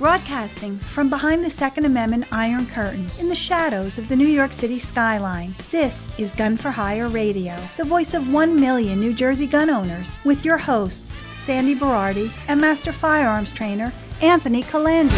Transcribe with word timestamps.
Broadcasting 0.00 0.80
from 0.94 1.10
behind 1.10 1.44
the 1.44 1.50
Second 1.50 1.84
Amendment 1.84 2.24
Iron 2.32 2.66
Curtain 2.66 3.10
in 3.18 3.28
the 3.28 3.34
shadows 3.34 3.98
of 3.98 4.08
the 4.08 4.16
New 4.16 4.26
York 4.26 4.50
City 4.50 4.78
skyline, 4.78 5.54
this 5.70 5.94
is 6.18 6.32
Gun 6.32 6.56
for 6.56 6.70
Hire 6.70 7.10
Radio, 7.10 7.54
the 7.76 7.84
voice 7.84 8.14
of 8.14 8.26
one 8.26 8.58
million 8.58 8.98
New 8.98 9.14
Jersey 9.14 9.46
gun 9.46 9.68
owners, 9.68 10.08
with 10.24 10.42
your 10.42 10.56
hosts, 10.56 11.12
Sandy 11.44 11.78
Berardi 11.78 12.32
and 12.48 12.58
Master 12.58 12.94
Firearms 12.94 13.52
Trainer 13.52 13.92
Anthony 14.22 14.62
Colandro. 14.62 15.10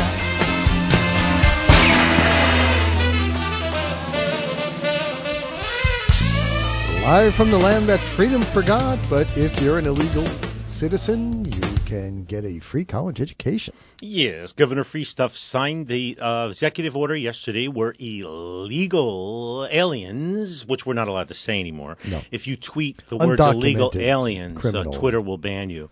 Live 7.05 7.35
from 7.37 7.53
the 7.53 7.57
land 7.57 7.89
that 7.89 8.01
freedom 8.17 8.43
forgot, 8.53 8.99
but 9.09 9.29
if 9.39 9.63
you're 9.63 9.79
an 9.79 9.87
illegal 9.87 10.27
citizen, 10.69 11.45
you 11.45 11.72
can 11.93 12.25
get 12.25 12.45
a 12.45 12.59
free 12.61 12.87
college 12.87 13.21
education. 13.21 13.75
Yes, 14.01 14.53
Governor 14.53 14.85
Freestuff 14.85 15.37
signed 15.37 15.89
the 15.89 16.17
uh, 16.19 16.49
executive 16.51 16.97
order 16.97 17.15
yesterday 17.15 17.69
where 17.69 17.95
illegal 17.99 19.69
aliens, 19.71 20.65
which 20.67 20.87
we're 20.87 20.95
not 20.95 21.09
allowed 21.09 21.29
to 21.29 21.35
say 21.35 21.61
anymore, 21.61 21.99
No. 22.09 22.23
if 22.31 22.47
you 22.47 22.57
tweet 22.57 23.03
the 23.11 23.19
words 23.19 23.41
illegal 23.41 23.93
aliens, 23.95 24.65
uh. 24.65 24.85
Twitter 24.99 25.21
will 25.21 25.37
ban 25.37 25.69
you. 25.69 25.91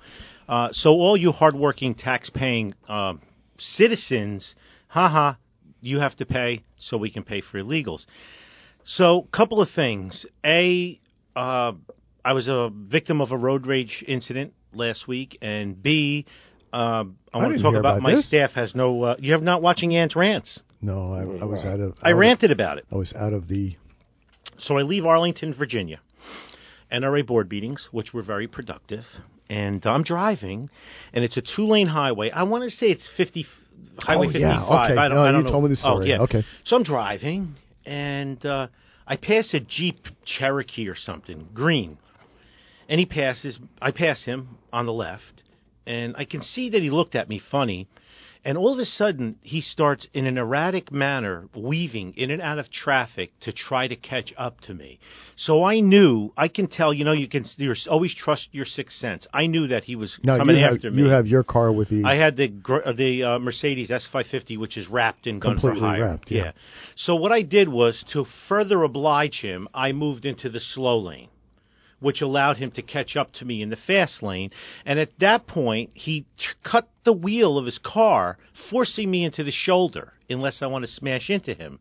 Uh, 0.49 0.71
so 0.73 0.91
all 0.91 1.17
you 1.19 1.33
hardworking, 1.33 1.95
tax-paying 1.95 2.75
uh, 2.89 3.15
citizens, 3.59 4.55
haha, 4.89 5.35
you 5.83 5.99
have 5.99 6.17
to 6.17 6.25
pay 6.25 6.65
so 6.79 6.97
we 6.97 7.11
can 7.11 7.25
pay 7.25 7.43
for 7.43 7.59
illegals. 7.59 8.07
So, 8.85 9.29
couple 9.31 9.61
of 9.61 9.69
things. 9.71 10.25
A, 10.45 10.99
uh, 11.37 11.73
I 12.25 12.33
was 12.33 12.49
a 12.49 12.71
victim 12.73 13.21
of 13.21 13.33
a 13.33 13.37
road 13.37 13.67
rage 13.67 14.03
incident 14.09 14.55
last 14.73 15.07
week, 15.09 15.39
and 15.43 15.81
B, 15.83 16.27
uh, 16.73 16.77
I 16.77 17.39
want 17.39 17.49
didn't 17.53 17.59
to 17.59 17.63
talk 17.63 17.75
about, 17.75 17.99
about 17.99 18.03
my 18.03 18.15
this. 18.17 18.29
staff 18.29 18.53
has 18.53 18.75
no. 18.75 19.03
Uh, 19.03 19.17
you 19.19 19.33
have 19.33 19.43
not 19.43 19.63
watching 19.63 19.95
Ant's 19.97 20.17
rants. 20.17 20.61
No, 20.83 21.13
I, 21.13 21.21
I 21.43 21.45
was 21.45 21.65
out 21.65 21.81
of. 21.81 21.97
I 22.03 22.13
of- 22.13 22.19
ranted 22.19 22.51
about 22.51 22.79
it. 22.79 22.87
I 22.91 22.97
was 22.97 23.13
out 23.15 23.33
of 23.33 23.49
the. 23.49 23.77
So 24.59 24.79
I 24.79 24.83
leave 24.83 25.05
Arlington, 25.07 25.55
Virginia. 25.55 26.01
NRA 26.93 27.25
board 27.25 27.49
meetings, 27.51 27.89
which 27.93 28.13
were 28.13 28.23
very 28.23 28.49
productive, 28.49 29.05
and 29.49 29.85
I'm 29.87 30.03
driving, 30.03 30.69
and 31.13 31.25
it's 31.25 31.37
a 31.37 31.41
two-lane 31.43 31.87
highway. 31.87 32.31
I 32.31 32.43
want 32.43 32.65
to 32.65 32.71
say 32.71 32.87
it's 32.89 33.09
50, 33.17 33.47
Highway 33.99 34.27
Oh, 34.27 34.33
55. 34.33 34.41
yeah, 34.41 34.65
okay. 34.65 34.97
I 34.99 35.09
don't, 35.09 35.17
No, 35.17 35.23
I 35.23 35.31
don't 35.31 35.41
you 35.41 35.45
know. 35.45 35.51
told 35.53 35.65
me 35.65 35.71
the 35.71 35.81
Oh, 35.85 36.01
yeah. 36.01 36.23
Okay. 36.23 36.45
So 36.65 36.75
I'm 36.77 36.83
driving, 36.83 37.55
and 37.87 38.45
uh, 38.45 38.67
I 39.07 39.17
pass 39.19 39.55
a 39.55 39.61
Jeep 39.61 40.09
Cherokee 40.25 40.89
or 40.89 40.97
something, 40.97 41.49
green, 41.55 41.97
and 42.91 42.99
he 43.01 43.07
passes. 43.07 43.59
I 43.81 43.93
pass 43.93 44.23
him 44.25 44.59
on 44.73 44.85
the 44.85 44.93
left, 44.93 45.43
and 45.87 46.15
I 46.19 46.25
can 46.27 46.43
see 46.43 46.71
that 46.71 46.83
he 46.83 46.91
looked 46.91 47.15
at 47.15 47.29
me 47.31 47.39
funny. 47.39 47.89
And 48.43 48.57
all 48.57 48.73
of 48.73 48.79
a 48.79 48.87
sudden, 48.87 49.37
he 49.43 49.61
starts 49.61 50.07
in 50.15 50.25
an 50.25 50.39
erratic 50.39 50.91
manner 50.91 51.51
weaving 51.55 52.15
in 52.17 52.31
and 52.31 52.41
out 52.41 52.59
of 52.59 52.71
traffic 52.71 53.33
to 53.41 53.53
try 53.53 53.87
to 53.87 53.97
catch 53.97 54.33
up 54.39 54.63
to 54.63 54.73
me. 54.73 54.99
So 55.37 55.63
I 55.63 55.81
knew, 55.81 56.33
I 56.39 56.49
can 56.49 56.67
tell, 56.67 56.95
you 56.95 57.05
know, 57.05 57.13
you 57.13 57.29
can 57.29 57.45
you 57.59 57.75
always 57.91 58.15
trust 58.15 58.49
your 58.53 58.65
sixth 58.65 58.97
sense. 58.97 59.27
I 59.35 59.47
knew 59.47 59.67
that 59.67 59.85
he 59.85 59.95
was 59.95 60.19
No, 60.25 60.39
coming 60.39 60.57
have, 60.57 60.73
after 60.77 60.91
me. 60.91 61.03
you 61.03 61.09
have 61.11 61.27
your 61.27 61.45
car 61.45 61.71
with 61.71 61.91
the. 61.91 62.03
I 62.05 62.15
had 62.17 62.39
the 62.39 62.51
uh, 62.83 62.93
the 62.95 63.23
uh, 63.25 63.39
Mercedes 63.41 63.91
S550, 63.91 64.57
which 64.59 64.79
is 64.79 64.89
wrapped 64.89 65.27
in 65.27 65.39
gun 65.39 65.53
Completely 65.57 65.81
for 65.81 65.87
hire. 65.87 66.01
wrapped, 66.01 66.31
yeah. 66.31 66.53
So 66.97 67.17
what 67.17 67.33
I 67.33 67.43
did 67.43 67.69
was 67.69 68.03
to 68.15 68.25
further 68.49 68.83
oblige 68.83 69.43
him, 69.43 69.69
I 69.75 69.93
moved 69.93 70.25
into 70.25 70.49
the 70.49 70.61
slow 70.61 70.99
lane, 70.99 71.29
which 72.01 72.21
allowed 72.21 72.57
him 72.57 72.71
to 72.73 72.83
catch 72.83 73.17
up 73.17 73.33
to 73.35 73.45
me 73.45 73.63
in 73.63 73.71
the 73.71 73.77
fast 73.77 74.23
lane. 74.23 74.51
And 74.85 74.99
at 74.99 75.19
that 75.21 75.47
point, 75.47 75.91
he 75.95 76.27
t- 76.37 76.47
cut 76.63 76.89
the 77.05 77.13
wheel 77.13 77.59
of 77.59 77.67
his 77.67 77.79
car, 77.79 78.39
forcing 78.71 79.11
me 79.11 79.25
into 79.25 79.45
the 79.45 79.51
shoulder. 79.51 80.13
Unless 80.29 80.63
I 80.63 80.67
want 80.67 80.85
to 80.85 80.91
smash 80.91 81.29
into 81.29 81.55
him. 81.55 81.81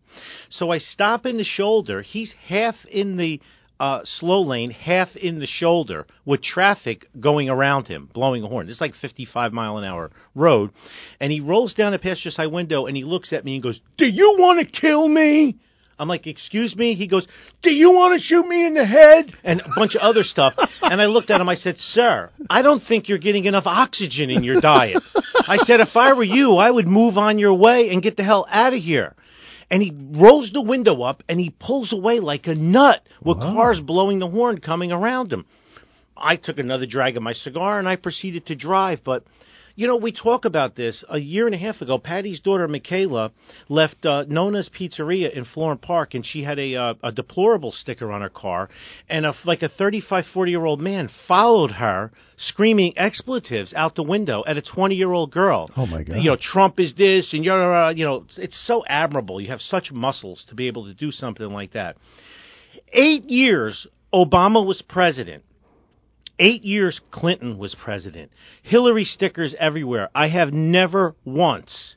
So 0.50 0.72
I 0.72 0.80
stop 0.80 1.28
in 1.28 1.38
the 1.38 1.44
shoulder. 1.44 2.02
He's 2.02 2.34
half 2.48 2.84
in 2.86 3.16
the 3.16 3.40
uh, 3.80 4.02
slow 4.04 4.42
lane, 4.42 4.72
half 4.72 5.16
in 5.16 5.40
the 5.40 5.48
shoulder, 5.48 6.06
with 6.26 6.42
traffic 6.42 7.08
going 7.20 7.50
around 7.50 7.88
him, 7.88 8.10
blowing 8.12 8.44
a 8.44 8.48
horn. 8.48 8.70
It's 8.70 8.82
like 8.82 8.96
55 8.96 9.54
mile 9.54 9.78
an 9.78 9.86
hour 9.86 10.12
road, 10.36 10.72
and 11.20 11.32
he 11.32 11.40
rolls 11.40 11.74
down 11.74 11.94
the 11.94 12.00
passenger 12.00 12.32
side 12.32 12.52
window 12.52 12.88
and 12.88 12.98
he 12.98 13.04
looks 13.04 13.32
at 13.32 13.46
me 13.46 13.54
and 13.54 13.64
goes, 13.64 13.80
"Do 13.98 14.06
you 14.06 14.36
want 14.38 14.60
to 14.60 14.66
kill 14.66 15.08
me?" 15.08 15.58
I'm 16.00 16.08
like, 16.08 16.26
"Excuse 16.26 16.76
me." 16.76 16.96
He 16.96 17.08
goes, 17.08 17.28
"Do 17.62 17.72
you 17.72 17.92
want 17.92 18.18
to 18.18 18.26
shoot 18.26 18.48
me 18.48 18.66
in 18.66 18.74
the 18.74 18.86
head?" 18.86 19.34
and 19.44 19.62
a 19.62 19.70
bunch 19.76 19.96
of 19.96 20.02
other 20.02 20.24
stuff. 20.24 20.56
And 20.82 21.00
I 21.00 21.06
looked 21.06 21.30
at 21.30 21.40
him. 21.40 21.50
I 21.50 21.56
said, 21.56 21.78
"Sir, 21.78 22.32
I 22.50 22.64
don't 22.64 22.82
think 22.82 23.10
you're 23.10 23.20
getting 23.20 23.46
enough 23.46 23.68
oxygen 23.68 24.32
in 24.32 24.44
your 24.44 24.60
diet." 24.60 25.04
I 25.48 25.58
said, 25.58 25.82
"If 25.82 25.96
I 25.96 26.14
were 26.14 26.24
you, 26.24 26.56
I 26.56 26.72
would 26.72 26.88
move 26.88 27.18
on 27.18 27.38
your 27.38 27.54
way 27.54 27.90
and 27.90 28.02
get 28.02 28.18
the 28.18 28.24
hell 28.24 28.48
out 28.50 28.74
of 28.74 28.80
here." 28.80 29.14
and 29.72 29.84
he 29.84 29.94
rolls 29.94 30.52
the 30.52 30.62
window 30.62 31.04
up 31.04 31.24
and 31.30 31.40
he 31.40 31.52
pulls 31.52 31.94
away 31.94 32.20
like 32.20 32.48
a 32.48 32.56
nut 32.56 33.06
with 33.24 33.38
cars 33.38 33.80
blowing 33.80 34.18
the 34.18 34.28
horn 34.28 34.60
coming 34.60 34.92
around 34.92 35.32
him. 35.32 35.46
I 36.18 36.36
took 36.36 36.60
another 36.60 36.86
drag 36.86 37.18
of 37.18 37.24
my 37.24 37.34
cigar 37.34 37.80
and 37.80 37.88
I 37.88 37.96
proceeded 37.96 38.48
to 38.48 38.56
drive. 38.56 39.04
But, 39.04 39.24
you 39.80 39.88
know, 39.88 39.96
we 39.96 40.12
talk 40.12 40.44
about 40.44 40.76
this. 40.76 41.06
A 41.08 41.18
year 41.18 41.46
and 41.46 41.56
a 41.56 41.58
half 41.58 41.80
ago, 41.80 41.98
Patty's 41.98 42.42
daughter, 42.42 42.68
Michaela, 42.68 43.32
left 43.70 44.06
uh, 44.06 44.26
Nona's 44.28 44.68
Pizzeria 44.68 45.32
in 45.32 45.46
Florham 45.46 45.78
Park 45.78 46.16
and 46.16 46.26
she 46.26 46.44
had 46.44 46.60
a, 46.60 46.76
uh, 46.76 46.94
a 47.02 47.14
deplorable 47.14 47.72
sticker 47.72 48.12
on 48.12 48.20
her 48.20 48.28
car. 48.28 48.68
And 49.08 49.26
a, 49.26 49.34
like 49.46 49.64
a 49.64 49.70
35, 49.70 50.26
40 50.26 50.52
year 50.52 50.66
old 50.66 50.82
man 50.82 51.10
followed 51.30 51.72
her 51.72 52.12
screaming 52.36 52.98
expletives 52.98 53.74
out 53.74 53.96
the 53.96 54.04
window 54.04 54.44
at 54.46 54.58
a 54.58 54.62
20 54.62 54.96
year 54.96 55.14
old 55.14 55.32
girl. 55.32 55.70
Oh, 55.78 55.86
my 55.86 56.04
God. 56.04 56.18
You 56.18 56.32
know, 56.32 56.38
Trump 56.38 56.82
is 56.82 56.94
this 56.96 57.32
and 57.32 57.46
you're, 57.46 57.74
uh, 57.74 57.94
you 57.94 58.04
know, 58.04 58.26
it's 58.36 58.60
so 58.60 58.84
admirable. 58.86 59.40
You 59.40 59.48
have 59.48 59.62
such 59.62 59.94
muscles 59.94 60.44
to 60.50 60.56
be 60.56 60.68
able 60.68 60.88
to 60.88 60.94
do 60.94 61.14
something 61.14 61.50
like 61.50 61.72
that. 61.72 61.96
Eight 62.92 63.30
years 63.30 63.88
Obama 64.14 64.66
was 64.66 64.82
president. 64.82 65.44
Eight 66.40 66.64
years 66.64 67.02
Clinton 67.12 67.58
was 67.58 67.76
president. 67.76 68.32
Hillary 68.64 69.04
stickers 69.04 69.54
everywhere. 69.60 70.10
I 70.16 70.28
have 70.28 70.54
never 70.54 71.16
once 71.26 71.96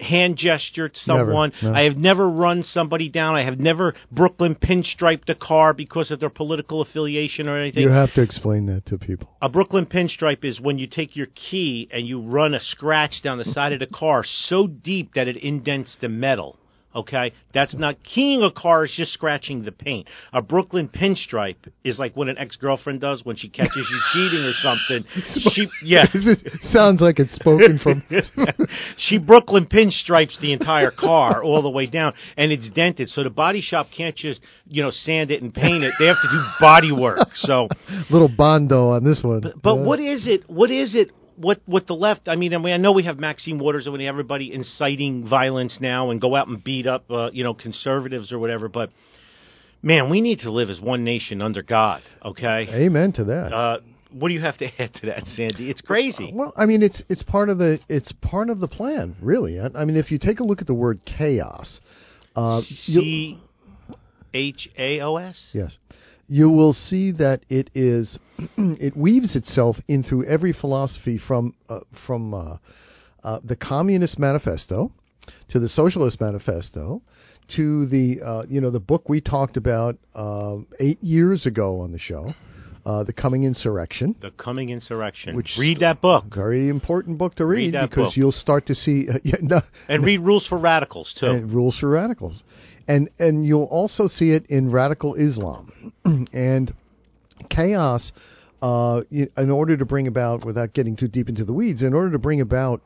hand 0.00 0.36
gestured 0.36 0.96
someone. 0.96 1.52
Never, 1.60 1.72
no. 1.72 1.78
I 1.78 1.84
have 1.84 1.96
never 1.96 2.28
run 2.28 2.62
somebody 2.62 3.08
down. 3.08 3.34
I 3.34 3.44
have 3.44 3.58
never 3.58 3.94
Brooklyn 4.10 4.54
pinstriped 4.54 5.28
a 5.28 5.34
car 5.34 5.74
because 5.74 6.10
of 6.10 6.20
their 6.20 6.30
political 6.30 6.80
affiliation 6.80 7.48
or 7.48 7.58
anything. 7.58 7.82
You 7.82 7.90
have 7.90 8.14
to 8.14 8.22
explain 8.22 8.66
that 8.66 8.86
to 8.86 8.98
people. 8.98 9.28
A 9.40 9.48
Brooklyn 9.48 9.86
pinstripe 9.86 10.44
is 10.44 10.60
when 10.60 10.78
you 10.78 10.86
take 10.86 11.16
your 11.16 11.28
key 11.34 11.88
and 11.90 12.06
you 12.06 12.20
run 12.20 12.54
a 12.54 12.60
scratch 12.60 13.22
down 13.22 13.38
the 13.38 13.44
side 13.44 13.72
of 13.72 13.80
the 13.80 13.86
car 13.86 14.24
so 14.24 14.66
deep 14.66 15.14
that 15.14 15.28
it 15.28 15.36
indents 15.36 15.96
the 16.00 16.08
metal. 16.08 16.58
Okay, 16.94 17.32
that's 17.54 17.74
not 17.74 18.02
keying 18.02 18.42
a 18.42 18.50
car; 18.50 18.84
is 18.84 18.92
just 18.92 19.12
scratching 19.12 19.62
the 19.64 19.72
paint. 19.72 20.06
A 20.32 20.42
Brooklyn 20.42 20.88
pinstripe 20.88 21.56
is 21.82 21.98
like 21.98 22.14
what 22.16 22.28
an 22.28 22.36
ex-girlfriend 22.38 23.00
does 23.00 23.24
when 23.24 23.36
she 23.36 23.48
catches 23.48 23.88
you 23.90 23.98
cheating 24.12 24.44
or 24.44 24.52
something. 24.52 25.04
She, 25.52 25.68
yeah, 25.82 26.06
This 26.12 26.42
sounds 26.62 27.00
like 27.00 27.18
it's 27.18 27.32
spoken 27.32 27.78
from. 27.78 28.04
she 28.96 29.18
Brooklyn 29.18 29.66
pinstripes 29.66 30.38
the 30.40 30.52
entire 30.52 30.90
car 30.90 31.42
all 31.42 31.62
the 31.62 31.70
way 31.70 31.86
down, 31.86 32.14
and 32.36 32.52
it's 32.52 32.68
dented, 32.70 33.08
so 33.08 33.22
the 33.24 33.30
body 33.30 33.60
shop 33.60 33.88
can't 33.94 34.14
just 34.16 34.42
you 34.66 34.82
know 34.82 34.90
sand 34.90 35.30
it 35.30 35.42
and 35.42 35.52
paint 35.54 35.84
it. 35.84 35.94
They 35.98 36.06
have 36.06 36.20
to 36.22 36.28
do 36.28 36.42
body 36.60 36.92
work. 36.92 37.34
So 37.34 37.68
Little 38.10 38.28
bondo 38.28 38.90
on 38.90 39.04
this 39.04 39.22
one. 39.22 39.40
but 39.62 39.76
Yeah. 39.76 39.82
what 39.82 40.00
is 40.00 40.26
it? 40.26 40.48
What 40.48 40.70
is 40.70 40.94
it? 40.94 41.10
What 41.36 41.60
what 41.66 41.86
the 41.86 41.94
left? 41.94 42.28
I 42.28 42.36
mean, 42.36 42.54
I 42.54 42.58
mean, 42.58 42.72
I 42.72 42.76
know 42.76 42.92
we 42.92 43.04
have 43.04 43.18
Maxine 43.18 43.58
Waters 43.58 43.86
and 43.86 44.02
everybody 44.02 44.52
inciting 44.52 45.26
violence 45.26 45.80
now 45.80 46.10
and 46.10 46.20
go 46.20 46.34
out 46.34 46.48
and 46.48 46.62
beat 46.62 46.86
up, 46.86 47.10
uh, 47.10 47.30
you 47.32 47.44
know, 47.44 47.54
conservatives 47.54 48.32
or 48.32 48.38
whatever. 48.38 48.68
But 48.68 48.90
man, 49.82 50.10
we 50.10 50.20
need 50.20 50.40
to 50.40 50.50
live 50.50 50.70
as 50.70 50.80
one 50.80 51.04
nation 51.04 51.42
under 51.42 51.62
God. 51.62 52.02
Okay. 52.24 52.68
Amen 52.70 53.12
to 53.12 53.24
that. 53.24 53.52
Uh, 53.52 53.80
what 54.12 54.28
do 54.28 54.34
you 54.34 54.40
have 54.40 54.58
to 54.58 54.66
add 54.82 54.94
to 54.94 55.06
that, 55.06 55.26
Sandy? 55.26 55.70
It's 55.70 55.80
crazy. 55.80 56.30
Well, 56.34 56.52
I 56.56 56.66
mean, 56.66 56.82
it's 56.82 57.02
it's 57.08 57.22
part 57.22 57.48
of 57.48 57.58
the 57.58 57.80
it's 57.88 58.12
part 58.12 58.50
of 58.50 58.60
the 58.60 58.68
plan, 58.68 59.16
really. 59.20 59.58
I, 59.58 59.68
I 59.74 59.84
mean, 59.84 59.96
if 59.96 60.10
you 60.10 60.18
take 60.18 60.40
a 60.40 60.44
look 60.44 60.60
at 60.60 60.66
the 60.66 60.74
word 60.74 61.00
chaos, 61.04 61.80
uh, 62.36 62.60
C 62.60 63.40
H 64.34 64.70
A 64.78 65.00
O 65.00 65.16
S. 65.16 65.50
yes, 65.52 65.76
you 66.38 66.48
will 66.58 66.72
see 66.72 67.12
that 67.12 67.38
it 67.48 67.68
is 67.74 68.18
it 68.86 68.96
weaves 68.96 69.36
itself 69.36 69.76
in 69.88 70.02
through 70.02 70.24
every 70.24 70.52
philosophy 70.62 71.18
from 71.18 71.54
uh, 71.68 71.80
from 72.06 72.32
uh, 72.34 72.56
uh, 73.22 73.40
the 73.44 73.56
Communist 73.56 74.18
Manifesto 74.18 74.90
to 75.50 75.58
the 75.60 75.68
Socialist 75.68 76.20
Manifesto 76.20 77.02
to 77.56 77.86
the 77.86 78.06
uh, 78.24 78.42
you 78.48 78.60
know 78.62 78.70
the 78.70 78.80
book 78.92 79.08
we 79.08 79.20
talked 79.20 79.56
about 79.56 79.94
um 80.14 80.66
eight 80.80 81.02
years 81.02 81.46
ago 81.46 81.80
on 81.84 81.92
the 81.92 81.98
show. 81.98 82.24
uh, 82.84 83.04
The 83.04 83.12
Coming 83.12 83.44
Insurrection. 83.44 84.08
The 84.20 84.32
Coming 84.46 84.70
Insurrection. 84.70 85.36
Which- 85.36 85.56
read 85.58 85.78
that 85.80 86.00
book 86.00 86.24
Very 86.34 86.68
important 86.68 87.18
book 87.18 87.34
to 87.36 87.44
read, 87.46 87.74
Read 87.74 87.88
because 87.90 88.10
book. 88.12 88.16
you'll 88.18 88.32
start 88.46 88.62
to 88.66 88.74
see 88.74 88.96
uh, 89.08 89.18
yeah, 89.30 89.36
no, 89.54 89.60
and 89.88 90.04
read 90.04 90.20
Rules 90.30 90.46
for 90.50 90.58
Radicals 90.58 91.14
too. 91.18 91.26
and 91.26 91.52
rules 91.52 91.76
for 91.78 91.88
radicals, 91.90 92.42
and 92.88 93.10
and 93.18 93.46
you'll 93.46 93.64
also 93.64 94.06
see 94.06 94.30
it 94.30 94.46
in 94.46 94.70
radical 94.70 95.14
Islam, 95.14 95.92
and 96.32 96.74
chaos. 97.50 98.12
Uh, 98.60 99.02
in 99.10 99.50
order 99.50 99.76
to 99.76 99.84
bring 99.84 100.06
about, 100.06 100.44
without 100.44 100.72
getting 100.72 100.94
too 100.94 101.08
deep 101.08 101.28
into 101.28 101.44
the 101.44 101.52
weeds, 101.52 101.82
in 101.82 101.92
order 101.92 102.12
to 102.12 102.18
bring 102.20 102.40
about 102.40 102.80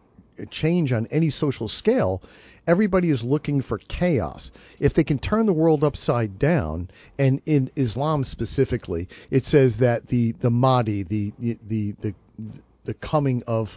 change 0.50 0.92
on 0.92 1.06
any 1.10 1.30
social 1.30 1.68
scale, 1.68 2.22
everybody 2.66 3.10
is 3.10 3.22
looking 3.22 3.62
for 3.62 3.78
chaos. 3.78 4.50
If 4.78 4.94
they 4.94 5.04
can 5.04 5.18
turn 5.18 5.46
the 5.46 5.52
world 5.52 5.84
upside 5.84 6.38
down, 6.38 6.90
and 7.18 7.40
in 7.46 7.70
Islam 7.76 8.24
specifically, 8.24 9.08
it 9.30 9.44
says 9.44 9.78
that 9.78 10.08
the 10.08 10.32
the 10.40 10.50
Mahdi, 10.50 11.04
the 11.04 11.32
the 11.38 11.94
the, 12.00 12.14
the 12.84 12.94
coming 12.94 13.42
of 13.46 13.68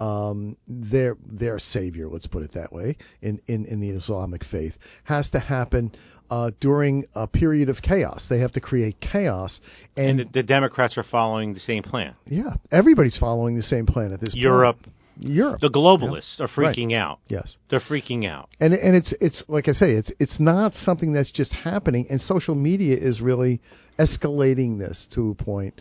um, 0.00 0.56
their 0.66 1.16
their 1.26 1.58
savior, 1.58 2.08
let's 2.08 2.26
put 2.26 2.42
it 2.42 2.52
that 2.52 2.72
way, 2.72 2.96
in, 3.22 3.40
in, 3.46 3.64
in 3.66 3.80
the 3.80 3.90
Islamic 3.90 4.44
faith, 4.44 4.76
has 5.04 5.30
to 5.30 5.38
happen 5.40 5.92
uh, 6.30 6.50
during 6.60 7.04
a 7.14 7.26
period 7.26 7.68
of 7.68 7.80
chaos. 7.82 8.26
They 8.28 8.40
have 8.40 8.52
to 8.52 8.60
create 8.60 9.00
chaos, 9.00 9.60
and 9.96 10.20
and, 10.20 10.28
the, 10.30 10.40
the 10.40 10.42
Democrats 10.42 10.98
are 10.98 11.02
following 11.02 11.54
the 11.54 11.60
same 11.60 11.82
plan. 11.82 12.14
yeah, 12.26 12.54
everybody's 12.70 13.16
following 13.16 13.56
the 13.56 13.62
same 13.62 13.86
plan 13.86 14.12
at 14.12 14.20
this 14.20 14.34
point. 14.34 14.42
Europe, 14.42 14.78
Europe, 15.18 15.60
the 15.60 15.70
globalists 15.70 16.38
are 16.38 16.48
Right. 16.60 16.76
freaking 16.76 16.94
out. 16.94 17.18
yes. 17.28 17.56
They're 17.70 17.80
freaking 17.80 18.28
out. 18.28 18.50
and 18.60 18.74
and 18.74 18.94
it's 18.94 19.12
it's 19.20 19.42
like 19.48 19.68
I 19.68 19.72
say, 19.72 19.92
it's 19.92 20.12
it's 20.20 20.38
not 20.38 20.74
something 20.74 21.12
that's 21.12 21.30
just 21.32 21.52
happening, 21.52 22.06
and 22.10 22.20
social 22.20 22.54
media 22.54 22.96
is 22.96 23.20
really 23.20 23.60
escalating 23.98 24.78
this 24.78 25.06
to 25.12 25.30
a 25.30 25.34
point. 25.34 25.80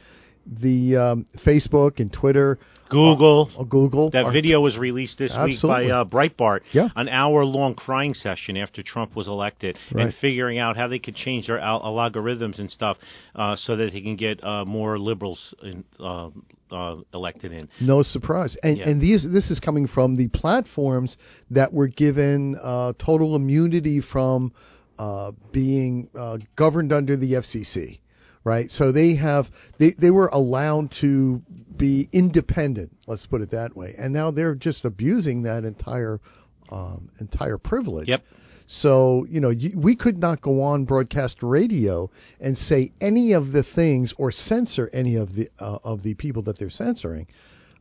The 0.49 0.95
um, 0.95 1.25
Facebook 1.45 1.99
and 1.99 2.11
Twitter, 2.11 2.57
Google. 2.89 3.49
uh, 3.57 3.63
Google, 3.63 4.09
That 4.11 4.31
video 4.31 4.61
was 4.61 4.77
released 4.77 5.17
this 5.17 5.35
week 5.43 5.61
by 5.61 5.85
uh, 5.87 6.05
Breitbart. 6.05 6.61
Yeah. 6.71 6.87
An 6.95 7.09
hour 7.09 7.43
long 7.43 7.75
crying 7.75 8.13
session 8.13 8.55
after 8.55 8.81
Trump 8.81 9.15
was 9.15 9.27
elected 9.27 9.77
Right. 9.91 10.05
and 10.05 10.13
figuring 10.13 10.57
out 10.57 10.77
how 10.77 10.87
they 10.87 10.99
could 10.99 11.15
change 11.15 11.47
their 11.47 11.59
al- 11.59 11.81
algorithms 11.81 12.59
and 12.59 12.71
stuff 12.71 12.97
uh, 13.35 13.55
so 13.57 13.75
that 13.75 13.91
they 13.91 14.01
can 14.01 14.15
get 14.15 14.41
uh, 14.43 14.63
more 14.63 14.97
liberals 14.97 15.53
in, 15.61 15.83
uh, 15.99 16.29
uh, 16.71 16.95
elected 17.13 17.51
in. 17.51 17.67
No 17.81 18.01
surprise, 18.03 18.55
and 18.63 18.77
Yeah. 18.77 18.89
and 18.89 19.01
these 19.01 19.23
this 19.29 19.51
is 19.51 19.59
coming 19.59 19.87
from 19.87 20.15
the 20.15 20.27
platforms 20.29 21.17
that 21.51 21.73
were 21.73 21.87
given 21.87 22.57
uh, 22.61 22.93
total 22.97 23.35
immunity 23.35 23.99
from 24.01 24.51
uh, 24.99 25.31
being 25.51 26.09
uh, 26.17 26.37
governed 26.55 26.91
under 26.91 27.15
the 27.17 27.33
FCC, 27.33 27.99
right? 28.47 28.71
So 28.71 28.93
they 28.93 29.15
have 29.15 29.47
they 29.77 29.91
they 29.91 30.09
were 30.09 30.29
allowed 30.31 30.91
to 31.01 31.41
be 31.75 32.07
independent. 32.13 32.95
Let's 33.05 33.25
put 33.25 33.41
it 33.41 33.51
that 33.51 33.75
way, 33.75 33.93
and 33.97 34.13
now 34.13 34.31
they're 34.31 34.55
just 34.55 34.85
abusing 34.85 35.43
that 35.43 35.65
entire 35.65 36.21
um, 36.69 37.09
entire 37.19 37.57
privilege. 37.57 38.07
Yep. 38.07 38.23
So, 38.69 39.25
you 39.29 39.39
know, 39.39 39.49
you, 39.49 39.71
we 39.77 39.95
could 39.95 40.17
not 40.17 40.41
go 40.41 40.61
on 40.61 40.83
broadcast 40.85 41.41
radio 41.41 42.09
and 42.41 42.57
say 42.57 42.91
any 42.99 43.31
of 43.33 43.53
the 43.53 43.63
things 43.63 44.13
or 44.17 44.29
censor 44.31 44.89
any 44.91 45.15
of 45.15 45.33
the 45.35 45.49
uh, 45.59 45.79
of 45.83 46.03
the 46.03 46.13
people 46.15 46.43
that 46.43 46.57
they're 46.57 46.69
censoring. 46.69 47.27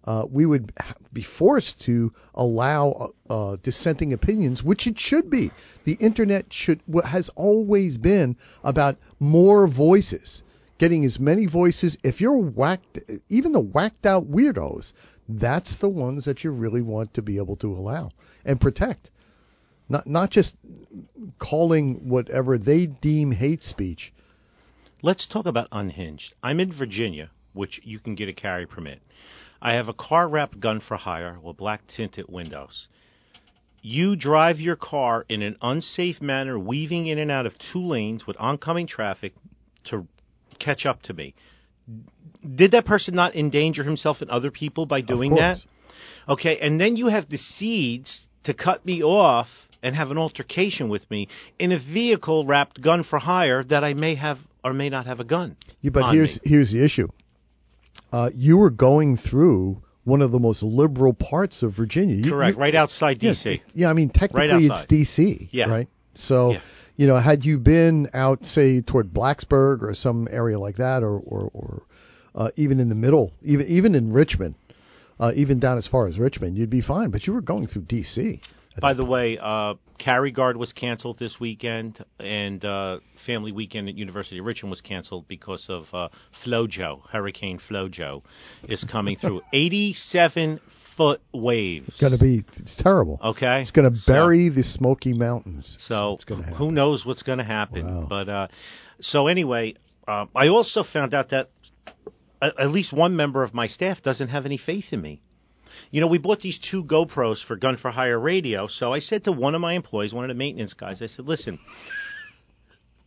Uh, 0.04 0.24
we 0.30 0.46
would 0.46 0.72
be 1.12 1.24
forced 1.24 1.80
to 1.80 2.12
allow 2.34 3.12
uh, 3.28 3.32
uh, 3.32 3.56
dissenting 3.64 4.12
opinions, 4.12 4.62
which 4.62 4.86
it 4.86 4.98
should 4.98 5.28
be. 5.28 5.50
The 5.84 5.94
internet 5.94 6.52
should 6.52 6.80
what 6.86 7.06
has 7.06 7.28
always 7.34 7.98
been 7.98 8.36
about 8.62 8.96
more 9.18 9.66
voices, 9.66 10.42
getting 10.78 11.04
as 11.04 11.18
many 11.18 11.46
voices. 11.46 11.96
If 12.02 12.20
you're 12.20 12.36
whacked, 12.36 12.98
even 13.28 13.52
the 13.52 13.60
whacked 13.60 14.06
out 14.06 14.30
weirdos, 14.30 14.92
that's 15.28 15.76
the 15.76 15.88
ones 15.88 16.24
that 16.24 16.44
you 16.44 16.50
really 16.50 16.82
want 16.82 17.14
to 17.14 17.22
be 17.22 17.38
able 17.38 17.56
to 17.56 17.72
allow 17.72 18.10
and 18.44 18.60
protect 18.60 19.10
not 19.88 20.06
not 20.06 20.30
just 20.30 20.54
calling 21.38 22.08
whatever 22.08 22.58
they 22.58 22.86
deem 22.86 23.32
hate 23.32 23.62
speech. 23.62 24.12
Let's 25.02 25.26
talk 25.26 25.46
about 25.46 25.68
unhinged. 25.70 26.34
I'm 26.42 26.60
in 26.60 26.72
Virginia, 26.72 27.30
which 27.52 27.80
you 27.84 27.98
can 27.98 28.14
get 28.14 28.28
a 28.28 28.32
carry 28.32 28.66
permit. 28.66 29.00
I 29.60 29.74
have 29.74 29.88
a 29.88 29.94
car 29.94 30.28
wrapped 30.28 30.60
gun 30.60 30.80
for 30.80 30.96
hire 30.96 31.38
with 31.42 31.56
black 31.56 31.86
tinted 31.86 32.26
windows. 32.28 32.88
You 33.82 34.16
drive 34.16 34.60
your 34.60 34.76
car 34.76 35.24
in 35.28 35.42
an 35.42 35.56
unsafe 35.62 36.20
manner, 36.20 36.58
weaving 36.58 37.06
in 37.06 37.18
and 37.18 37.30
out 37.30 37.46
of 37.46 37.56
two 37.58 37.82
lanes 37.82 38.26
with 38.26 38.36
oncoming 38.40 38.86
traffic 38.86 39.34
to 39.84 40.08
catch 40.66 40.84
up 40.90 41.02
to 41.02 41.12
me. 41.14 41.34
Did 42.60 42.72
that 42.72 42.84
person 42.84 43.14
not 43.14 43.36
endanger 43.36 43.84
himself 43.84 44.20
and 44.22 44.30
other 44.30 44.50
people 44.50 44.86
by 44.86 45.00
doing 45.00 45.34
that? 45.36 45.58
Okay, 46.28 46.58
and 46.58 46.80
then 46.80 46.96
you 46.96 47.06
have 47.06 47.28
the 47.28 47.38
seeds 47.38 48.26
to 48.44 48.52
cut 48.54 48.84
me 48.84 49.02
off 49.02 49.48
and 49.82 49.94
have 49.94 50.10
an 50.10 50.18
altercation 50.18 50.88
with 50.88 51.08
me 51.10 51.28
in 51.58 51.70
a 51.72 51.78
vehicle 51.78 52.44
wrapped 52.44 52.80
gun 52.80 53.04
for 53.04 53.18
hire 53.18 53.62
that 53.64 53.84
I 53.84 53.94
may 53.94 54.16
have 54.16 54.38
or 54.64 54.72
may 54.72 54.88
not 54.88 55.06
have 55.06 55.20
a 55.20 55.24
gun. 55.24 55.56
Yeah, 55.80 55.90
but 55.94 56.12
here's 56.12 56.34
me. 56.42 56.50
here's 56.50 56.72
the 56.72 56.84
issue. 56.84 57.08
Uh, 58.12 58.30
you 58.34 58.56
were 58.56 58.70
going 58.70 59.16
through 59.16 59.82
one 60.04 60.22
of 60.22 60.30
the 60.32 60.38
most 60.38 60.62
liberal 60.62 61.12
parts 61.12 61.62
of 61.62 61.72
Virginia. 61.74 62.16
You- 62.16 62.30
correct, 62.30 62.56
you- 62.56 62.62
right 62.62 62.74
outside 62.74 63.22
Yes, 63.22 63.42
DC. 63.42 63.60
yeah, 63.74 63.90
I 63.90 63.92
mean 63.92 64.08
technically 64.10 64.66
it's. 64.66 64.86
D.C. 64.86 65.48
Yeah. 65.52 65.68
Right. 65.70 65.88
So 66.16 66.52
Yeah. 66.52 66.60
You 66.96 67.06
know, 67.06 67.16
had 67.16 67.44
you 67.44 67.58
been 67.58 68.10
out, 68.14 68.44
say, 68.46 68.80
toward 68.80 69.12
Blacksburg 69.12 69.82
or 69.82 69.94
some 69.94 70.28
area 70.30 70.58
like 70.58 70.76
that, 70.76 71.02
or 71.02 71.18
or, 71.18 71.50
or 71.52 71.82
uh, 72.34 72.50
even 72.56 72.80
in 72.80 72.88
the 72.88 72.94
middle, 72.94 73.32
even 73.42 73.66
even 73.66 73.94
in 73.94 74.12
Richmond, 74.12 74.54
uh, 75.20 75.32
even 75.34 75.58
down 75.58 75.78
as 75.78 75.86
far 75.86 76.06
as 76.06 76.18
Richmond, 76.18 76.56
you'd 76.56 76.70
be 76.70 76.80
fine. 76.80 77.10
But 77.10 77.26
you 77.26 77.32
were 77.32 77.42
going 77.42 77.66
through 77.66 77.82
D.C. 77.82 78.40
By 78.78 78.92
the 78.92 79.04
way, 79.04 79.38
uh, 79.40 79.74
Carry 79.98 80.30
Guard 80.30 80.58
was 80.58 80.72
canceled 80.72 81.18
this 81.18 81.40
weekend, 81.40 82.04
and 82.18 82.62
uh, 82.62 82.98
Family 83.24 83.52
Weekend 83.52 83.88
at 83.88 83.94
University 83.94 84.38
of 84.38 84.44
Richmond 84.44 84.70
was 84.70 84.82
canceled 84.82 85.26
because 85.26 85.66
of 85.70 85.86
uh, 85.94 86.08
Flojo, 86.44 87.00
Hurricane 87.10 87.58
Flojo, 87.58 88.22
is 88.68 88.84
coming 88.84 89.16
through. 89.16 89.40
87 89.52 90.60
foot 90.96 91.20
waves. 91.32 91.88
It's 91.88 92.00
going 92.00 92.12
to 92.12 92.18
be 92.18 92.44
it's 92.56 92.74
terrible. 92.76 93.18
Okay. 93.22 93.62
It's 93.62 93.70
going 93.70 93.90
to 93.90 93.96
So- 93.96 94.12
bury 94.12 94.48
the 94.48 94.64
Smoky 94.64 95.12
Mountains. 95.12 95.76
So 95.80 96.18
gonna 96.26 96.42
who 96.42 96.70
knows 96.70 97.04
what's 97.04 97.22
going 97.22 97.38
to 97.38 97.44
happen? 97.44 97.86
Wow. 97.86 98.06
But 98.08 98.28
uh, 98.28 98.48
so 99.00 99.26
anyway, 99.26 99.74
uh, 100.08 100.26
I 100.34 100.48
also 100.48 100.82
found 100.84 101.14
out 101.14 101.30
that 101.30 101.50
a- 102.40 102.52
at 102.60 102.70
least 102.70 102.92
one 102.92 103.16
member 103.16 103.42
of 103.44 103.52
my 103.54 103.66
staff 103.66 104.02
doesn't 104.02 104.28
have 104.28 104.46
any 104.46 104.56
faith 104.56 104.92
in 104.92 105.00
me. 105.02 105.20
You 105.90 106.00
know, 106.00 106.06
we 106.06 106.18
bought 106.18 106.40
these 106.40 106.58
two 106.58 106.82
GoPros 106.84 107.44
for 107.44 107.56
Gun 107.56 107.76
for 107.76 107.90
Hire 107.90 108.18
Radio. 108.18 108.66
So 108.66 108.92
I 108.92 109.00
said 109.00 109.24
to 109.24 109.32
one 109.32 109.54
of 109.54 109.60
my 109.60 109.74
employees, 109.74 110.12
one 110.14 110.24
of 110.24 110.28
the 110.28 110.34
maintenance 110.34 110.72
guys, 110.72 111.02
I 111.02 111.06
said, 111.06 111.26
"Listen, 111.26 111.58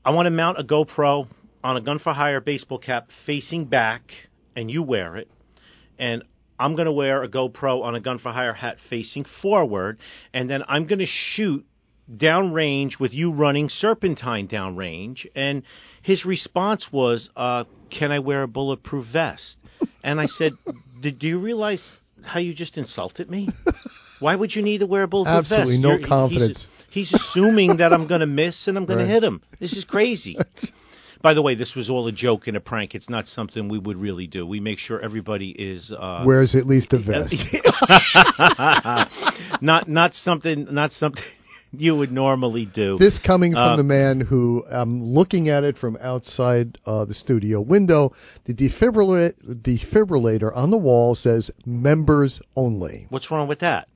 I 0.06 0.12
want 0.12 0.28
to 0.28 0.32
mount 0.32 0.60
a 0.60 0.64
GoPro 0.64 1.28
on 1.64 1.78
a 1.78 1.82
Gun 1.82 2.00
for 2.00 2.14
Hire 2.14 2.40
baseball 2.42 2.78
cap 2.78 3.10
facing 3.26 3.66
back, 3.66 4.14
and 4.56 4.70
you 4.70 4.84
wear 4.84 5.18
it, 5.18 5.30
and." 5.98 6.24
I'm 6.60 6.76
going 6.76 6.86
to 6.88 6.92
wear 6.92 7.24
a 7.24 7.30
GoPro 7.30 7.84
on 7.84 7.96
a 7.96 8.00
Gun 8.02 8.20
for 8.20 8.32
Hire 8.32 8.54
hat 8.54 8.78
facing 8.90 9.26
forward, 9.42 9.98
and 10.34 10.50
then 10.50 10.64
I'm 10.68 10.86
going 10.88 11.00
to 11.00 11.06
shoot 11.08 11.66
downrange 12.14 13.00
with 13.00 13.14
you 13.14 13.32
running 13.32 13.70
serpentine 13.70 14.48
downrange. 14.48 15.28
And 15.36 15.64
his 16.02 16.26
response 16.26 16.92
was 16.92 17.30
uh, 17.36 17.66
can 17.90 18.12
i 18.12 18.20
wear 18.20 18.44
a 18.44 18.48
bulletproof 18.48 19.06
vest? 19.06 19.58
And 20.04 20.20
i 20.22 20.26
said 20.28 20.54
"Did- 21.02 21.20
do 21.20 21.28
you 21.28 21.40
realize 21.40 21.98
how 22.24 22.40
you 22.40 22.54
just 22.54 22.78
insulted 22.78 23.30
me? 23.30 23.50
Why 24.20 24.34
would 24.36 24.56
you 24.56 24.62
need 24.62 24.80
to 24.80 24.86
wear 24.88 25.04
a 25.04 25.08
bulletproof 25.08 25.38
Absolutely 25.52 25.76
vest? 25.78 25.86
Absolutely 25.86 25.90
no 25.90 25.96
You're- 25.98 26.08
confidence. 26.08 26.68
he's, 26.90 27.10
he's 27.12 27.20
assuming 27.22 27.78
that 27.78 27.92
i'm 27.94 28.08
going 28.08 28.22
to 28.22 28.26
miss 28.28 28.68
and 28.68 28.78
i'm 28.78 28.86
going 28.86 29.00
Right. 29.00 29.06
to 29.06 29.12
hit 29.12 29.24
him. 29.24 29.42
This 29.60 29.74
is 29.74 29.84
crazy 29.86 30.38
by 31.22 31.34
the 31.34 31.42
way 31.42 31.56
this 31.56 31.76
was 31.76 31.90
all 31.90 32.08
a 32.08 32.12
joke 32.12 32.48
and 32.48 32.58
a 32.58 32.60
prank 32.60 32.96
it's 32.96 33.10
not 33.10 33.28
something 33.28 33.70
we 33.70 33.80
would 33.80 33.98
really 33.98 34.28
do 34.28 34.46
we 34.46 34.60
make 34.60 34.80
sure 34.80 35.00
everybody 35.02 35.50
is 35.50 35.92
uh, 35.92 36.24
Wears 36.26 36.56
at 36.56 36.66
least 36.66 36.94
a 36.94 37.00
vest. 37.00 37.36
not 39.62 39.88
not 39.88 40.14
something 40.14 40.68
not 40.74 40.92
something 40.92 41.24
you 41.72 41.96
would 41.96 42.12
normally 42.12 42.66
do 42.66 42.98
This 42.98 43.20
coming 43.20 43.54
from 43.54 43.62
Uh, 43.62 43.76
the 43.76 43.84
man 43.84 44.22
who 44.22 44.64
I'm 44.70 45.04
looking 45.04 45.50
at 45.50 45.64
it 45.64 45.78
from 45.78 45.98
outside 46.02 46.78
uh, 46.86 47.06
the 47.06 47.14
studio 47.14 47.62
window. 47.62 48.14
The 48.46 48.56
defibrillator, 48.56 49.34
defibrillator 49.62 50.56
on 50.56 50.72
the 50.72 50.78
wall 50.78 51.14
says 51.14 51.52
"members 51.66 52.42
only." 52.56 53.06
What's 53.10 53.30
wrong 53.30 53.48
with 53.48 53.60
that? 53.60 53.88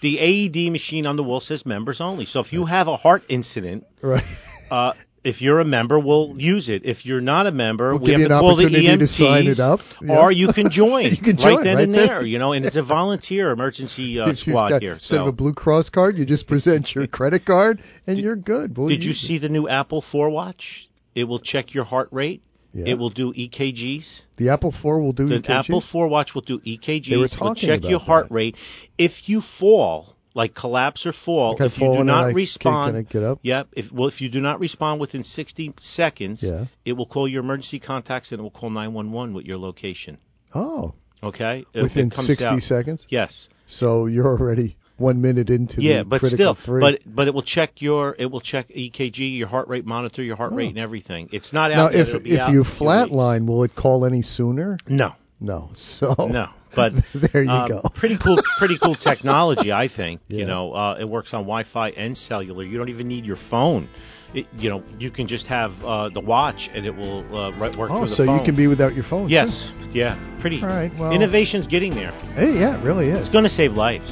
the 0.00 0.18
AED 0.18 0.72
machine 0.72 1.06
on 1.06 1.16
the 1.16 1.22
wall 1.22 1.40
says 1.40 1.66
members 1.66 2.00
only. 2.00 2.24
So 2.24 2.40
if 2.40 2.54
you 2.54 2.64
have 2.64 2.88
a 2.88 2.96
heart 2.96 3.22
incident, 3.28 3.84
Right. 4.00 4.24
uh, 4.70 4.94
if 5.22 5.42
you're 5.42 5.60
a 5.60 5.64
member, 5.64 5.98
we'll 5.98 6.34
use 6.38 6.68
it. 6.70 6.82
If 6.84 7.04
you're 7.04 7.20
not 7.20 7.46
a 7.46 7.52
member, 7.52 7.92
We'll 7.94 8.02
we 8.04 8.12
have 8.12 8.22
to 8.22 8.28
call 8.28 8.56
the 8.56 8.64
opportunity 8.64 8.96
to 8.98 9.06
sign 9.06 9.46
it 9.48 9.60
up. 9.60 9.80
or 10.08 10.32
you 10.32 10.52
can 10.52 10.70
join. 10.80 11.04
You 11.06 11.16
can 11.18 11.36
right 11.36 11.62
then 11.62 11.76
right 11.76 11.84
and 11.84 11.94
there. 11.94 12.06
there. 12.06 12.26
You 12.26 12.38
know, 12.38 12.52
and 12.52 12.64
it's 12.64 12.76
a 12.76 12.82
volunteer 12.82 13.50
emergency 13.50 14.18
uh, 14.20 14.32
squad 14.34 14.70
got- 14.70 14.82
here. 14.82 14.94
Instead 14.94 15.20
of 15.20 15.26
a 15.26 15.32
Blue 15.32 15.52
Cross 15.52 15.90
card, 15.90 16.16
you 16.16 16.24
just 16.24 16.46
present 16.46 16.94
your 16.94 17.06
credit 17.18 17.44
card 17.44 17.82
and 18.06 18.18
you're 18.18 18.36
good. 18.36 18.76
We'll 18.78 18.88
did 18.88 19.02
you 19.02 19.08
use 19.10 19.22
it. 19.22 19.26
see 19.26 19.38
the 19.38 19.48
new 19.50 19.68
Apple 19.68 20.00
4 20.02 20.30
watch? 20.30 20.88
It 21.14 21.24
will 21.24 21.40
check 21.40 21.74
your 21.74 21.84
heart 21.84 22.08
rate 22.12 22.40
Yeah. 22.72 22.92
It 22.92 22.98
will 22.98 23.10
do 23.10 23.32
EKGs. 23.34 24.22
The 24.36 24.48
Apple 24.50 24.72
4 24.80 25.00
will 25.02 25.12
do 25.12 25.26
The 25.26 25.40
EKGs? 25.40 25.50
Apple 25.64 25.80
4 25.82 26.08
watch 26.08 26.34
will 26.34 26.42
do 26.42 26.60
EKGs. 26.60 27.10
They 27.10 27.16
were 27.16 27.28
talking 27.28 27.46
will 27.48 27.54
check 27.56 27.78
about 27.80 27.90
your 27.90 27.98
heart 28.00 28.28
that. 28.28 28.34
rate. 28.34 28.56
If 28.96 29.28
you 29.28 29.42
fall, 29.42 30.16
like 30.34 30.54
collapse 30.54 31.06
or 31.06 31.12
fall, 31.12 31.56
Like 31.58 31.72
if 31.72 31.78
fall 31.78 31.92
you 31.92 31.98
do 31.98 32.04
not 32.04 32.24
I- 32.26 32.30
respond, 32.32 32.92
can 32.94 32.98
I 33.00 33.02
get 33.02 33.22
up? 33.22 33.40
Yep. 33.42 33.68
If 33.72 33.92
well, 33.92 34.08
if 34.08 34.20
you 34.20 34.28
do 34.28 34.40
not 34.40 34.60
respond 34.60 35.00
within 35.00 35.22
60 35.24 35.74
seconds, 35.80 36.42
Yeah. 36.42 36.66
it 36.84 36.92
will 36.94 37.06
call 37.06 37.26
your 37.28 37.42
emergency 37.42 37.78
contacts 37.80 38.30
and 38.30 38.38
it 38.38 38.42
will 38.42 38.50
call 38.50 38.70
911 38.70 39.34
with 39.34 39.46
your 39.46 39.58
location. 39.58 40.18
Oh, 40.54 40.94
Okay. 41.22 41.64
Within 41.74 42.06
it 42.06 42.12
comes 42.14 42.26
60 42.28 42.44
out. 42.44 42.62
seconds? 42.62 43.06
Yes. 43.10 43.48
So 43.66 44.06
you're 44.06 44.26
already 44.26 44.76
one 44.96 45.20
minute 45.20 45.50
into. 45.50 45.82
Yeah, 45.82 46.02
but 46.02 46.22
still, 46.24 46.54
three. 46.54 46.80
but 46.80 47.00
but 47.06 47.26
it 47.28 47.34
will 47.34 47.42
check 47.42 47.82
your 47.82 48.14
it 48.18 48.30
will 48.30 48.40
check 48.40 48.68
EKG, 48.70 49.36
your 49.36 49.48
heart 49.48 49.68
rate, 49.68 49.84
monitor 49.84 50.22
your 50.22 50.36
heart 50.36 50.52
Oh. 50.52 50.56
rate 50.56 50.68
and 50.70 50.78
everything. 50.78 51.28
It's 51.32 51.52
not 51.52 51.70
now, 51.72 51.86
out 51.86 51.92
yet. 51.94 52.08
if 52.08 52.14
if 52.14 52.26
you 52.26 52.34
in 52.34 52.40
a 52.40 52.50
few 52.50 52.58
weeks. 52.60 52.70
flatline, 52.78 53.46
will 53.46 53.64
it 53.64 53.74
call 53.74 54.04
any 54.06 54.22
sooner? 54.22 54.78
no, 54.88 55.12
No. 55.40 55.70
So 55.74 56.14
no, 56.30 56.48
but 56.76 56.92
there 57.32 57.42
you 57.42 57.50
um, 57.50 57.68
go. 57.68 57.82
pretty 57.94 58.18
cool, 58.22 58.38
pretty 58.58 58.78
cool 58.82 58.94
technology. 59.10 59.72
I 59.72 59.88
think 59.88 60.20
Yeah. 60.28 60.38
you 60.40 60.46
know 60.46 60.72
uh, 60.72 60.96
it 61.00 61.08
works 61.08 61.32
on 61.34 61.42
Wi-Fi 61.42 61.90
and 61.90 62.16
cellular. 62.16 62.64
You 62.64 62.78
don't 62.78 62.88
even 62.90 63.08
need 63.08 63.24
your 63.24 63.36
phone. 63.50 63.88
It, 64.32 64.46
you 64.56 64.70
know, 64.70 64.84
you 64.98 65.10
can 65.10 65.26
just 65.26 65.48
have 65.48 65.72
uh, 65.82 66.08
the 66.08 66.20
watch 66.20 66.70
and 66.72 66.86
it 66.86 66.94
will 66.94 67.24
uh, 67.36 67.50
right, 67.58 67.76
work 67.76 67.90
Oh, 67.92 68.06
so 68.06 68.24
phone. 68.24 68.38
you 68.38 68.44
can 68.44 68.54
be 68.54 68.68
without 68.68 68.94
your 68.94 69.02
phone. 69.02 69.26
too? 69.26 69.34
Yes, 69.34 69.72
yeah, 69.92 70.14
pretty. 70.40 70.60
All 70.62 70.68
right, 70.68 70.92
well- 70.96 71.12
innovation's 71.12 71.66
getting 71.66 71.94
there. 71.96 72.12
Hey, 72.34 72.52
yeah, 72.54 72.78
it 72.80 72.84
really 72.84 73.08
is. 73.08 73.18
It's 73.26 73.28
going 73.28 73.42
to 73.44 73.50
save 73.50 73.72
lives. 73.72 74.06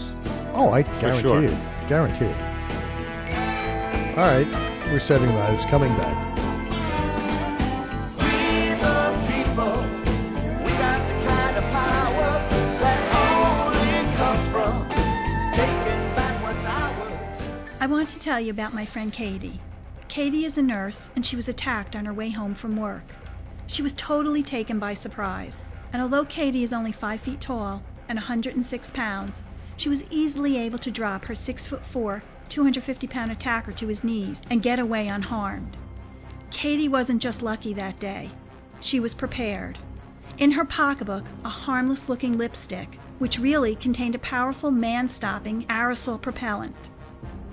Oh, 0.54 0.70
I 0.70 0.82
guarantee 0.82 1.22
sure. 1.22 1.44
it. 1.44 1.88
Guarantee 1.88 2.24
it. 2.26 2.36
All 4.18 4.24
right, 4.26 4.48
we're 4.92 4.98
saving 5.06 5.28
lives. 5.30 5.62
Coming 5.70 5.96
back. 5.96 6.27
Want 17.98 18.10
to 18.10 18.20
tell 18.20 18.38
you 18.38 18.52
about 18.52 18.72
my 18.72 18.86
friend 18.86 19.12
Katie. 19.12 19.60
Katie 20.06 20.44
is 20.44 20.56
a 20.56 20.62
nurse, 20.62 21.10
and 21.16 21.26
she 21.26 21.34
was 21.34 21.48
attacked 21.48 21.96
on 21.96 22.04
her 22.04 22.14
way 22.14 22.30
home 22.30 22.54
from 22.54 22.76
work. 22.76 23.02
She 23.66 23.82
was 23.82 23.92
totally 23.94 24.44
taken 24.44 24.78
by 24.78 24.94
surprise, 24.94 25.54
and 25.92 26.00
although 26.00 26.24
Katie 26.24 26.62
is 26.62 26.72
only 26.72 26.92
5 26.92 27.20
feet 27.20 27.40
tall 27.40 27.82
and 28.08 28.16
106 28.16 28.90
pounds, 28.92 29.42
she 29.76 29.88
was 29.88 30.04
easily 30.12 30.58
able 30.58 30.78
to 30.78 30.92
drop 30.92 31.24
her 31.24 31.34
6 31.34 31.66
foot 31.66 31.82
4, 31.92 32.22
250 32.48 33.08
pound 33.08 33.32
attacker 33.32 33.72
to 33.72 33.88
his 33.88 34.04
knees 34.04 34.36
and 34.48 34.62
get 34.62 34.78
away 34.78 35.08
unharmed. 35.08 35.76
Katie 36.52 36.88
wasn't 36.88 37.20
just 37.20 37.42
lucky 37.42 37.74
that 37.74 37.98
day, 37.98 38.30
she 38.80 39.00
was 39.00 39.12
prepared. 39.12 39.76
In 40.38 40.52
her 40.52 40.64
pocketbook, 40.64 41.24
a 41.44 41.48
harmless 41.48 42.08
looking 42.08 42.38
lipstick, 42.38 42.96
which 43.18 43.40
really 43.40 43.74
contained 43.74 44.14
a 44.14 44.20
powerful 44.20 44.70
man 44.70 45.08
stopping 45.08 45.66
aerosol 45.66 46.22
propellant. 46.22 46.76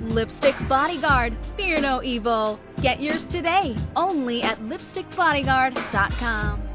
Lipstick 0.00 0.54
Bodyguard, 0.68 1.36
fear 1.56 1.80
no 1.80 2.02
evil. 2.02 2.60
Get 2.82 3.00
yours 3.00 3.24
today, 3.24 3.76
only 3.96 4.42
at 4.42 4.58
lipstickbodyguard.com. 4.60 6.68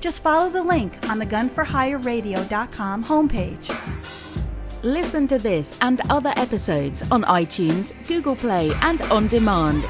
Just 0.00 0.22
follow 0.22 0.50
the 0.50 0.62
link 0.62 0.94
on 1.04 1.18
the 1.18 1.26
gunforhireradio.com 1.26 3.04
homepage. 3.04 3.68
Listen 4.82 5.28
to 5.28 5.38
this 5.38 5.72
and 5.80 6.00
other 6.10 6.32
episodes 6.36 7.02
on 7.10 7.22
iTunes, 7.22 7.92
Google 8.06 8.36
Play, 8.36 8.70
and 8.82 9.00
on 9.02 9.28
demand. 9.28 9.86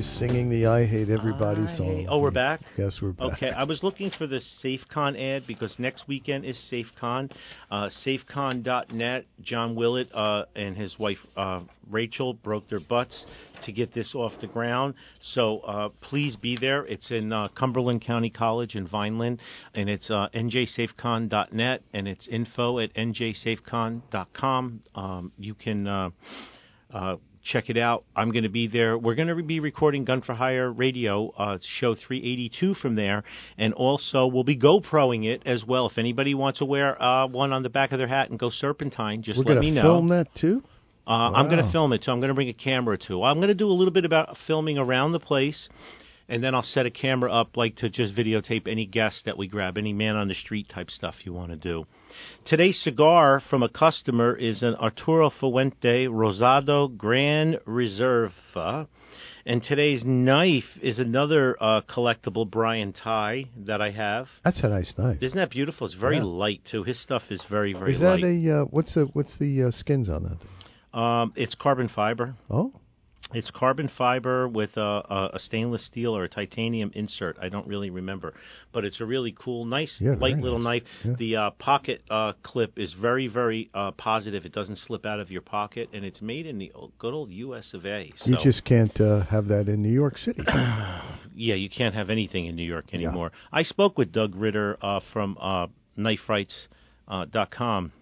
You're 0.00 0.08
singing 0.14 0.48
the 0.48 0.64
I 0.64 0.86
Hate 0.86 1.10
Everybody 1.10 1.60
I 1.60 1.76
song. 1.76 2.06
oh, 2.08 2.20
we're 2.20 2.30
back? 2.30 2.62
Yes, 2.78 3.02
we're 3.02 3.12
back. 3.12 3.34
Okay, 3.34 3.50
I 3.50 3.64
was 3.64 3.82
looking 3.82 4.10
for 4.10 4.26
the 4.26 4.38
SafeCon 4.64 5.20
ad 5.20 5.46
because 5.46 5.78
next 5.78 6.08
weekend 6.08 6.46
is 6.46 6.56
SafeCon. 6.56 7.30
Uh, 7.70 7.90
SafeCon.net. 7.90 9.26
John 9.42 9.74
Willett 9.74 10.08
uh, 10.14 10.46
and 10.56 10.74
his 10.74 10.98
wife 10.98 11.18
uh, 11.36 11.60
Rachel 11.90 12.32
broke 12.32 12.70
their 12.70 12.80
butts 12.80 13.26
to 13.64 13.72
get 13.72 13.92
this 13.92 14.14
off 14.14 14.40
the 14.40 14.46
ground. 14.46 14.94
So 15.20 15.58
uh, 15.58 15.90
please 16.00 16.34
be 16.34 16.56
there. 16.56 16.86
It's 16.86 17.10
in 17.10 17.30
uh, 17.30 17.48
Cumberland 17.48 18.00
County 18.00 18.30
College 18.30 18.76
in 18.76 18.86
Vineland, 18.86 19.40
and 19.74 19.90
it's 19.90 20.10
uh, 20.10 20.28
njsafecon.net, 20.32 21.82
and 21.92 22.08
it's 22.08 22.26
info 22.26 22.78
at 22.78 22.94
njsafecon.com. 22.94 24.80
Um, 24.94 25.32
you 25.38 25.52
can. 25.52 26.10
Check 27.42 27.70
it 27.70 27.78
out. 27.78 28.04
I'm 28.14 28.32
going 28.32 28.42
to 28.42 28.50
be 28.50 28.66
there. 28.66 28.98
We're 28.98 29.14
going 29.14 29.28
to 29.28 29.42
be 29.42 29.60
recording 29.60 30.04
Gun 30.04 30.20
for 30.20 30.34
Hire 30.34 30.70
Radio, 30.70 31.30
uh, 31.30 31.58
show 31.62 31.94
382 31.94 32.74
from 32.74 32.96
there, 32.96 33.24
and 33.56 33.72
also 33.72 34.26
we'll 34.26 34.44
be 34.44 34.58
GoProing 34.58 35.26
it 35.26 35.42
as 35.46 35.64
well. 35.64 35.86
If 35.86 35.96
anybody 35.96 36.34
wants 36.34 36.58
to 36.58 36.66
wear 36.66 37.00
uh, 37.02 37.26
one 37.28 37.52
on 37.52 37.62
the 37.62 37.70
back 37.70 37.92
of 37.92 37.98
their 37.98 38.08
hat 38.08 38.28
and 38.28 38.38
go 38.38 38.50
serpentine, 38.50 39.22
just 39.22 39.38
we're 39.38 39.54
let 39.54 39.60
me 39.60 39.70
know. 39.70 39.82
film 39.82 40.08
that 40.08 40.34
too. 40.34 40.62
Uh, 41.06 41.32
I'm 41.32 41.48
going 41.48 41.64
to 41.64 41.72
film 41.72 41.92
it 41.92 42.02
too. 42.02 42.10
I'm 42.10 42.20
going 42.20 42.28
to 42.28 42.34
bring 42.34 42.50
a 42.50 42.52
camera 42.52 42.98
too. 42.98 43.24
I'm 43.24 43.38
going 43.38 43.48
to 43.48 43.54
do 43.54 43.66
a 43.66 43.72
little 43.72 43.92
bit 43.92 44.04
about 44.04 44.36
filming 44.46 44.78
around 44.78 45.12
the 45.12 45.18
place, 45.18 45.68
and 46.30 46.42
then 46.42 46.54
I'll 46.54 46.62
set 46.62 46.86
a 46.86 46.90
camera 46.90 47.30
up 47.30 47.56
like 47.56 47.76
to 47.76 47.90
just 47.90 48.14
videotape 48.14 48.68
any 48.68 48.86
guest 48.86 49.24
that 49.26 49.36
we 49.36 49.48
grab, 49.48 49.76
any 49.76 49.92
man 49.92 50.16
on 50.16 50.28
the 50.28 50.34
street 50.34 50.68
type 50.68 50.90
stuff 50.90 51.26
you 51.26 51.32
want 51.34 51.50
to 51.50 51.56
do. 51.56 51.86
Today's 52.44 52.80
cigar 52.80 53.40
from 53.40 53.62
a 53.62 53.68
customer 53.68 54.34
is 54.36 54.62
an 54.62 54.76
Arturo 54.76 55.28
Fuente 55.30 56.06
Rosado 56.06 56.88
Gran 56.96 57.58
Reserva. 57.66 58.86
And 59.46 59.62
today's 59.62 60.04
knife 60.04 60.78
is 60.82 60.98
another 60.98 61.56
uh, 61.58 61.80
collectible 61.82 62.48
Brian 62.48 62.92
Tighe 62.92 63.48
that 63.64 63.80
I 63.80 63.90
have. 63.90 64.28
That's 64.44 64.60
a 64.62 64.68
nice 64.68 64.92
knife. 64.98 65.22
Isn't 65.22 65.36
that 65.38 65.50
beautiful? 65.50 65.86
It's 65.86 65.96
very 65.96 66.16
Yeah. 66.18 66.24
light 66.24 66.60
too. 66.70 66.84
His 66.84 67.00
stuff 67.00 67.22
is 67.30 67.42
very 67.48 67.72
very 67.72 67.92
Is 67.92 68.00
that 68.00 68.20
light. 68.20 68.24
a 68.24 68.60
uh, 68.60 68.64
what's 68.66 68.94
the 68.94 69.06
what's 69.14 69.38
the 69.38 69.64
uh, 69.64 69.70
skins 69.70 70.08
on 70.10 70.24
that? 70.24 70.98
Um, 70.98 71.32
it's 71.36 71.54
carbon 71.54 71.88
fiber. 71.88 72.34
Oh, 72.50 72.72
It's 73.32 73.50
carbon 73.50 73.88
fiber 73.88 74.48
with 74.48 74.76
a, 74.76 74.80
a, 74.80 75.30
a 75.34 75.38
stainless 75.38 75.84
steel 75.84 76.16
or 76.16 76.24
a 76.24 76.28
titanium 76.28 76.90
insert. 76.94 77.36
I 77.40 77.48
don't 77.48 77.66
really 77.66 77.90
remember, 77.90 78.34
but 78.72 78.84
it's 78.84 79.00
a 79.00 79.06
really 79.06 79.32
cool, 79.38 79.64
nice, 79.64 80.00
Yeah, 80.00 80.16
light 80.18 80.38
little 80.38 80.58
nice. 80.58 80.82
knife. 80.82 80.90
Yeah. 81.04 81.12
The 81.16 81.36
uh, 81.36 81.50
pocket 81.50 82.02
uh, 82.10 82.32
clip 82.42 82.78
is 82.78 82.92
very, 82.92 83.28
very 83.28 83.70
uh, 83.72 83.92
positive. 83.92 84.44
It 84.44 84.52
doesn't 84.52 84.78
slip 84.78 85.06
out 85.06 85.20
of 85.20 85.30
your 85.30 85.42
pocket, 85.42 85.90
and 85.92 86.04
it's 86.04 86.20
made 86.20 86.46
in 86.46 86.58
the 86.58 86.72
old, 86.74 86.92
good 86.98 87.14
old 87.14 87.30
U.S. 87.30 87.72
of 87.72 87.86
A. 87.86 88.12
So, 88.16 88.30
you 88.30 88.36
just 88.42 88.64
can't 88.64 89.00
uh, 89.00 89.24
have 89.26 89.46
that 89.48 89.68
in 89.68 89.80
New 89.82 89.92
York 89.92 90.18
City. 90.18 90.42
yeah, 90.48 91.54
you 91.54 91.70
can't 91.70 91.94
have 91.94 92.10
anything 92.10 92.46
in 92.46 92.56
New 92.56 92.64
York 92.64 92.86
anymore. 92.92 93.30
I 93.52 93.62
spoke 93.62 93.96
with 93.96 94.10
Doug 94.12 94.34
Ritter 94.34 94.76
uh, 94.82 95.00
from 95.12 95.38
uh, 95.40 95.68
KnifeRights.com 95.96 97.92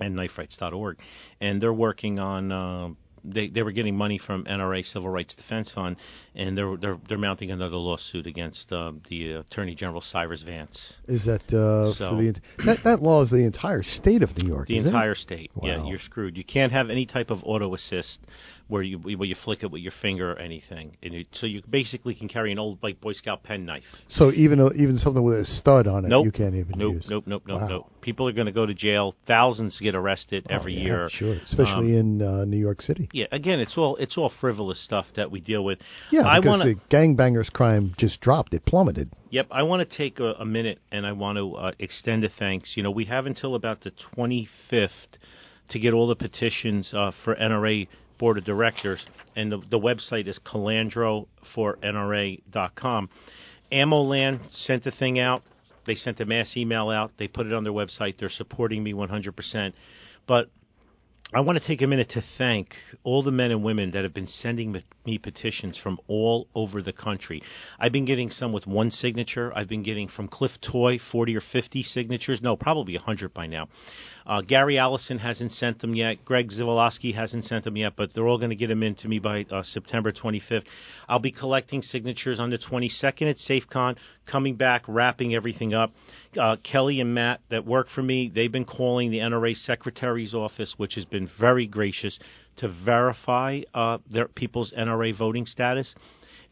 and 0.00 0.14
KnifeRights.org, 0.14 0.98
and 1.40 1.62
they're 1.62 1.72
working 1.72 2.18
on. 2.18 2.96
They 3.28 3.48
they 3.48 3.62
were 3.62 3.72
getting 3.72 3.96
money 3.96 4.18
from 4.18 4.44
NRA 4.44 4.84
Civil 4.84 5.08
Rights 5.10 5.34
Defense 5.34 5.70
Fund, 5.70 5.96
and 6.34 6.56
they're 6.56 6.76
they're 6.76 6.98
they're 7.08 7.18
mounting 7.18 7.50
another 7.50 7.76
lawsuit 7.76 8.26
against 8.26 8.70
uh, 8.72 8.92
the 9.08 9.32
Attorney 9.32 9.74
General 9.74 10.00
Cyrus 10.00 10.42
Vance, 10.42 10.92
Is 11.08 11.24
that 11.26 11.42
uh, 11.52 11.92
So- 11.94 12.10
for 12.10 12.16
the 12.16 12.34
that 12.64 12.84
that 12.84 13.02
law 13.02 13.22
is 13.22 13.30
the 13.30 13.44
entire 13.44 13.82
state 13.82 14.22
of 14.22 14.36
New 14.38 14.48
York? 14.48 14.68
the 14.68 14.78
isn't 14.78 14.88
it? 14.88 14.92
entire 14.94 15.14
state. 15.14 15.50
Yeah, 15.62 15.84
you're 15.86 15.98
screwed. 15.98 16.36
You 16.36 16.44
can't 16.44 16.72
have 16.72 16.88
any 16.90 17.06
type 17.06 17.30
of 17.30 17.40
auto 17.44 17.74
assist 17.74 18.20
where 18.68 18.82
you 18.82 18.98
where 18.98 19.28
you 19.28 19.34
flick 19.34 19.62
it 19.62 19.70
with 19.70 19.82
your 19.82 19.92
finger 19.92 20.32
or 20.32 20.38
anything, 20.38 20.96
and 21.02 21.14
it, 21.14 21.28
so 21.32 21.46
you 21.46 21.62
basically 21.68 22.14
can 22.14 22.28
carry 22.28 22.50
an 22.50 22.58
old 22.58 22.82
like 22.82 23.00
Boy 23.00 23.12
Scout 23.12 23.42
pen 23.44 23.64
knife. 23.64 23.84
So 24.08 24.32
even 24.32 24.60
uh, 24.60 24.70
even 24.74 24.98
something 24.98 25.22
with 25.22 25.38
a 25.38 25.44
stud 25.44 25.86
on 25.86 26.04
it, 26.04 26.08
Nope. 26.08 26.24
you 26.24 26.32
can't 26.32 26.54
even 26.54 26.78
nope, 26.78 26.94
use. 26.94 27.08
Nope, 27.08 27.24
nope, 27.26 27.42
nope, 27.46 27.60
Wow. 27.60 27.68
nope. 27.68 27.92
People 28.00 28.28
are 28.28 28.32
going 28.32 28.46
to 28.46 28.52
go 28.52 28.66
to 28.66 28.74
jail. 28.74 29.14
Thousands 29.26 29.78
get 29.78 29.94
arrested 29.94 30.46
Oh, 30.50 30.54
every 30.54 30.74
yeah, 30.74 30.82
year. 30.82 31.08
Sure, 31.08 31.34
especially 31.34 31.96
in 31.96 32.20
uh, 32.22 32.44
New 32.44 32.58
York 32.58 32.82
City. 32.82 33.08
Yeah, 33.12 33.26
again, 33.30 33.60
it's 33.60 33.78
all 33.78 33.96
it's 33.96 34.18
all 34.18 34.30
frivolous 34.30 34.80
stuff 34.80 35.06
that 35.14 35.30
we 35.30 35.40
deal 35.40 35.64
with. 35.64 35.78
Yeah, 36.10 36.26
I 36.26 36.40
because 36.40 36.60
want 36.60 36.80
the 36.90 36.96
gangbangers 36.96 37.52
crime 37.52 37.94
just 37.96 38.20
dropped; 38.20 38.52
it 38.52 38.64
plummeted. 38.64 39.10
Yep, 39.30 39.48
I 39.50 39.62
want 39.64 39.88
to 39.88 39.96
take 39.96 40.18
a, 40.18 40.32
a 40.34 40.46
minute 40.46 40.78
and 40.90 41.06
I 41.06 41.12
want 41.12 41.38
to 41.38 41.54
uh, 41.54 41.72
extend 41.78 42.24
a 42.24 42.28
thanks. 42.28 42.76
You 42.76 42.82
know, 42.82 42.90
we 42.90 43.04
have 43.06 43.26
until 43.26 43.54
about 43.54 43.82
the 43.82 43.90
25th 43.90 45.18
to 45.68 45.78
get 45.78 45.94
all 45.94 46.06
the 46.06 46.16
petitions 46.16 46.94
uh, 46.94 47.12
for 47.24 47.34
NRA 47.34 47.88
Board 48.18 48.38
of 48.38 48.44
Directors, 48.44 49.06
and 49.34 49.52
the, 49.52 49.58
the 49.58 49.78
website 49.78 50.26
is 50.26 50.38
colandro 50.38 51.26
for 51.54 51.76
NRA.com. 51.82 53.10
AmmoLand 53.70 54.50
sent 54.50 54.84
the 54.84 54.90
thing 54.90 55.18
out. 55.18 55.42
They 55.84 55.94
sent 55.94 56.20
a 56.20 56.26
mass 56.26 56.56
email 56.56 56.90
out. 56.90 57.12
They 57.16 57.28
put 57.28 57.46
it 57.46 57.52
on 57.52 57.64
their 57.64 57.72
website. 57.72 58.18
They're 58.18 58.28
supporting 58.28 58.82
me 58.82 58.92
100%. 58.92 59.72
But 60.26 60.50
I 61.32 61.40
want 61.40 61.58
to 61.58 61.64
take 61.64 61.82
a 61.82 61.86
minute 61.86 62.10
to 62.10 62.22
thank 62.38 62.76
all 63.02 63.22
the 63.22 63.32
men 63.32 63.50
and 63.50 63.62
women 63.62 63.92
that 63.92 64.04
have 64.04 64.14
been 64.14 64.26
sending 64.26 64.72
me- 65.06 65.18
petitions 65.18 65.78
from 65.78 65.98
all 66.08 66.48
over 66.54 66.82
the 66.82 66.92
country. 66.92 67.42
I've 67.78 67.92
been 67.92 68.04
getting 68.04 68.30
some 68.30 68.52
with 68.52 68.66
one 68.66 68.90
signature. 68.90 69.52
I've 69.54 69.68
been 69.68 69.82
getting 69.82 70.08
from 70.08 70.28
Cliff 70.28 70.60
Toy 70.60 70.98
40 70.98 71.36
or 71.36 71.40
50 71.40 71.82
signatures. 71.82 72.42
No, 72.42 72.56
probably 72.56 72.94
100 72.94 73.32
by 73.32 73.46
now. 73.46 73.68
Uh, 74.26 74.42
Gary 74.42 74.76
Allison 74.76 75.18
hasn't 75.18 75.52
sent 75.52 75.78
them 75.78 75.94
yet. 75.94 76.24
Greg 76.24 76.50
Zivoloski 76.50 77.14
hasn't 77.14 77.44
sent 77.44 77.64
them 77.64 77.76
yet, 77.76 77.94
but 77.96 78.12
they're 78.12 78.26
all 78.26 78.38
going 78.38 78.50
to 78.50 78.56
get 78.56 78.66
them 78.66 78.82
in 78.82 78.96
to 78.96 79.08
me 79.08 79.20
by 79.20 79.46
uh, 79.50 79.62
September 79.62 80.10
25th. 80.12 80.66
I'll 81.08 81.20
be 81.20 81.30
collecting 81.30 81.82
signatures 81.82 82.40
on 82.40 82.50
the 82.50 82.58
22nd 82.58 83.30
at 83.30 83.36
SafeCon, 83.36 83.96
coming 84.26 84.56
back, 84.56 84.82
wrapping 84.88 85.34
everything 85.34 85.74
up. 85.74 85.92
Uh, 86.36 86.56
Kelly 86.62 87.00
and 87.00 87.14
Matt 87.14 87.40
that 87.50 87.64
work 87.64 87.88
for 87.88 88.02
me, 88.02 88.30
they've 88.34 88.50
been 88.50 88.64
calling 88.64 89.12
the 89.12 89.18
NRA 89.18 89.56
Secretary's 89.56 90.34
office, 90.34 90.74
which 90.76 90.96
has 90.96 91.04
been 91.04 91.28
very 91.38 91.66
gracious, 91.66 92.18
to 92.56 92.68
verify 92.68 93.60
uh, 93.74 93.98
their 94.08 94.28
people's 94.28 94.72
NRA 94.72 95.14
voting 95.16 95.46
status. 95.46 95.94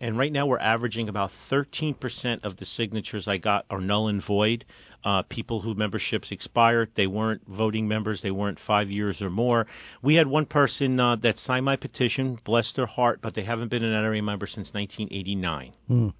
And 0.01 0.19
right 0.19 0.33
now 0.33 0.47
we're 0.47 0.59
averaging 0.59 1.09
about 1.09 1.31
13% 1.51 2.45
of 2.45 2.57
the 2.57 2.67
signatures 2.67 3.27
I 3.29 3.39
got 3.39 3.65
are 3.71 3.81
null 3.81 4.09
and 4.09 4.23
void. 4.23 4.65
Uh, 5.05 5.23
people 5.23 5.61
whose 5.61 5.77
memberships 5.77 6.33
expired, 6.33 6.91
they 6.97 7.07
weren't 7.07 7.43
voting 7.47 7.87
members, 7.87 8.23
they 8.23 8.31
weren't 8.31 8.59
five 8.59 8.91
years 8.91 9.21
or 9.21 9.29
more. 9.31 9.67
We 10.03 10.15
had 10.17 10.27
one 10.27 10.47
person 10.47 10.99
uh, 10.99 11.17
that 11.17 11.39
signed 11.39 11.65
my 11.67 11.77
petition, 11.77 12.39
bless 12.43 12.73
their 12.73 12.87
heart, 12.87 13.21
but 13.23 13.35
they 13.35 13.43
haven't 13.45 13.69
been 13.69 13.85
an 13.85 13.93
NRA 13.93 14.25
member 14.25 14.47
since 14.47 14.73
1989. 14.73 16.13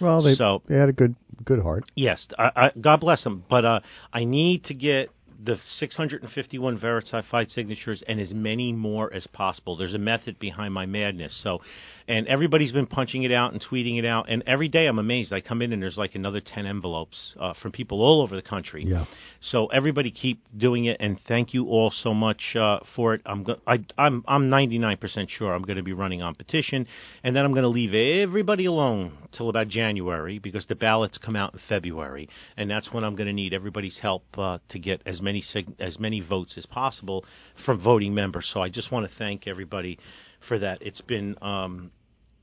Well, 0.00 0.22
they 0.22 0.34
So- 0.34 0.62
they 0.66 0.76
had 0.76 0.88
a 0.88 0.92
good 0.92 1.14
good 1.44 1.60
heart. 1.60 1.84
Yes, 1.94 2.26
I, 2.38 2.50
I, 2.56 2.70
God 2.80 3.00
bless 3.00 3.22
them. 3.24 3.44
But 3.48 3.64
uh, 3.64 3.80
I 4.12 4.24
need 4.24 4.64
to 4.64 4.74
get 4.74 5.10
the 5.44 5.56
651 5.56 6.76
verified 6.78 7.50
signatures 7.50 8.02
and 8.02 8.20
as 8.20 8.32
many 8.32 8.72
more 8.72 9.12
as 9.12 9.26
possible. 9.26 9.76
There's 9.76 9.94
a 9.94 9.98
method 9.98 10.38
behind 10.38 10.72
my 10.72 10.86
madness. 10.86 11.34
So, 11.34 11.62
and 12.08 12.26
everybody's 12.26 12.72
been 12.72 12.86
punching 12.86 13.22
it 13.22 13.32
out 13.32 13.52
and 13.52 13.60
tweeting 13.60 13.98
it 13.98 14.04
out. 14.04 14.26
And 14.28 14.42
every 14.46 14.68
day 14.68 14.86
I'm 14.86 14.98
amazed. 14.98 15.32
I 15.32 15.40
come 15.40 15.62
in 15.62 15.72
and 15.72 15.82
there's 15.82 15.98
like 15.98 16.14
another 16.14 16.40
10 16.40 16.66
envelopes 16.66 17.34
uh, 17.38 17.54
from 17.54 17.72
people 17.72 18.02
all 18.02 18.22
over 18.22 18.36
the 18.36 18.42
country. 18.42 18.84
Yeah. 18.84 19.06
So 19.40 19.66
everybody 19.66 20.10
keep 20.10 20.42
doing 20.56 20.84
it, 20.84 20.98
and 21.00 21.18
thank 21.18 21.54
you 21.54 21.66
all 21.66 21.90
so 21.90 22.14
much 22.14 22.54
uh, 22.54 22.80
for 22.94 23.14
it. 23.14 23.22
I'm 23.26 23.42
go- 23.42 23.60
I, 23.66 23.84
I'm 23.98 24.24
I'm 24.26 24.48
99% 24.48 25.28
sure 25.28 25.52
I'm 25.52 25.62
going 25.62 25.78
to 25.78 25.82
be 25.82 25.92
running 25.92 26.22
on 26.22 26.34
petition, 26.34 26.86
and 27.24 27.34
then 27.34 27.44
I'm 27.44 27.52
going 27.52 27.64
to 27.64 27.68
leave 27.68 27.94
everybody 27.94 28.66
alone 28.66 29.18
till 29.32 29.48
about 29.48 29.68
January 29.68 30.38
because 30.38 30.66
the 30.66 30.76
ballots 30.76 31.18
come 31.18 31.34
out 31.34 31.54
in 31.54 31.60
February, 31.68 32.28
and 32.56 32.70
that's 32.70 32.92
when 32.92 33.02
I'm 33.04 33.16
going 33.16 33.26
to 33.26 33.32
need 33.32 33.52
everybody's 33.52 33.98
help 33.98 34.24
uh, 34.38 34.58
to 34.68 34.78
get 34.78 35.02
as 35.06 35.20
many 35.20 35.40
sig- 35.40 35.74
as 35.80 35.98
many 35.98 36.20
votes 36.20 36.56
as 36.56 36.66
possible 36.66 37.24
from 37.64 37.80
voting 37.80 38.14
members. 38.14 38.46
So 38.46 38.60
I 38.60 38.68
just 38.68 38.92
want 38.92 39.10
to 39.10 39.16
thank 39.16 39.48
everybody 39.48 39.98
for 40.42 40.58
that. 40.58 40.78
It's 40.82 41.00
been 41.00 41.36
um, 41.42 41.90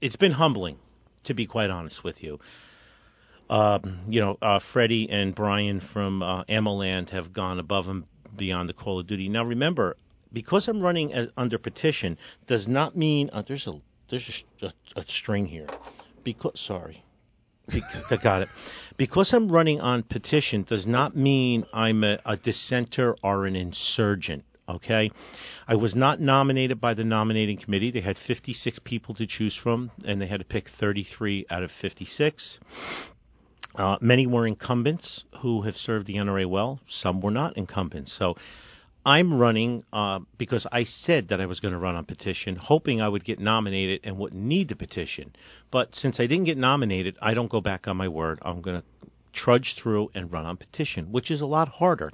it's 0.02 0.16
been 0.16 0.32
humbling, 0.32 0.78
to 1.26 1.34
be 1.34 1.46
quite 1.46 1.70
honest 1.70 2.04
with 2.04 2.24
you 2.24 2.40
um, 3.50 4.02
you 4.08 4.22
know, 4.22 4.38
uh, 4.42 4.60
Freddie 4.72 5.10
and 5.10 5.34
Brian 5.34 5.80
from 5.80 6.22
uh, 6.22 6.44
AmmoLand 6.46 7.10
have 7.10 7.34
gone 7.34 7.60
above 7.60 7.88
and 7.88 8.04
beyond 8.36 8.70
the 8.70 8.74
call 8.74 9.00
of 9.00 9.08
duty. 9.08 9.28
Now, 9.28 9.44
remember, 9.44 9.98
because 10.32 10.68
I'm 10.68 10.82
running 10.82 11.14
as, 11.14 11.30
under 11.36 11.58
petition, 11.58 12.18
does 12.48 12.68
not 12.68 12.96
mean 12.96 13.30
uh, 13.34 13.42
there's 13.48 13.66
a 13.68 13.82
there's 14.10 14.44
a, 14.62 14.68
a, 14.68 14.74
a 14.98 15.04
string 15.08 15.48
here. 15.48 15.68
Because 16.24 16.60
sorry, 16.60 17.04
I 17.72 18.18
got 18.22 18.44
it. 18.44 18.50
Because 18.98 19.34
I'm 19.34 19.50
running 19.50 19.80
on 19.80 20.04
petition 20.04 20.64
does 20.64 20.86
not 20.86 21.16
mean 21.16 21.66
I'm 21.74 22.04
a, 22.04 22.20
a 22.26 22.38
dissenter 22.38 23.16
or 23.24 23.46
an 23.46 23.56
insurgent. 23.56 24.44
Okay, 24.68 25.10
I 25.70 25.76
was 25.76 25.94
not 25.94 26.20
nominated 26.20 26.82
by 26.82 26.96
the 26.96 27.04
nominating 27.04 27.58
committee. 27.58 27.92
They 27.92 28.02
had 28.02 28.18
56 28.18 28.80
people 28.84 29.14
to 29.14 29.28
choose 29.28 29.56
from, 29.56 29.92
and 30.04 30.20
they 30.20 30.26
had 30.26 30.40
to 30.40 30.44
pick 30.44 30.68
33 30.68 31.46
out 31.48 31.62
of 31.62 31.70
56. 31.70 32.58
Uh, 33.76 33.98
many 34.02 34.26
were 34.26 34.48
incumbents 34.48 35.26
who 35.42 35.62
have 35.62 35.76
served 35.76 36.08
the 36.08 36.16
NRA 36.16 36.50
well. 36.50 36.80
Some 36.88 37.22
were 37.22 37.30
not 37.30 37.56
incumbents. 37.56 38.12
So 38.12 38.36
I'm 39.06 39.38
running 39.38 39.84
uh, 39.94 40.22
because 40.40 40.66
I 40.72 40.86
said 40.86 41.28
that 41.28 41.40
I 41.40 41.46
was 41.46 41.60
going 41.60 41.76
to 41.76 41.80
run 41.80 41.96
on 41.96 42.06
petition, 42.06 42.56
hoping 42.56 43.00
I 43.00 43.08
would 43.08 43.24
get 43.24 43.40
nominated 43.40 44.02
and 44.06 44.18
wouldn't 44.18 44.42
need 44.42 44.70
the 44.70 44.76
petition. 44.76 45.36
But 45.70 45.94
since 45.94 46.20
I 46.20 46.26
didn't 46.26 46.46
get 46.46 46.58
nominated, 46.58 47.16
I 47.22 47.36
don't 47.36 47.48
go 47.48 47.62
back 47.62 47.88
on 47.88 47.96
my 47.96 48.08
word. 48.08 48.40
I'm 48.42 48.62
going 48.62 48.82
to 48.82 48.88
trudge 49.34 49.76
through 49.76 50.10
and 50.16 50.32
run 50.32 50.48
on 50.48 50.58
petition, 50.58 51.12
which 51.12 51.30
is 51.30 51.42
a 51.42 51.46
lot 51.46 51.68
harder. 51.68 52.12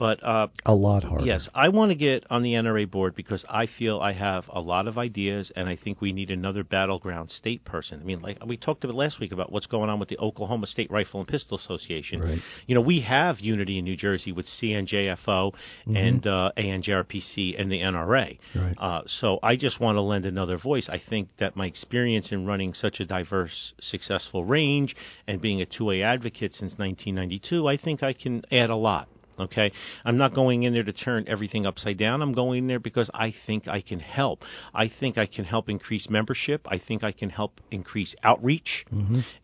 But 0.00 0.24
uh, 0.24 0.48
A 0.64 0.74
lot 0.74 1.04
harder. 1.04 1.26
Yes, 1.26 1.50
I 1.54 1.68
want 1.68 1.90
to 1.90 1.94
get 1.94 2.24
on 2.30 2.42
the 2.42 2.54
NRA 2.54 2.90
board 2.90 3.14
because 3.14 3.44
I 3.46 3.66
feel 3.66 4.00
I 4.00 4.12
have 4.12 4.46
a 4.48 4.58
lot 4.58 4.88
of 4.88 4.96
ideas, 4.96 5.52
and 5.54 5.68
I 5.68 5.76
think 5.76 6.00
we 6.00 6.14
need 6.14 6.30
another 6.30 6.64
battleground 6.64 7.30
state 7.30 7.66
person. 7.66 8.00
I 8.00 8.04
mean, 8.04 8.20
like 8.20 8.42
we 8.42 8.56
talked 8.56 8.82
about 8.82 8.96
last 8.96 9.20
week 9.20 9.30
about 9.30 9.52
what's 9.52 9.66
going 9.66 9.90
on 9.90 10.00
with 10.00 10.08
the 10.08 10.18
Oklahoma 10.18 10.68
State 10.68 10.90
Rifle 10.90 11.20
and 11.20 11.28
Pistol 11.28 11.58
Association. 11.58 12.22
Right. 12.22 12.40
You 12.66 12.76
know, 12.76 12.80
we 12.80 13.00
have 13.00 13.40
unity 13.40 13.76
in 13.76 13.84
New 13.84 13.94
Jersey 13.94 14.32
with 14.32 14.46
CNJFO 14.46 15.52
and 15.84 16.26
uh, 16.26 16.52
ANJRPC 16.56 17.60
and 17.60 17.70
the 17.70 17.80
NRA. 17.80 18.38
Right. 18.54 18.74
Uh, 18.78 19.02
so 19.04 19.38
I 19.42 19.56
just 19.56 19.80
want 19.80 19.96
to 19.96 20.00
lend 20.00 20.24
another 20.24 20.56
voice. 20.56 20.88
I 20.88 20.98
think 20.98 21.28
that 21.36 21.56
my 21.56 21.66
experience 21.66 22.32
in 22.32 22.46
running 22.46 22.72
such 22.72 23.00
a 23.00 23.04
diverse, 23.04 23.74
successful 23.82 24.46
range 24.46 24.96
and 25.26 25.42
being 25.42 25.60
a 25.60 25.66
2A 25.66 26.02
advocate 26.02 26.54
since 26.54 26.78
1992, 26.78 27.68
I 27.68 27.76
think 27.76 28.02
I 28.02 28.14
can 28.14 28.44
add 28.50 28.70
a 28.70 28.76
lot. 28.76 29.06
Okay, 29.40 29.72
I'm 30.04 30.18
not 30.18 30.34
going 30.34 30.64
in 30.64 30.74
there 30.74 30.82
to 30.82 30.92
turn 30.92 31.24
everything 31.26 31.66
upside 31.66 31.96
down. 31.96 32.20
I'm 32.20 32.32
going 32.32 32.58
in 32.58 32.66
there 32.66 32.78
because 32.78 33.10
I 33.14 33.32
think 33.46 33.68
I 33.68 33.80
can 33.80 33.98
help. 34.00 34.44
I 34.74 34.88
think 34.88 35.16
I 35.16 35.26
can 35.26 35.44
help 35.44 35.68
increase 35.68 36.10
membership. 36.10 36.66
I 36.70 36.78
think 36.78 37.02
I 37.02 37.12
can 37.12 37.30
help 37.30 37.60
increase 37.70 38.14
outreach 38.22 38.84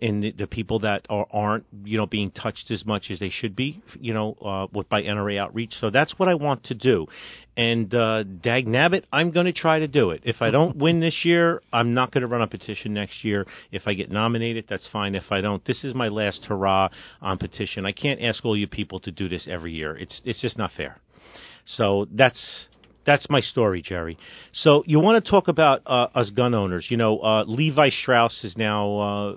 in 0.00 0.20
the, 0.20 0.32
the 0.32 0.46
people 0.46 0.80
that 0.80 1.06
are, 1.08 1.26
aren't, 1.30 1.64
you 1.84 1.96
know, 1.96 2.06
being 2.06 2.30
touched 2.30 2.70
as 2.70 2.84
much 2.84 3.10
as 3.10 3.18
they 3.18 3.30
should 3.30 3.56
be, 3.56 3.82
you 3.98 4.12
know, 4.12 4.36
uh, 4.44 4.66
with 4.72 4.88
by 4.88 5.02
NRA 5.02 5.38
outreach. 5.38 5.74
So 5.80 5.90
that's 5.90 6.18
what 6.18 6.28
I 6.28 6.34
want 6.34 6.64
to 6.64 6.74
do. 6.74 7.06
And 7.56 7.92
uh, 7.94 8.22
dag 8.22 8.66
nabbit, 8.66 9.04
I'm 9.10 9.30
going 9.30 9.46
to 9.46 9.52
try 9.52 9.78
to 9.78 9.88
do 9.88 10.10
it. 10.10 10.22
If 10.24 10.42
I 10.42 10.50
don't 10.50 10.76
win 10.76 11.00
this 11.06 11.24
year, 11.24 11.62
I'm 11.72 11.94
not 11.94 12.12
going 12.12 12.22
to 12.22 12.26
run 12.26 12.42
a 12.42 12.46
petition 12.46 12.92
next 12.92 13.24
year. 13.24 13.46
If 13.72 13.86
I 13.86 13.94
get 13.94 14.10
nominated, 14.10 14.66
that's 14.68 14.86
fine. 14.86 15.14
If 15.14 15.32
I 15.32 15.40
don't, 15.40 15.64
this 15.64 15.82
is 15.82 15.94
my 15.94 16.08
last 16.08 16.44
hurrah 16.44 16.90
on 17.22 17.38
petition. 17.38 17.86
I 17.86 17.92
can't 17.92 18.20
ask 18.20 18.44
all 18.44 18.56
you 18.56 18.66
people 18.66 19.00
to 19.00 19.10
do 19.10 19.28
this 19.28 19.48
every 19.48 19.72
year. 19.72 19.96
It's 19.96 20.20
it's 20.24 20.40
just 20.40 20.58
not 20.58 20.70
fair. 20.70 20.98
So 21.64 22.06
that's 22.12 22.66
that's 23.06 23.30
my 23.30 23.40
story, 23.40 23.80
Jerry. 23.80 24.18
So 24.52 24.84
you 24.86 25.00
want 25.00 25.24
to 25.24 25.30
talk 25.30 25.48
about 25.48 25.82
uh, 25.86 26.08
us 26.14 26.30
gun 26.30 26.54
owners? 26.54 26.90
You 26.90 26.98
know, 26.98 27.20
uh, 27.20 27.44
Levi 27.44 27.88
Strauss 27.88 28.44
is 28.44 28.58
now 28.58 28.98
uh, 28.98 29.36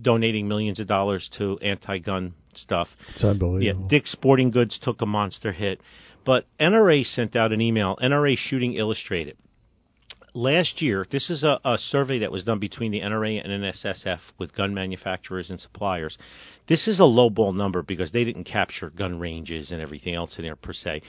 donating 0.00 0.46
millions 0.46 0.78
of 0.78 0.86
dollars 0.86 1.28
to 1.38 1.58
anti-gun 1.60 2.34
stuff. 2.54 2.88
It's 3.14 3.24
unbelievable. 3.24 3.82
Yeah, 3.82 3.88
Dick's 3.88 4.12
Sporting 4.12 4.50
Goods 4.50 4.78
took 4.78 5.02
a 5.02 5.06
monster 5.06 5.50
hit, 5.50 5.80
but 6.24 6.46
NRA 6.58 7.06
sent 7.06 7.36
out 7.36 7.52
an 7.52 7.60
email. 7.60 7.96
NRA 8.02 8.36
Shooting 8.36 8.74
Illustrated. 8.74 9.36
Last 10.36 10.82
year, 10.82 11.06
this 11.08 11.30
is 11.30 11.44
a, 11.44 11.60
a 11.64 11.78
survey 11.78 12.18
that 12.20 12.32
was 12.32 12.42
done 12.42 12.58
between 12.58 12.90
the 12.90 13.00
NRA 13.00 13.40
and 13.42 13.62
NSSF 13.62 14.18
with 14.36 14.52
gun 14.52 14.74
manufacturers 14.74 15.50
and 15.50 15.60
suppliers. 15.60 16.18
This 16.66 16.88
is 16.88 16.98
a 16.98 17.04
lowball 17.04 17.54
number 17.54 17.82
because 17.82 18.10
they 18.10 18.24
didn't 18.24 18.44
capture 18.44 18.90
gun 18.90 19.20
ranges 19.20 19.70
and 19.70 19.80
everything 19.80 20.14
else 20.14 20.36
in 20.38 20.44
there 20.44 20.56
per 20.56 20.72
se. 20.72 21.02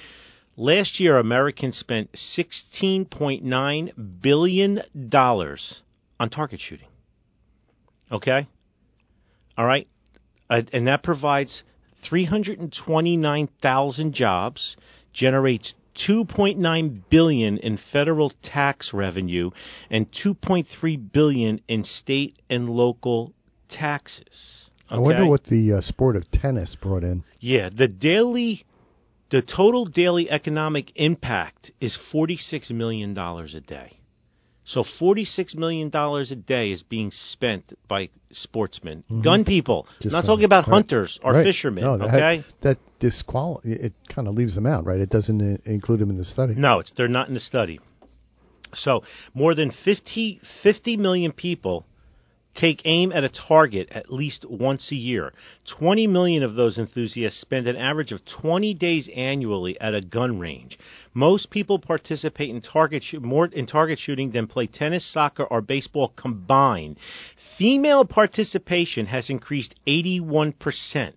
Last 0.58 1.00
year, 1.00 1.18
Americans 1.18 1.78
spent 1.78 2.12
$16.9 2.14 4.22
billion 4.22 4.82
on 6.20 6.30
target 6.30 6.60
shooting. 6.60 6.88
Okay? 8.12 8.48
All 9.58 9.66
right? 9.66 9.88
Uh, 10.50 10.62
and 10.72 10.88
that 10.88 11.04
provides 11.04 11.64
329,000 12.08 14.14
jobs, 14.14 14.78
generates 15.16 15.74
2.9 15.96 17.02
billion 17.10 17.58
in 17.58 17.78
federal 17.78 18.32
tax 18.44 18.94
revenue 18.94 19.50
and 19.90 20.12
2.3 20.12 21.12
billion 21.12 21.62
in 21.68 21.84
state 21.84 22.38
and 22.50 22.68
local 22.70 23.34
taxes. 23.70 24.70
I 24.90 25.00
wonder 25.00 25.26
what 25.26 25.46
the 25.46 25.74
uh, 25.74 25.82
sport 25.82 26.16
of 26.16 26.30
tennis 26.30 26.76
brought 26.76 27.04
in. 27.04 27.24
Yeah, 27.40 27.70
the 27.76 27.88
daily, 27.88 28.66
the 29.32 29.42
total 29.42 29.86
daily 29.86 30.30
economic 30.30 30.92
impact 30.96 31.72
is 31.82 31.98
forty-six 32.12 32.70
million 32.70 33.16
dollars 33.16 33.56
a 33.56 33.62
day. 33.62 33.98
So 34.66 34.84
forty-six 34.84 35.54
million 35.54 35.90
dollars 35.90 36.32
a 36.32 36.36
day 36.36 36.72
is 36.72 36.82
being 36.82 37.12
spent 37.12 37.78
by 37.88 38.10
sportsmen, 38.32 39.04
gun 39.24 39.46
people. 39.46 39.88
Just 40.00 40.12
not 40.12 40.26
talking 40.26 40.44
about 40.46 40.68
right. 40.68 40.74
hunters 40.74 41.20
or 41.24 41.34
Right. 41.34 41.46
fishermen. 41.46 41.84
No, 41.84 41.98
that, 42.00 42.08
okay, 42.08 42.44
that 42.62 42.78
disqual 43.00 43.62
it 43.64 43.94
kind 44.10 44.28
of 44.28 44.34
leaves 44.34 44.56
them 44.56 44.66
out, 44.66 44.86
right? 44.86 45.00
It 45.00 45.10
doesn't 45.10 45.40
uh, 45.40 45.58
include 45.66 46.00
them 46.00 46.10
in 46.10 46.18
the 46.18 46.26
study. 46.26 46.56
no, 46.56 46.80
it's 46.80 46.92
they're 46.98 47.08
not 47.08 47.28
in 47.28 47.36
the 47.36 47.40
study. 47.40 47.80
So 48.74 49.04
more 49.34 49.56
than 49.56 49.72
50, 49.72 50.42
50 50.64 50.98
million 50.98 51.32
people 51.32 51.86
take 52.56 52.82
aim 52.86 53.12
at 53.12 53.24
a 53.24 53.30
target 53.30 53.90
at 53.92 54.12
least 54.12 54.46
once 54.46 54.92
a 54.92 54.96
year. 54.96 55.34
20 55.66 56.08
million 56.08 56.42
of 56.42 56.56
those 56.56 56.78
enthusiasts 56.78 57.40
spend 57.40 57.68
an 57.68 57.76
average 57.76 58.12
of 58.12 58.26
20 58.26 58.74
days 58.74 59.10
annually 59.16 59.80
at 59.80 59.94
a 59.94 60.02
gun 60.02 60.40
range. 60.40 60.80
Most 61.14 61.50
people 61.50 61.80
participate 61.80 62.50
in 62.50 62.62
target 62.62 63.04
shoo- 63.04 63.20
more 63.20 63.46
in 63.48 63.66
target 63.66 64.00
shooting 64.00 64.32
than 64.32 64.48
play 64.48 64.68
tennis, 64.68 65.06
soccer, 65.06 65.44
or 65.44 65.62
baseball 65.62 66.14
combined. 66.16 66.98
Female 67.58 68.06
participation 68.06 69.06
has 69.06 69.30
increased 69.30 69.76
81% 69.86 71.14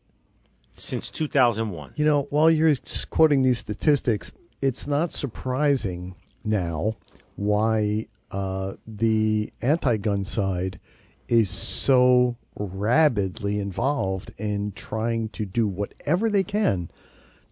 since 0.76 1.10
2001. 1.10 1.92
You 1.96 2.04
know, 2.04 2.26
while 2.30 2.50
you're 2.50 2.74
quoting 3.10 3.42
these 3.42 3.58
statistics, 3.58 4.30
it's 4.60 4.86
not 4.86 5.12
surprising 5.12 6.14
now 6.44 6.96
why 7.36 8.06
uh, 8.30 8.74
the 8.86 9.52
anti-gun 9.62 10.24
side 10.24 10.80
is 11.28 11.50
so 11.84 12.36
rabidly 12.58 13.60
involved 13.60 14.32
in 14.38 14.72
trying 14.72 15.28
to 15.30 15.44
do 15.44 15.66
whatever 15.66 16.30
they 16.30 16.42
can 16.42 16.90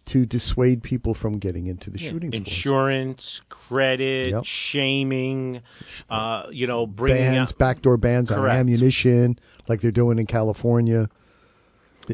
to 0.07 0.25
dissuade 0.25 0.81
people 0.81 1.13
from 1.13 1.37
getting 1.37 1.67
into 1.67 1.89
the 1.89 1.97
shooting 1.97 2.31
sports. 2.31 2.47
Insurance, 2.49 3.41
credit, 3.49 4.29
Yep. 4.29 4.45
shaming, 4.45 5.61
uh, 6.09 6.47
you 6.51 6.65
know, 6.65 6.87
bringing 6.87 7.23
bans, 7.23 7.51
out 7.51 7.57
backdoor 7.57 7.97
bans 7.97 8.31
on 8.31 8.45
ammunition, 8.45 9.37
like 9.67 9.81
they're 9.81 9.91
doing 9.91 10.17
in 10.17 10.25
California. 10.25 11.09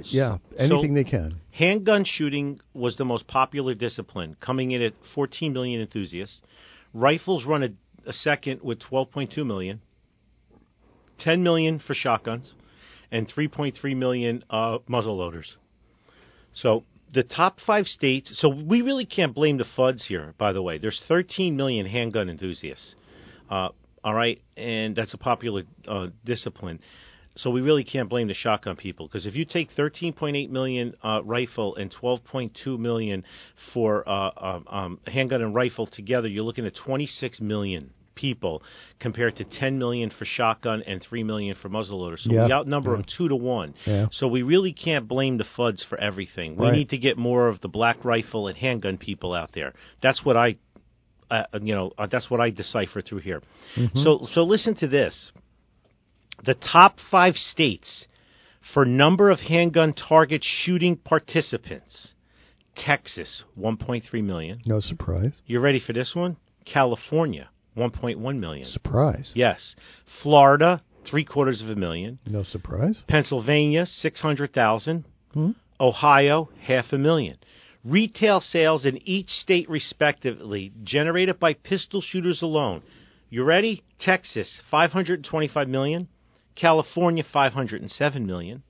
Yeah, 0.06 0.40
anything 0.58 0.96
they 0.96 1.04
can. 1.04 1.36
Handgun 1.52 2.04
shooting 2.04 2.60
was 2.74 2.96
the 2.96 3.06
most 3.06 3.28
popular 3.28 3.76
discipline, 3.76 4.36
coming 4.40 4.72
in 4.72 4.82
at 4.82 4.94
14 5.14 5.54
million 5.54 5.82
enthusiasts. 5.82 6.42
Rifles 6.96 7.46
run 7.46 7.62
a, 7.62 7.70
a 8.10 8.14
second 8.14 8.62
with 8.64 8.80
12.2 8.80 9.46
million. 9.46 9.82
10 11.20 11.44
million 11.44 11.80
for 11.80 11.94
shotguns, 11.94 12.54
and 13.12 13.28
3.3 13.28 13.96
million 13.96 14.44
uh, 14.50 14.80
muzzle 14.88 15.18
loaders. 15.18 15.58
So 16.52 16.84
the 17.14 17.24
top 17.24 17.60
five 17.60 17.88
states. 17.88 18.38
So 18.38 18.50
we 18.50 18.82
really 18.82 19.06
can't 19.06 19.34
blame 19.34 19.58
the 19.58 19.66
FUDs 19.66 20.06
here. 20.06 20.34
By 20.38 20.52
the 20.54 20.62
way, 20.62 20.80
there's 20.80 21.00
13 21.08 21.56
million 21.56 21.86
handgun 21.86 22.30
enthusiasts. 22.30 22.96
Uh, 23.50 23.70
all 24.04 24.14
right, 24.14 24.42
and 24.58 24.96
that's 24.96 25.14
a 25.14 25.18
popular 25.18 25.64
uh, 25.88 26.08
discipline. 26.26 26.80
So 27.36 27.50
we 27.50 27.62
really 27.62 27.84
can't 27.84 28.10
blame 28.10 28.28
the 28.28 28.34
shotgun 28.34 28.76
people 28.76 29.08
because 29.08 29.26
if 29.26 29.36
you 29.36 29.46
take 29.46 29.72
13.8 29.72 30.50
million 30.50 30.96
uh, 31.02 31.22
rifle 31.24 31.76
and 31.76 31.92
12.2 31.92 32.78
million 32.78 33.24
for 33.74 34.08
uh, 34.08 34.32
um, 34.38 34.68
um, 34.68 35.00
handgun 35.08 35.42
and 35.42 35.56
rifle 35.56 35.88
together, 35.88 36.28
you're 36.28 36.44
looking 36.44 36.68
at 36.68 36.76
26 36.76 37.42
million 37.42 37.92
people 38.16 38.62
compared 39.00 39.36
to 39.38 39.44
10 39.44 39.78
million 39.80 40.10
for 40.10 40.26
shotgun 40.26 40.84
and 40.84 41.02
3 41.02 41.24
million 41.24 41.56
for 41.56 41.70
muzzleloader. 41.70 42.20
So 42.20 42.32
Yeah, 42.32 42.46
we 42.48 42.52
outnumber 42.54 42.92
yeah. 42.92 42.98
them 42.98 43.06
two 43.06 43.28
to 43.30 43.36
one. 43.36 43.74
Yeah. 43.86 44.08
So 44.12 44.28
we 44.28 44.42
really 44.44 44.74
can't 44.74 45.08
blame 45.08 45.38
the 45.38 45.44
FUDs 45.44 45.84
for 45.84 45.98
everything. 46.00 46.56
We 46.56 46.68
Right. 46.68 46.76
need 46.78 46.90
to 46.90 46.98
get 46.98 47.18
more 47.18 47.48
of 47.48 47.62
the 47.62 47.70
black 47.70 48.04
rifle 48.06 48.48
and 48.48 48.58
handgun 48.58 48.98
people 48.98 49.34
out 49.34 49.52
there. 49.54 49.74
That's 50.02 50.24
what 50.26 50.38
I, 50.38 50.58
uh, 51.32 51.46
you 51.62 51.74
know, 51.76 51.92
uh, 51.98 52.08
that's 52.08 52.30
what 52.30 52.40
I 52.42 52.50
decipher 52.52 53.02
through 53.02 53.20
here. 53.20 53.42
So, 53.96 54.28
so 54.32 54.44
listen 54.44 54.76
to 54.76 54.88
this. 54.88 55.32
The 56.44 56.54
top 56.54 57.00
five 57.00 57.38
states 57.38 58.08
for 58.74 58.86
number 58.86 59.30
of 59.32 59.40
handgun 59.40 59.94
target 59.94 60.44
shooting 60.44 60.96
participants: 60.98 62.14
Texas, 62.76 63.44
1.3 63.60 64.24
million. 64.24 64.62
No 64.66 64.80
surprise. 64.80 65.32
You're 65.46 65.62
ready 65.62 65.80
for 65.80 65.94
this 65.94 66.16
one? 66.16 66.38
California, 66.66 67.50
1.1 67.76 68.40
million. 68.40 68.66
Surprise. 68.66 69.32
Yes. 69.36 69.76
Florida, 70.22 70.82
three 71.06 71.26
quarters 71.26 71.62
of 71.62 71.70
a 71.70 71.76
million. 71.76 72.20
No 72.26 72.44
surprise. 72.44 73.04
Pennsylvania, 73.08 73.86
600,000. 73.86 75.06
Hmm. 75.34 75.52
Ohio, 75.80 76.50
half 76.62 76.94
a 76.94 76.98
million. 76.98 77.38
Retail 77.84 78.40
sales 78.40 78.86
in 78.86 79.00
each 79.08 79.30
state, 79.30 79.70
respectively, 79.70 80.72
generated 80.84 81.40
by 81.40 81.54
pistol 81.54 82.00
shooters 82.00 82.42
alone. 82.42 82.82
You 83.30 83.44
ready? 83.44 83.84
Texas, 84.00 84.62
525 84.70 85.68
million. 85.68 86.08
California, 86.56 87.24
507 87.24 88.26
million. 88.26 88.64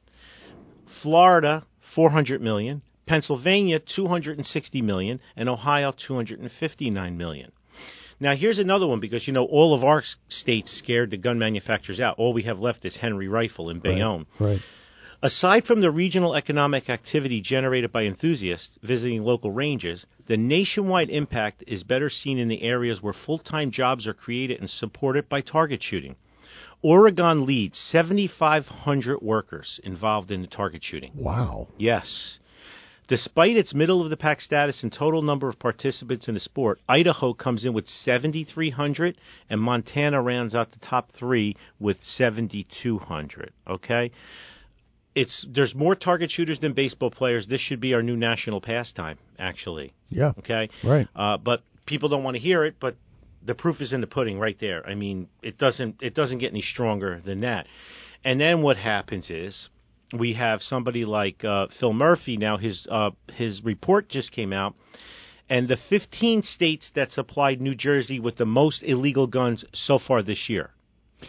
Florida, 1.01 1.65
400 1.93 2.41
million. 2.41 2.81
Pennsylvania, 3.05 3.79
260 3.79 4.81
million. 4.81 5.19
And 5.35 5.49
Ohio, 5.49 5.91
259 5.91 7.17
million. 7.17 7.51
Now, 8.23 8.38
here's 8.38 8.57
another 8.57 8.88
one 8.88 9.01
because, 9.01 9.27
you 9.27 9.33
know, 9.33 9.43
all 9.43 9.73
of 9.73 9.83
our 9.83 10.01
states 10.29 10.71
scared 10.71 11.12
the 11.12 11.17
gun 11.17 11.39
manufacturers 11.39 11.99
out. 11.99 12.17
All 12.17 12.31
we 12.31 12.43
have 12.43 12.57
left 12.57 12.86
is 12.86 12.95
Henry 12.95 13.27
Rifle 13.27 13.69
in 13.69 13.81
Bayonne. 13.81 14.27
Right. 14.39 14.62
Aside 15.21 15.65
from 15.65 15.81
the 15.81 15.91
regional 15.91 16.33
economic 16.33 16.89
activity 16.89 17.41
generated 17.41 17.91
by 17.91 18.03
enthusiasts 18.03 18.79
visiting 18.81 19.23
local 19.23 19.51
ranges, 19.51 20.05
the 20.25 20.38
nationwide 20.38 21.09
impact 21.09 21.65
is 21.67 21.83
better 21.83 22.09
seen 22.09 22.38
in 22.38 22.47
the 22.47 22.62
areas 22.62 23.03
where 23.03 23.12
full 23.12 23.39
time 23.39 23.71
jobs 23.71 24.07
are 24.07 24.13
created 24.13 24.62
and 24.62 24.69
supported 24.69 25.27
by 25.27 25.41
target 25.41 25.83
shooting. 25.83 26.15
Oregon 26.81 27.45
leads 27.45 27.77
7,500 27.77 29.21
workers 29.21 29.81
involved 29.83 30.31
in 30.31 30.41
the 30.41 30.47
target 30.47 30.81
shooting. 30.81 31.12
Wow. 31.13 31.67
Yes. 31.77 32.39
Despite 33.13 33.58
its 33.58 33.76
middle 33.76 34.02
of 34.02 34.10
the 34.10 34.17
pack 34.17 34.41
status 34.41 34.82
and 34.82 34.91
total 34.91 35.21
number 35.21 35.47
of 35.47 35.60
participants 35.60 36.28
in 36.28 36.34
the 36.34 36.39
sport, 36.39 36.80
Idaho 36.89 37.36
comes 37.36 37.63
in 37.63 37.71
with 37.71 37.88
7,300 37.88 39.17
and 39.52 39.62
Montana 39.62 40.19
rounds 40.19 40.56
out 40.56 40.71
the 40.71 40.80
top 40.80 41.12
three 41.12 41.56
with 41.80 42.04
7,200. 42.04 43.54
Okay? 43.67 44.10
It's 45.13 45.45
there's 45.47 45.76
more 45.76 45.93
target 45.93 46.32
shooters 46.32 46.58
than 46.58 46.73
baseball 46.73 47.12
players. 47.12 47.45
This 47.45 47.62
should 47.62 47.80
be 47.80 47.93
our 47.93 48.02
new 48.02 48.17
national 48.17 48.62
pastime, 48.62 49.19
actually. 49.38 49.93
Yeah. 50.10 50.34
Okay? 50.39 50.71
Right. 50.84 51.08
Uh, 51.15 51.38
but 51.38 51.62
people 51.86 52.10
don't 52.10 52.23
want 52.23 52.36
to 52.36 52.41
hear 52.41 52.65
it, 52.65 52.78
but 52.80 52.95
the 53.45 53.54
proof 53.54 53.80
is 53.80 53.93
in 53.93 54.02
the 54.02 54.08
pudding 54.08 54.39
right 54.39 54.58
there. 54.60 54.84
I 54.89 54.95
mean, 54.95 55.28
it 55.43 55.60
doesn't 55.60 56.02
it 56.02 56.15
doesn't 56.15 56.39
get 56.39 56.49
any 56.52 56.63
stronger 56.63 57.21
than 57.23 57.41
that. 57.41 57.67
And 58.23 58.41
then 58.41 58.63
what 58.63 58.78
happens 58.78 59.30
is 59.30 59.69
we 60.13 60.34
have 60.34 60.62
somebody 60.62 61.06
like 61.06 61.43
uh, 61.43 61.67
Phil 61.80 61.93
Murphy 61.93 62.38
now. 62.38 62.58
His 62.58 62.88
uh, 62.89 63.12
his 63.34 63.63
report 63.63 64.10
just 64.10 64.32
came 64.32 64.54
out, 64.54 64.76
and 65.49 65.67
the 65.67 65.78
15 65.89 66.43
states 66.43 66.91
that 66.95 67.12
supplied 67.12 67.62
New 67.62 67.76
Jersey 67.76 68.19
with 68.19 68.38
the 68.38 68.45
most 68.45 68.84
illegal 68.84 69.28
guns 69.28 69.65
so 69.73 69.99
far 69.99 70.23
this 70.23 70.49
year. 70.49 70.69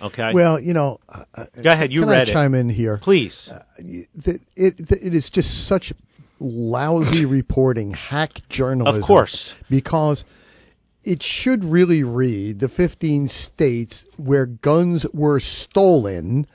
Okay. 0.02 0.32
Well, 0.34 0.60
you 0.60 0.74
know, 0.74 0.98
uh, 1.08 1.46
Go 1.62 1.70
ahead, 1.70 1.92
you 1.92 2.00
can 2.00 2.08
read 2.08 2.28
I 2.28 2.30
it. 2.30 2.34
chime 2.34 2.54
in 2.54 2.68
here? 2.68 2.98
Please. 3.00 3.48
it, 3.78 4.08
it, 4.56 4.74
it 4.78 5.14
is 5.14 5.30
just 5.30 5.68
such 5.68 5.92
lousy 6.40 7.24
reporting, 7.26 7.92
hack 7.92 8.32
journalism. 8.48 9.02
Of 9.02 9.06
course. 9.06 9.54
Because 9.70 10.24
it 11.04 11.22
should 11.22 11.64
really 11.64 12.02
read 12.02 12.60
the 12.60 12.68
15 12.68 13.28
states 13.28 14.04
where 14.16 14.46
guns 14.46 15.06
were 15.12 15.38
stolen 15.38 16.46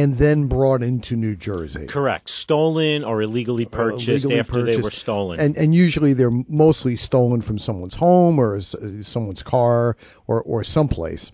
and 0.00 0.18
then 0.18 0.48
brought 0.48 0.82
into 0.82 1.14
New 1.16 1.36
Jersey. 1.36 1.86
Correct. 1.86 2.28
Stolen 2.28 3.04
or 3.04 3.22
illegally 3.22 3.66
Uh, 3.66 3.70
purchased 3.82 4.08
legally 4.08 4.38
after 4.40 4.62
they 4.64 4.76
were 4.86 4.90
stolen. 4.90 5.40
And 5.40 5.56
and 5.56 5.74
usually 5.74 6.12
they're 6.14 6.38
mostly 6.66 6.96
stolen 6.96 7.40
from 7.42 7.58
someone's 7.58 7.94
home 8.06 8.38
or 8.38 8.60
someone's 9.14 9.42
car 9.42 9.96
or 10.26 10.42
or 10.42 10.64
someplace. 10.64 11.30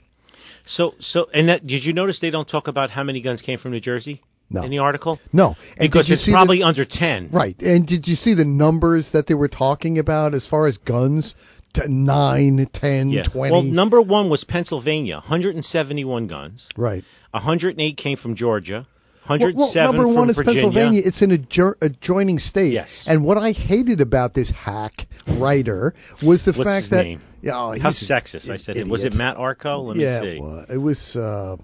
so 0.66 0.94
so 1.00 1.18
and 1.32 1.48
that 1.48 1.66
did 1.66 1.82
you 1.86 1.92
notice 1.92 2.20
they 2.20 2.30
don't 2.30 2.48
talk 2.56 2.66
about 2.68 2.90
how 2.90 3.02
many 3.02 3.20
guns 3.20 3.40
came 3.42 3.58
from 3.58 3.70
New 3.72 3.80
Jersey 3.80 4.16
No. 4.50 4.62
in 4.64 4.70
the 4.70 4.78
article? 4.88 5.18
No, 5.32 5.46
and 5.78 5.86
Because 5.86 6.10
it's 6.10 6.22
see 6.24 6.32
the- 6.32 6.36
probably 6.36 6.62
under 6.70 6.84
10. 6.84 7.28
Right. 7.32 7.56
And 7.62 7.86
did 7.86 8.02
you 8.10 8.16
see 8.24 8.34
the 8.34 8.44
numbers 8.64 9.10
that 9.14 9.24
they 9.28 9.34
were 9.42 9.48
talking 9.64 9.98
about 10.04 10.34
as 10.34 10.44
far 10.52 10.66
as 10.70 10.76
guns? 10.94 11.34
T- 11.72 11.82
9, 11.86 12.66
10, 12.72 13.10
Yeah. 13.10 13.22
20. 13.24 13.52
Well, 13.52 13.62
number 13.62 14.00
1 14.02 14.28
was 14.28 14.44
Pennsylvania, 14.44 15.16
171 15.16 16.26
guns. 16.26 16.66
right. 16.76 17.04
108 17.32 17.96
came 17.96 18.16
from 18.16 18.34
Georgia. 18.34 18.86
Well, 19.28 19.38
107 19.38 19.56
well, 19.56 19.92
number 19.92 20.02
from 20.08 20.14
one 20.16 20.30
is 20.30 20.36
Virginia. 20.36 20.62
Pennsylvania. 20.62 21.02
It's 21.04 21.22
an 21.22 21.30
adjour- 21.30 21.76
adjoining 21.80 22.40
state. 22.40 22.72
Yes. 22.72 23.04
And 23.06 23.22
what 23.24 23.38
I 23.38 23.52
hated 23.52 24.00
about 24.00 24.34
this 24.34 24.50
hack 24.50 25.06
writer 25.38 25.94
was 26.24 26.44
the 26.44 26.50
What's 26.52 26.64
fact 26.64 26.82
his 26.84 26.90
that 26.90 27.02
name? 27.04 27.20
Oh, 27.46 27.78
How 27.78 27.90
he's 27.92 28.08
sexist! 28.10 28.50
I 28.50 28.56
said, 28.56 28.76
it. 28.76 28.88
was 28.88 29.04
it. 29.04 29.14
Matt 29.14 29.36
Arco? 29.36 29.82
Let 29.82 29.96
me 29.98 30.02
yeah, 30.02 30.20
see. 30.22 30.38
well, 30.40 30.66
it 30.68 30.78
was 30.78 31.14
uh, 31.14 31.56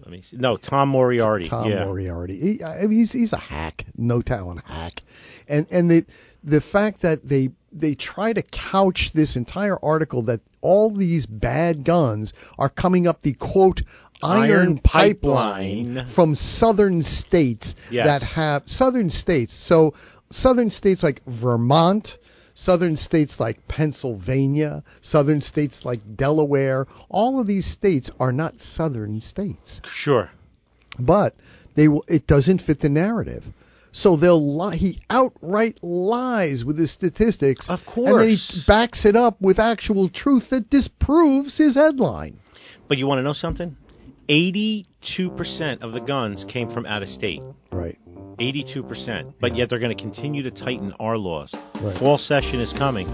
Let 0.00 0.10
me 0.10 0.22
see. 0.22 0.36
No, 0.38 0.56
Tom 0.56 0.88
Moriarty. 0.88 1.48
Tom 1.48 1.70
yeah. 1.70 1.84
Moriarty. 1.84 2.38
He, 2.58 2.64
I 2.64 2.82
mean, 2.82 2.98
he's 2.98 3.12
he's 3.12 3.32
a 3.32 3.38
hack, 3.38 3.84
no 3.96 4.20
talent 4.20 4.62
hack, 4.66 4.94
and 5.46 5.68
and 5.70 5.88
the 5.88 6.04
the 6.42 6.60
fact 6.60 7.02
that 7.02 7.20
they 7.28 7.50
they 7.72 7.94
try 7.94 8.32
to 8.32 8.42
couch 8.42 9.10
this 9.14 9.36
entire 9.36 9.78
article 9.82 10.22
that 10.24 10.40
all 10.60 10.94
these 10.94 11.26
bad 11.26 11.84
guns 11.84 12.32
are 12.58 12.68
coming 12.68 13.06
up 13.06 13.22
the 13.22 13.32
quote 13.34 13.80
iron, 14.22 14.42
Iron 14.50 14.78
pipeline, 14.78 15.94
pipeline. 15.96 16.14
from 16.14 16.34
southern 16.34 17.02
states 17.02 17.74
Yes. 17.90 18.06
that 18.06 18.22
have 18.22 18.62
southern 18.66 19.10
states. 19.10 19.54
So 19.66 19.94
southern 20.30 20.70
states 20.70 21.02
like 21.02 21.22
Vermont. 21.26 22.16
Southern 22.54 22.98
states 22.98 23.40
like 23.40 23.66
Pennsylvania, 23.66 24.84
southern 25.00 25.40
states 25.40 25.80
like 25.84 26.00
Delaware, 26.16 26.86
all 27.08 27.40
of 27.40 27.46
these 27.46 27.66
states 27.66 28.10
are 28.20 28.30
not 28.30 28.60
southern 28.60 29.22
states 29.22 29.80
Sure. 29.86 30.30
but 30.98 31.34
they 31.76 31.88
will, 31.88 32.04
it 32.08 32.26
doesn't 32.26 32.60
fit 32.60 32.80
the 32.80 32.90
narrative. 32.90 33.42
So 33.92 34.16
they'll 34.16 34.54
lie. 34.54 34.76
He 34.76 35.02
outright 35.10 35.78
lies 35.82 36.64
with 36.64 36.78
his 36.78 36.90
statistics. 36.90 37.68
Of 37.68 37.84
course. 37.84 38.08
And 38.08 38.20
then 38.20 38.28
he 38.28 38.62
backs 38.66 39.04
it 39.04 39.16
up 39.16 39.40
with 39.40 39.58
actual 39.58 40.08
truth 40.08 40.50
that 40.50 40.70
disproves 40.70 41.58
his 41.58 41.74
headline. 41.74 42.40
But 42.88 42.98
you 42.98 43.06
want 43.06 43.18
to 43.18 43.22
know 43.22 43.34
something? 43.34 43.76
82% 44.28 44.86
of 45.82 45.92
the 45.92 46.00
guns 46.00 46.44
came 46.44 46.70
from 46.70 46.86
out 46.86 47.02
of 47.02 47.08
state. 47.08 47.42
Right. 47.70 47.98
82%. 48.38 49.34
But 49.40 49.56
yet 49.56 49.68
they're 49.68 49.78
going 49.78 49.94
to 49.94 50.02
continue 50.02 50.42
to 50.44 50.50
tighten 50.50 50.94
our 50.98 51.18
laws. 51.18 51.54
Right. 51.82 51.96
Fall 51.98 52.18
session 52.18 52.60
is 52.60 52.72
coming. 52.72 53.08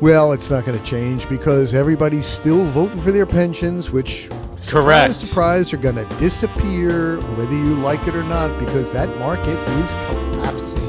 Well, 0.00 0.32
it's 0.32 0.50
not 0.50 0.64
going 0.64 0.82
to 0.82 0.90
change 0.90 1.28
because 1.28 1.74
everybody's 1.74 2.26
still 2.26 2.72
voting 2.72 3.02
for 3.02 3.12
their 3.12 3.26
pensions, 3.26 3.90
which, 3.90 4.28
Correct. 4.68 5.14
surprise, 5.14 5.28
surprise, 5.28 5.72
are 5.72 5.78
going 5.78 5.96
to 5.96 6.06
disappear 6.20 7.18
whether 7.36 7.52
you 7.52 7.74
like 7.76 8.06
it 8.06 8.14
or 8.14 8.22
not 8.22 8.58
because 8.58 8.92
that 8.92 9.08
market 9.18 9.58
is 9.80 9.90
collapsing. 10.08 10.80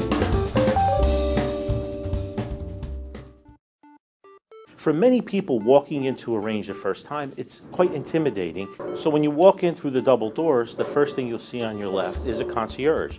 For 4.76 4.92
many 4.92 5.20
people, 5.20 5.60
walking 5.60 6.04
into 6.04 6.34
a 6.34 6.40
range 6.40 6.66
the 6.66 6.74
first 6.74 7.06
time, 7.06 7.32
it's 7.36 7.60
quite 7.70 7.92
intimidating. 7.92 8.66
So 8.96 9.10
when 9.10 9.22
you 9.22 9.30
walk 9.30 9.62
in 9.62 9.76
through 9.76 9.92
the 9.92 10.02
double 10.02 10.30
doors, 10.30 10.74
the 10.74 10.84
first 10.84 11.14
thing 11.14 11.28
you'll 11.28 11.38
see 11.38 11.62
on 11.62 11.78
your 11.78 11.88
left 11.88 12.26
is 12.26 12.40
a 12.40 12.44
concierge. 12.44 13.18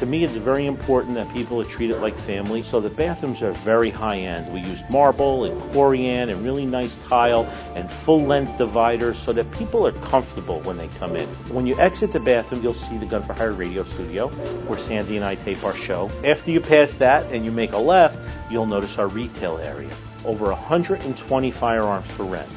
To 0.00 0.06
me, 0.06 0.24
it's 0.24 0.38
very 0.38 0.66
important 0.66 1.14
that 1.16 1.30
people 1.34 1.60
are 1.60 1.64
treated 1.66 1.98
like 1.98 2.16
family. 2.20 2.62
So 2.62 2.80
the 2.80 2.88
bathrooms 2.88 3.42
are 3.42 3.52
very 3.66 3.90
high 3.90 4.20
end. 4.20 4.50
We 4.50 4.60
used 4.60 4.82
marble 4.88 5.44
and 5.44 5.60
corian 5.74 6.32
and 6.32 6.42
really 6.42 6.64
nice 6.64 6.96
tile 7.06 7.44
and 7.76 7.86
full 8.06 8.22
length 8.22 8.56
dividers 8.56 9.22
so 9.26 9.34
that 9.34 9.52
people 9.52 9.86
are 9.86 9.92
comfortable 9.92 10.62
when 10.62 10.78
they 10.78 10.88
come 10.98 11.16
in. 11.16 11.28
When 11.54 11.66
you 11.66 11.78
exit 11.78 12.14
the 12.14 12.20
bathroom, 12.20 12.62
you'll 12.62 12.72
see 12.72 12.96
the 12.96 13.04
Gun 13.04 13.26
for 13.26 13.34
Hire 13.34 13.52
radio 13.52 13.84
studio 13.84 14.28
where 14.66 14.78
Sandy 14.78 15.16
and 15.16 15.24
I 15.24 15.34
tape 15.34 15.62
our 15.64 15.76
show. 15.76 16.08
After 16.24 16.50
you 16.50 16.62
pass 16.62 16.94
that 16.98 17.30
and 17.30 17.44
you 17.44 17.50
make 17.50 17.72
a 17.72 17.78
left, 17.78 18.16
you'll 18.50 18.64
notice 18.64 18.96
our 18.96 19.08
retail 19.08 19.58
area. 19.58 19.94
Over 20.24 20.46
120 20.46 21.50
firearms 21.50 22.10
for 22.16 22.24
rent. 22.24 22.50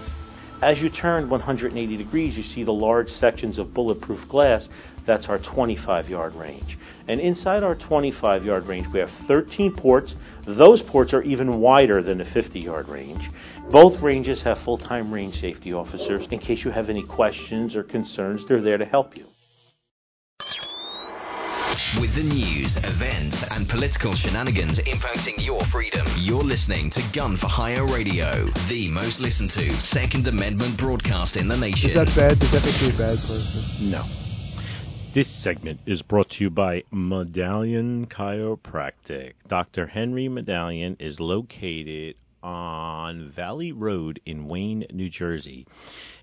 As 0.64 0.82
you 0.82 0.90
turn 0.90 1.28
180 1.28 1.98
degrees, 1.98 2.38
you 2.38 2.42
see 2.42 2.64
the 2.64 2.72
large 2.72 3.10
sections 3.10 3.60
of 3.60 3.74
bulletproof 3.74 4.30
glass. 4.30 4.70
That's 5.06 5.28
our 5.28 5.38
25 5.38 6.08
yard 6.08 6.36
range. 6.36 6.78
And 7.10 7.20
inside 7.20 7.64
our 7.64 7.76
25 7.76 8.46
yard 8.46 8.66
range, 8.66 8.88
we 8.88 9.00
have 9.00 9.10
13 9.28 9.76
ports. 9.76 10.16
Those 10.48 10.82
ports 10.82 11.14
are 11.14 11.22
even 11.22 11.60
wider 11.60 12.02
than 12.02 12.20
the 12.20 12.24
50 12.24 12.62
yard 12.62 12.88
range. 12.88 13.30
Both 13.74 14.02
ranges 14.02 14.42
have 14.44 14.58
full 14.58 14.78
time 14.78 15.14
range 15.14 15.42
safety 15.42 15.74
officers. 15.74 16.30
In 16.32 16.40
case 16.40 16.64
you 16.64 16.72
have 16.72 16.90
any 16.90 17.04
questions 17.04 17.76
or 17.76 17.84
concerns, 17.84 18.46
they're 18.48 18.62
there 18.62 18.78
to 18.78 18.86
help 18.86 19.18
you. 19.18 19.33
With 22.02 22.16
the 22.16 22.24
news, 22.24 22.76
events, 22.78 23.38
and 23.52 23.70
political 23.70 24.16
shenanigans 24.16 24.80
impacting 24.80 25.36
your 25.38 25.64
freedom, 25.72 26.08
you're 26.18 26.44
listening 26.44 26.90
to 26.90 27.02
Gun 27.14 27.38
for 27.38 27.46
Hire 27.46 27.86
Radio, 27.86 28.48
the 28.68 28.90
most 28.90 29.20
listened 29.20 29.52
to 29.52 29.70
Second 29.80 30.28
Amendment 30.28 30.80
broadcast 30.80 31.38
in 31.38 31.48
the 31.48 31.56
nation. 31.56 31.92
Is 31.92 31.96
that 31.96 32.10
bad? 32.16 32.40
Does 32.40 32.52
that 32.52 32.66
make 32.66 32.82
me 32.82 32.96
a 32.96 32.98
bad 32.98 33.20
person? 33.20 33.92
No. 33.92 34.04
This 35.14 35.30
segment 35.44 35.82
is 35.86 36.02
brought 36.02 36.32
to 36.32 36.44
you 36.44 36.50
by 36.50 36.84
Medallion 36.92 38.08
Chiropractic. 38.08 39.34
Dr. 39.48 39.86
Henry 39.86 40.28
Medallion 40.28 40.98
is 41.00 41.20
located 41.20 42.16
on 42.42 43.32
Valley 43.36 43.72
Road 43.72 44.20
in 44.26 44.48
Wayne, 44.48 44.88
New 44.92 45.12
Jersey. 45.12 45.68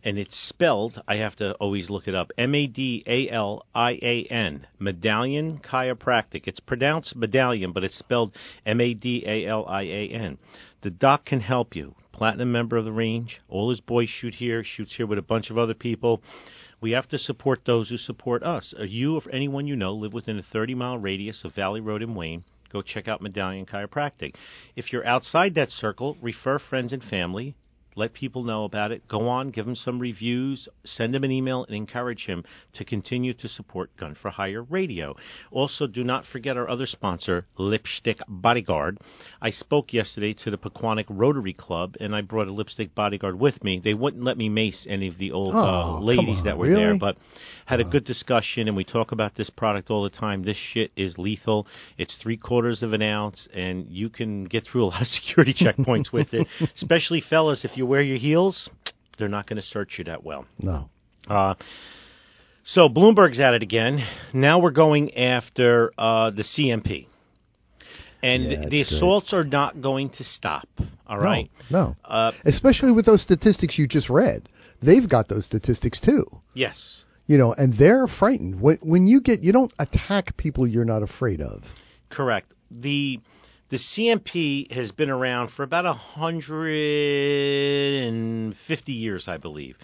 And 0.03 0.19
it's 0.19 0.37
spelled, 0.37 1.03
I 1.07 1.17
have 1.17 1.37
to 1.37 1.53
always 1.55 1.91
look 1.91 2.09
it 2.09 2.15
up, 2.15 2.33
M 2.39 2.55
A 2.55 2.67
D 2.67 3.03
A 3.07 3.29
L 3.29 3.67
I 3.75 3.99
A 4.01 4.25
N, 4.25 4.67
Medallion 4.79 5.59
Chiropractic. 5.59 6.47
It's 6.47 6.61
pronounced 6.61 7.15
medallion, 7.15 7.73
but 7.73 7.85
it's 7.85 7.97
spelled 7.97 8.35
M 8.65 8.81
A 8.81 8.95
D 8.95 9.25
A 9.27 9.47
L 9.47 9.67
I 9.67 9.83
A 9.83 10.09
N. 10.09 10.39
The 10.81 10.91
doc 10.91 11.27
can 11.27 11.41
help 11.41 11.77
you. 11.77 11.95
Platinum 12.13 12.51
member 12.51 12.79
of 12.79 12.87
the 12.87 12.93
range. 12.93 13.41
All 13.49 13.69
his 13.69 13.81
boys 13.81 14.09
shoot 14.09 14.35
here, 14.35 14.65
shoots 14.65 14.97
here 14.97 15.07
with 15.07 15.19
a 15.19 15.23
bunch 15.23 15.51
of 15.51 15.59
other 15.59 15.75
people. 15.75 16.23
We 16.81 16.93
have 16.93 17.09
to 17.09 17.19
support 17.19 17.67
those 17.67 17.91
who 17.91 17.99
support 17.99 18.43
us. 18.43 18.73
Uh, 18.79 18.85
you 18.85 19.17
or 19.17 19.23
anyone 19.31 19.67
you 19.67 19.77
know 19.77 19.93
live 19.93 20.15
within 20.15 20.39
a 20.39 20.43
30 20.43 20.75
mile 20.75 20.97
radius 20.97 21.45
of 21.45 21.55
Valley 21.55 21.81
Road 21.81 22.03
in 22.03 22.15
Wayne? 22.15 22.45
Go 22.73 22.81
check 22.81 23.07
out 23.09 23.21
Medallion 23.21 23.67
Chiropractic. 23.67 24.35
If 24.77 24.93
you're 24.93 25.05
outside 25.05 25.55
that 25.57 25.71
circle, 25.71 26.17
refer 26.23 26.59
friends 26.59 26.93
and 26.95 27.05
family. 27.05 27.55
Let 28.01 28.15
people 28.15 28.45
know 28.45 28.65
about 28.65 28.93
it. 28.93 29.07
Go 29.09 29.29
on, 29.29 29.51
give 29.51 29.67
them 29.67 29.77
some 29.77 29.99
reviews, 29.99 30.69
send 30.85 31.15
him 31.15 31.23
an 31.23 31.31
email, 31.31 31.65
and 31.65 31.77
encourage 31.77 32.25
him 32.25 32.45
to 32.73 32.85
continue 32.87 33.35
to 33.35 33.47
support 33.47 33.95
Gun 33.99 34.15
for 34.15 34.31
Hire 34.31 34.63
Radio. 34.63 35.17
Also, 35.51 35.87
do 35.87 36.03
not 36.03 36.25
forget 36.25 36.57
our 36.57 36.67
other 36.67 36.87
sponsor, 36.87 37.45
Lipstick 37.59 38.21
Bodyguard. 38.27 38.97
I 39.43 39.51
spoke 39.51 39.93
yesterday 39.93 40.33
to 40.45 40.51
the 40.51 40.57
Pequannock 40.57 41.05
Rotary 41.11 41.53
Club, 41.53 41.97
and 42.01 42.17
I 42.17 42.23
brought 42.23 42.49
a 42.49 42.53
Lipstick 42.53 42.95
Bodyguard 42.95 43.39
with 43.39 43.63
me. 43.63 43.79
They 43.85 43.93
wouldn't 43.93 44.25
let 44.25 44.39
me 44.39 44.49
mace 44.49 44.87
any 44.89 45.09
of 45.09 45.19
the 45.19 45.33
old 45.33 45.55
Oh, 45.55 45.59
uh, 45.59 46.01
ladies 46.01 46.39
on, 46.39 46.45
that 46.45 46.57
were 46.57 46.69
really? 46.69 46.83
there, 46.83 46.97
but 46.99 47.19
had 47.70 47.80
a 47.80 47.85
good 47.85 48.04
discussion, 48.04 48.66
and 48.66 48.76
we 48.76 48.83
talk 48.85 49.12
about 49.12 49.37
this 49.37 49.48
product 49.48 49.90
all 49.90 50.02
the 50.02 50.11
time. 50.11 50.42
This 50.42 50.56
shit 50.56 50.90
is 50.96 51.16
lethal. 51.18 51.66
It's 51.96 52.16
three 52.16 52.37
quarters 52.37 52.83
of 52.83 52.92
an 52.92 53.00
ounce, 53.02 53.46
and 53.54 53.87
you 53.88 54.11
can 54.11 54.44
get 54.44 54.66
through 54.66 54.85
a 54.85 54.87
lot 54.87 55.02
of 55.02 55.06
security 55.18 55.54
checkpoints 55.54 56.12
with 56.12 56.35
it. 56.35 56.48
Especially 56.74 57.20
fellas, 57.20 57.64
if 57.64 57.76
you 57.76 57.87
wear 57.87 58.02
your 58.02 58.18
heels, 58.18 58.68
they're 59.18 59.28
not 59.28 59.46
going 59.46 59.56
to 59.61 59.66
search 59.66 59.98
you 59.98 60.04
that 60.04 60.24
well. 60.24 60.46
No. 60.59 60.90
Uh, 61.28 61.54
so 62.64 62.88
Bloomberg's 62.88 63.38
at 63.38 63.54
it 63.54 63.62
again. 63.62 64.04
Now 64.35 64.59
we're 64.61 64.72
going 64.72 65.16
after 65.16 65.92
uh, 65.96 66.30
the 66.30 66.42
CMP. 66.42 67.06
And 68.22 68.42
Yeah, 68.44 68.61
the 68.64 68.68
great. 68.68 68.83
assaults 68.83 69.33
are 69.33 69.44
not 69.44 69.80
going 69.80 70.11
to 70.11 70.24
stop. 70.24 70.68
All 71.06 71.18
right. 71.18 71.50
No. 71.70 71.85
no. 71.85 71.96
Uh, 72.04 72.33
Especially 72.44 72.92
with 72.92 73.06
those 73.06 73.22
statistics 73.22 73.78
you 73.78 73.87
just 73.87 74.11
read. 74.11 74.48
They've 74.83 75.09
got 75.09 75.28
those 75.28 75.44
statistics 75.46 76.00
too. 76.00 76.26
yes. 76.52 77.04
You 77.31 77.38
know, 77.38 77.53
and 77.53 77.73
they're 77.75 78.09
frightened. 78.09 78.61
When 78.61 78.79
when 78.79 79.07
you 79.07 79.21
get 79.21 79.45
you 79.45 79.53
don't 79.53 79.73
attack 79.79 80.37
people 80.37 80.66
you're 80.66 80.85
not 80.85 81.05
afraid 81.05 81.40
of. 81.40 81.62
Correct. 82.09 82.51
The 82.73 83.21
the 83.69 83.77
CMP 83.77 84.73
has 84.73 84.90
been 84.90 85.11
around 85.11 85.53
for 85.53 85.62
about 85.62 85.87
a 85.87 85.93
hundred 85.93 88.03
and 88.03 88.57
fifty 88.66 88.95
years, 88.95 89.29
I 89.29 89.37
believe. 89.37 89.77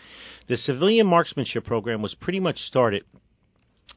The 0.48 0.56
civilian 0.56 1.06
marksmanship 1.06 1.64
program 1.64 2.02
was 2.02 2.16
pretty 2.16 2.40
much 2.40 2.62
started 2.62 3.04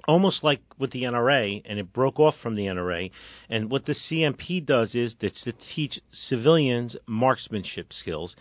almost 0.08 0.44
like 0.44 0.62
with 0.78 0.92
the 0.92 1.06
NRA, 1.06 1.64
and 1.66 1.80
it 1.80 1.92
broke 1.92 2.20
off 2.20 2.38
from 2.38 2.54
the 2.54 2.68
NRA. 2.68 3.10
And 3.50 3.72
what 3.72 3.88
the 3.88 3.94
CMP 3.94 4.64
does 4.64 4.94
is 4.94 5.16
it's 5.22 5.44
to 5.46 5.54
teach 5.54 6.00
civilians 6.12 6.98
marksmanship 7.08 7.94
skills. 7.94 8.36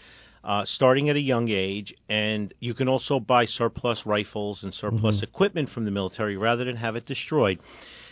Uh, 0.44 0.64
starting 0.64 1.08
at 1.10 1.16
a 1.16 1.20
young 1.20 1.48
age, 1.48 1.94
and 2.08 2.54
you 2.60 2.72
can 2.72 2.88
also 2.88 3.18
buy 3.18 3.44
surplus 3.44 4.06
rifles 4.06 4.62
and 4.62 4.72
surplus 4.72 5.22
equipment 5.22 5.68
from 5.68 5.84
the 5.84 5.90
military 5.90 6.36
rather 6.36 6.64
than 6.64 6.76
have 6.76 6.94
it 6.94 7.04
destroyed. 7.04 7.58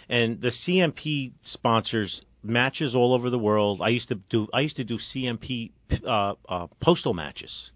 And 0.09 0.41
the 0.41 0.49
CMP 0.49 1.33
sponsors 1.43 2.21
matches 2.43 2.95
all 2.95 3.15
over 3.15 3.31
the 3.31 3.39
world. 3.39 3.81
I 3.81 3.91
used 3.91 4.09
to 4.09 4.17
do 4.17 4.49
I 4.53 4.61
used 4.61 4.77
to 4.77 4.85
do 4.85 4.99
CMP 4.99 5.71
uh, 6.05 6.35
uh, 6.49 6.67
postal 6.81 7.15
matches 7.15 7.71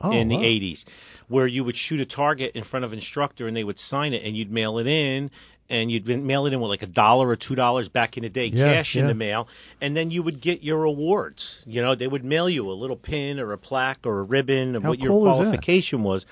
Oh, 0.00 0.12
in 0.12 0.28
the 0.28 0.36
80s 0.36 0.84
where 1.28 1.46
you 1.46 1.64
would 1.64 1.76
shoot 1.76 2.00
a 2.00 2.06
target 2.06 2.54
in 2.54 2.64
front 2.64 2.84
of 2.84 2.92
an 2.92 2.98
instructor 2.98 3.48
and 3.48 3.56
they 3.56 3.64
would 3.64 3.78
sign 3.78 4.12
it 4.12 4.22
and 4.24 4.36
you'd 4.36 4.50
mail 4.50 4.78
it 4.78 4.86
in 4.86 5.30
and 5.68 5.90
you'd 5.90 6.04
been- 6.04 6.26
mail 6.26 6.46
it 6.46 6.52
in 6.52 6.60
with 6.60 6.68
like 6.70 6.82
a 6.82 6.86
dollar 6.86 7.28
or 7.28 7.36
two 7.36 7.54
dollars 7.54 7.88
back 7.88 8.16
in 8.16 8.22
the 8.22 8.28
day 8.28 8.46
Yeah, 8.46 8.74
cash 8.74 8.96
in 8.96 9.06
the 9.06 9.14
mail 9.14 9.48
and 9.80 9.96
then 9.96 10.10
you 10.10 10.22
would 10.22 10.40
get 10.40 10.62
your 10.62 10.84
awards 10.84 11.58
you 11.66 11.82
know 11.82 11.94
they 11.94 12.06
would 12.06 12.24
mail 12.24 12.48
you 12.48 12.70
a 12.70 12.72
little 12.72 12.96
pin 12.96 13.38
or 13.40 13.52
a 13.52 13.58
plaque 13.58 14.00
or 14.04 14.20
a 14.20 14.22
ribbon 14.22 14.76
of 14.76 14.82
How 14.82 14.90
what 14.90 14.98
your 14.98 15.08
cool 15.10 15.24
that? 15.24 15.34
qualification 15.36 16.02
was 16.02 16.24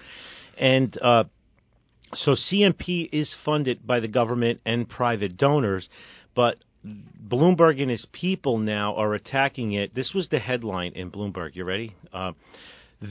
and 0.58 0.96
uh 1.02 1.24
so 2.14 2.32
CMP 2.32 3.08
is 3.12 3.34
funded 3.44 3.84
by 3.84 3.98
the 3.98 4.06
government 4.06 4.60
and 4.64 4.88
private 4.88 5.36
donors, 5.36 5.88
but 6.34 6.58
Bloomberg 7.28 7.80
and 7.82 7.90
his 7.90 8.06
people 8.12 8.58
now 8.58 8.94
are 8.94 9.14
attacking 9.14 9.72
it. 9.72 9.94
This 9.96 10.14
was 10.14 10.28
the 10.28 10.38
headline 10.38 10.92
in 10.92 11.10
Bloomberg. 11.10 11.56
You 11.56 11.64
ready? 11.64 11.96
Uh, 12.12 12.32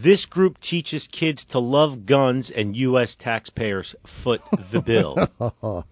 this 0.01 0.25
group 0.25 0.59
teaches 0.59 1.07
kids 1.11 1.45
to 1.51 1.59
love 1.59 2.05
guns, 2.07 2.49
and 2.49 2.75
U.S. 2.77 3.15
taxpayers 3.15 3.93
foot 4.23 4.41
the 4.71 4.81
bill. 4.81 5.17
Oh, 5.65 5.83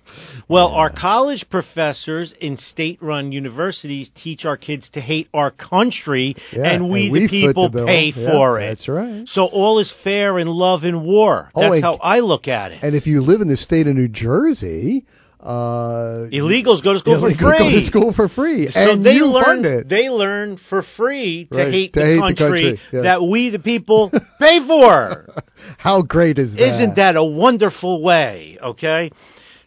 well, 0.50 0.68
our 0.68 0.90
college 0.90 1.50
professors 1.50 2.34
in 2.40 2.58
state-run 2.58 3.32
universities 3.32 4.10
teach 4.14 4.44
our 4.46 4.58
kids 4.58 4.90
to 4.92 5.02
hate 5.02 5.28
our 5.34 5.52
country, 5.52 6.36
Yeah, 6.52 6.72
and 6.72 6.90
we, 6.90 7.08
and 7.08 7.16
the 7.16 7.20
we 7.22 7.22
foot 7.28 7.30
people, 7.30 7.70
the 7.70 7.86
pay 7.86 8.12
Yeah, 8.16 8.32
for 8.32 8.60
it. 8.60 8.68
that's 8.68 8.88
right. 8.88 9.28
So 9.28 9.46
all 9.46 9.80
is 9.80 9.94
fair 10.04 10.40
in 10.40 10.48
love 10.48 10.84
and 10.84 11.04
war. 11.04 11.50
Oh, 11.56 11.62
That's 11.62 11.76
and- 11.76 11.84
how 11.84 11.96
I 11.96 12.20
look 12.20 12.48
at 12.48 12.72
it. 12.72 12.84
And 12.84 12.96
if 12.96 13.08
you 13.08 13.22
live 13.22 13.42
in 13.42 13.48
the 13.48 13.58
state 13.58 13.88
of 13.88 13.96
New 13.96 14.08
Jersey, 14.08 15.06
uh, 15.42 16.28
Illegals 16.32 16.84
go 16.84 16.94
to 16.94 17.00
school 17.00 17.20
for 17.20 17.34
free. 17.36 17.58
Go 17.58 17.70
to 17.72 17.82
school 17.82 18.14
for 18.14 18.30
free, 18.30 18.70
So 18.72 18.80
and 18.80 19.06
they 19.06 19.14
you 19.14 19.26
learn 19.26 19.44
fund 19.44 19.66
it. 19.66 19.90
they 19.90 20.10
learn 20.10 20.58
for 20.70 20.84
free 20.84 21.48
to 21.52 21.58
Right, 21.58 21.72
hate, 21.74 21.94
to 21.94 22.00
the, 22.00 22.06
hate 22.06 22.16
the 22.16 22.22
country 22.22 22.62
country, 22.64 22.80
yeah. 22.94 23.02
that 23.04 23.24
we 23.24 23.50
the 23.50 23.60
people 23.60 24.12
pay 24.40 24.66
for. 24.68 25.28
How 25.78 26.02
great 26.04 26.38
is 26.40 26.54
that? 26.54 26.62
Isn't 26.62 26.96
that 26.98 27.16
a 27.16 27.24
wonderful 27.24 28.04
way? 28.04 28.58
Okay. 28.62 29.12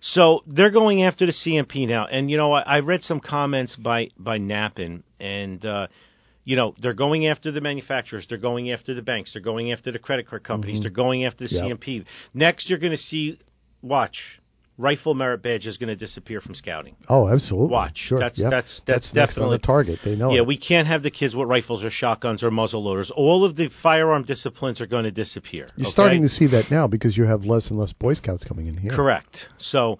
So 0.00 0.42
they're 0.46 0.70
going 0.70 1.02
after 1.02 1.24
the 1.26 1.32
CMP 1.32 1.88
now, 1.88 2.06
and 2.06 2.30
you 2.30 2.36
know 2.36 2.52
I, 2.52 2.60
I 2.60 2.80
read 2.80 3.02
some 3.02 3.20
comments 3.20 3.74
by 3.74 4.10
by 4.18 4.38
Nappen, 4.38 5.02
and 5.18 5.64
uh, 5.64 5.86
you 6.44 6.56
know 6.56 6.74
they're 6.80 6.92
going 6.92 7.26
after 7.26 7.50
the 7.50 7.62
manufacturers, 7.62 8.26
they're 8.28 8.36
going 8.36 8.70
after 8.70 8.92
the 8.94 9.00
banks, 9.02 9.32
they're 9.32 9.40
going 9.42 9.72
after 9.72 9.90
the 9.92 9.98
credit 9.98 10.28
card 10.28 10.44
companies, 10.44 10.82
they're 10.82 10.90
going 10.90 11.24
after 11.24 11.48
the 11.48 11.54
Mm-hmm. 11.54 11.68
Yep. 11.68 11.78
CMP. 11.80 12.04
Next, 12.34 12.68
you're 12.68 12.78
going 12.78 12.92
to 12.92 12.98
see, 12.98 13.38
watch, 13.80 14.40
rifle 14.76 15.14
merit 15.14 15.40
badge 15.42 15.66
is 15.66 15.76
going 15.76 15.88
to 15.88 15.96
disappear 15.96 16.40
from 16.40 16.54
scouting. 16.54 16.96
Oh, 17.08 17.28
absolutely. 17.28 17.70
Watch. 17.70 17.96
Sure. 17.96 18.18
That's- 18.18 18.38
yep. 18.40 18.50
that's- 18.50 18.82
that's 18.86 19.10
on 19.10 19.14
definitely- 19.14 19.56
the 19.58 19.66
target. 19.66 20.00
They 20.04 20.16
know 20.16 20.32
Yeah, 20.32 20.38
it. 20.38 20.46
we 20.46 20.56
can't 20.56 20.88
have 20.88 21.02
the 21.02 21.10
kids 21.10 21.36
with 21.36 21.48
rifles 21.48 21.84
or 21.84 21.90
shotguns 21.90 22.42
or 22.42 22.50
muzzle 22.50 22.82
loaders. 22.82 23.10
All 23.10 23.44
of 23.44 23.54
the 23.54 23.68
firearm 23.68 24.24
disciplines 24.24 24.80
are 24.80 24.86
going 24.86 25.04
to 25.04 25.12
disappear. 25.12 25.68
You're 25.76 25.86
okay? 25.86 25.92
starting 25.92 26.22
to 26.22 26.28
see 26.28 26.46
that 26.48 26.70
now 26.70 26.86
because 26.88 27.16
you 27.16 27.24
have 27.24 27.44
less 27.44 27.70
and 27.70 27.78
less 27.78 27.92
Boy 27.92 28.14
Scouts 28.14 28.44
coming 28.44 28.66
in 28.66 28.76
here. 28.76 28.90
Correct. 28.92 29.46
So 29.58 29.98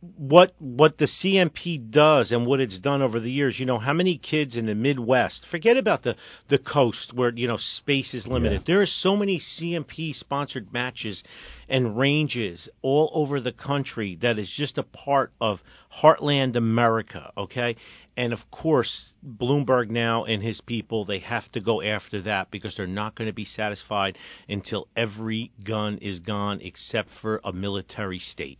what 0.00 0.54
what 0.58 0.96
the 0.96 1.04
CMP 1.04 1.90
does 1.90 2.32
and 2.32 2.46
what 2.46 2.60
it's 2.60 2.78
done 2.78 3.02
over 3.02 3.20
the 3.20 3.30
years, 3.30 3.60
you 3.60 3.66
know, 3.66 3.78
how 3.78 3.92
many 3.92 4.16
kids 4.16 4.56
in 4.56 4.64
the 4.64 4.74
Midwest, 4.74 5.44
forget 5.44 5.76
about 5.76 6.02
the 6.02 6.16
the 6.48 6.58
coast 6.58 7.12
where, 7.12 7.30
you 7.34 7.46
know, 7.46 7.58
space 7.58 8.14
is 8.14 8.26
limited. 8.26 8.64
There 8.64 8.80
are 8.80 8.86
so 8.86 9.14
many 9.14 9.38
CMP 9.38 10.14
sponsored 10.14 10.72
matches 10.72 11.22
and 11.68 11.98
ranges 11.98 12.68
all 12.80 13.10
over 13.12 13.40
the 13.40 13.52
country 13.52 14.16
that 14.22 14.38
is 14.38 14.50
just 14.50 14.78
a 14.78 14.82
part 14.82 15.32
of 15.38 15.62
heartland 15.92 16.56
America, 16.56 17.32
okay? 17.36 17.76
And 18.16 18.32
of 18.32 18.50
course, 18.50 19.12
Bloomberg 19.24 19.90
now 19.90 20.24
and 20.24 20.42
his 20.42 20.62
people, 20.62 21.04
they 21.04 21.18
have 21.18 21.50
to 21.52 21.60
go 21.60 21.82
after 21.82 22.22
that 22.22 22.50
because 22.50 22.74
they're 22.74 22.86
not 22.86 23.14
going 23.14 23.28
to 23.28 23.34
be 23.34 23.44
satisfied 23.44 24.16
until 24.48 24.88
every 24.96 25.52
gun 25.62 25.98
is 25.98 26.20
gone 26.20 26.60
except 26.62 27.10
for 27.10 27.40
a 27.44 27.52
military 27.52 28.18
state. 28.18 28.58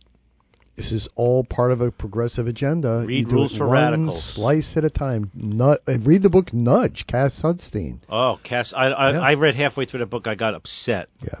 This 0.75 0.91
is 0.91 1.07
all 1.15 1.43
part 1.43 1.71
of 1.71 1.81
a 1.81 1.91
progressive 1.91 2.47
agenda. 2.47 3.03
Read 3.05 3.17
You 3.17 3.25
do 3.25 3.31
Rules 3.31 3.53
it 3.53 3.57
for 3.57 3.67
one 3.67 3.73
Radicals. 3.73 4.33
Slice 4.33 4.77
at 4.77 4.85
a 4.85 4.89
time. 4.89 5.29
Nut, 5.33 5.81
read 5.87 6.23
the 6.23 6.29
book 6.29 6.53
Nudge, 6.53 7.05
Cass 7.07 7.41
Sunstein. 7.41 7.99
Oh, 8.09 8.39
Cass, 8.43 8.73
I 8.75 8.87
I, 8.87 9.11
Yeah. 9.11 9.19
I 9.19 9.33
read 9.35 9.55
halfway 9.55 9.85
through 9.85 9.99
the 9.99 10.05
book. 10.05 10.27
I 10.27 10.35
got 10.35 10.53
upset. 10.53 11.09
Yeah. 11.21 11.39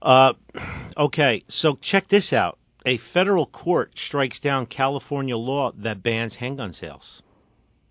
Uh, 0.00 0.32
okay, 0.96 1.42
so 1.48 1.78
check 1.80 2.08
this 2.08 2.32
out. 2.32 2.58
A 2.84 2.98
federal 2.98 3.46
court 3.46 3.92
strikes 3.96 4.40
down 4.40 4.66
California 4.66 5.36
law 5.36 5.72
that 5.76 6.02
bans 6.02 6.36
handgun 6.36 6.72
sales. 6.72 7.22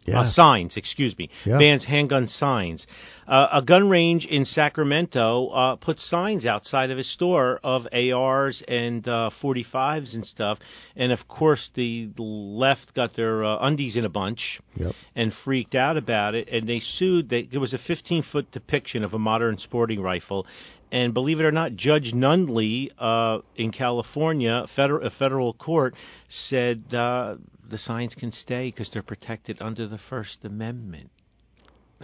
Yeah. 0.05 0.21
Uh, 0.21 0.25
signs, 0.25 0.77
excuse 0.77 1.15
me. 1.17 1.29
Yeah. 1.45 1.59
Bans 1.59 1.85
handgun 1.85 2.27
signs. 2.27 2.87
Uh, 3.27 3.47
a 3.53 3.61
gun 3.61 3.87
range 3.87 4.25
in 4.25 4.45
Sacramento 4.45 5.47
uh, 5.49 5.75
put 5.75 5.99
signs 5.99 6.45
outside 6.45 6.89
of 6.89 6.97
his 6.97 7.09
store 7.09 7.59
of 7.63 7.87
ARs 7.93 8.63
and 8.67 9.07
uh, 9.07 9.29
45s 9.41 10.15
and 10.15 10.25
stuff. 10.25 10.57
And 10.95 11.11
of 11.11 11.27
course, 11.27 11.69
the 11.75 12.09
left 12.17 12.95
got 12.95 13.15
their 13.15 13.45
uh, 13.45 13.57
undies 13.61 13.95
in 13.95 14.03
a 14.05 14.09
bunch 14.09 14.59
Yep. 14.75 14.95
and 15.15 15.31
freaked 15.33 15.75
out 15.75 15.97
about 15.97 16.33
it. 16.33 16.49
And 16.49 16.67
they 16.67 16.79
sued. 16.79 17.29
They, 17.29 17.43
there 17.43 17.59
was 17.59 17.73
a 17.73 17.77
15 17.77 18.23
foot 18.23 18.51
depiction 18.51 19.03
of 19.03 19.13
a 19.13 19.19
modern 19.19 19.59
sporting 19.59 20.01
rifle. 20.01 20.47
And 20.91 21.13
believe 21.13 21.39
it 21.39 21.43
or 21.45 21.51
not, 21.53 21.75
Judge 21.75 22.11
Nunley 22.13 22.89
uh, 22.97 23.39
in 23.55 23.71
California, 23.71 24.65
federal, 24.75 25.07
a 25.07 25.09
federal 25.09 25.53
court, 25.53 25.95
said 26.27 26.83
uh, 26.93 27.35
the 27.71 27.77
signs 27.77 28.13
can 28.13 28.31
stay 28.31 28.69
because 28.69 28.89
they're 28.91 29.01
protected 29.01 29.57
under 29.61 29.87
the 29.87 29.97
First 29.97 30.43
Amendment. 30.43 31.09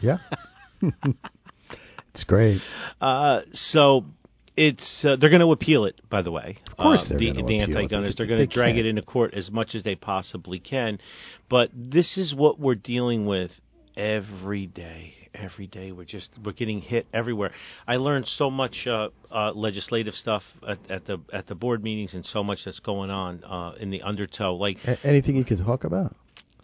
Yeah. 0.02 0.18
it's 2.14 2.24
great. 2.24 2.62
Uh, 3.00 3.42
so 3.54 4.06
it's 4.56 5.06
uh, 5.06 5.16
they're 5.16 5.30
going 5.30 5.42
to 5.42 5.52
appeal 5.52 5.86
it. 5.86 6.00
By 6.10 6.22
the 6.24 6.32
way, 6.32 6.58
of 6.72 6.78
course 6.78 7.08
they're 7.08 7.18
the, 7.18 7.44
the 7.46 7.60
anti-gunners. 7.60 8.16
They're 8.16 8.26
going 8.26 8.40
to 8.40 8.48
drag 8.48 8.76
can't. 8.76 8.86
it 8.86 8.90
into 8.90 9.02
court 9.04 9.34
as 9.34 9.52
much 9.52 9.76
as 9.76 9.84
they 9.84 9.96
possibly 9.96 10.60
can. 10.60 11.00
But 11.50 11.70
this 11.74 12.18
is 12.18 12.34
what 12.34 12.60
we're 12.60 12.76
dealing 12.76 13.26
with 13.26 13.52
every 13.96 14.66
day. 14.66 15.17
Every 15.34 15.68
day 15.68 15.92
we're 15.92 16.06
just 16.06 16.32
we're 16.44 16.54
getting 16.54 16.82
hit 16.82 17.08
everywhere. 17.14 17.52
I 17.88 17.98
learned 17.98 18.28
so 18.28 18.50
much 18.50 18.88
uh, 18.88 19.10
uh, 19.32 19.52
legislative 19.54 20.14
stuff 20.14 20.44
at, 20.68 20.80
at 20.90 21.06
the 21.06 21.20
at 21.32 21.48
the 21.48 21.56
board 21.56 21.84
meetings 21.84 22.14
and 22.14 22.26
so 22.26 22.44
much 22.44 22.66
that's 22.66 22.80
going 22.80 23.10
on 23.10 23.44
uh, 23.44 23.74
in 23.80 23.90
the 23.90 24.02
undertow. 24.02 24.56
Like 24.56 24.78
A- 24.86 24.98
anything 25.04 25.36
you 25.36 25.46
can 25.46 25.64
talk 25.64 25.84
about? 25.84 26.16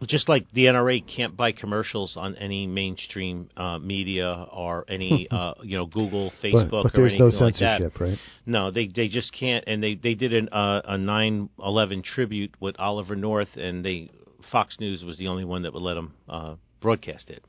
just 0.05 0.29
like 0.29 0.51
the 0.51 0.65
NRA 0.65 1.05
can't 1.05 1.35
buy 1.35 1.51
commercials 1.51 2.17
on 2.17 2.35
any 2.35 2.67
mainstream 2.67 3.49
uh, 3.55 3.77
media 3.79 4.47
or 4.51 4.85
any 4.87 5.27
uh, 5.31 5.53
you 5.63 5.77
know 5.77 5.85
Google, 5.85 6.31
Facebook, 6.41 6.71
but, 6.71 6.83
but 6.83 6.97
or 6.97 7.01
there's 7.01 7.13
anything 7.13 7.39
no 7.39 7.45
like 7.45 7.55
that. 7.55 7.79
censorship, 7.79 7.99
right? 7.99 8.17
No, 8.45 8.71
they 8.71 8.87
they 8.87 9.07
just 9.07 9.33
can't. 9.33 9.63
And 9.67 9.83
they 9.83 9.95
they 9.95 10.15
did 10.15 10.33
an, 10.33 10.49
uh, 10.51 10.81
a 10.85 10.97
9/11 10.97 12.03
tribute 12.03 12.53
with 12.59 12.79
Oliver 12.79 13.15
North, 13.15 13.55
and 13.57 13.83
they 13.83 14.09
Fox 14.51 14.79
News 14.79 15.03
was 15.03 15.17
the 15.17 15.27
only 15.27 15.45
one 15.45 15.63
that 15.63 15.73
would 15.73 15.83
let 15.83 15.95
them 15.95 16.13
uh, 16.27 16.55
broadcast 16.79 17.29
it. 17.29 17.43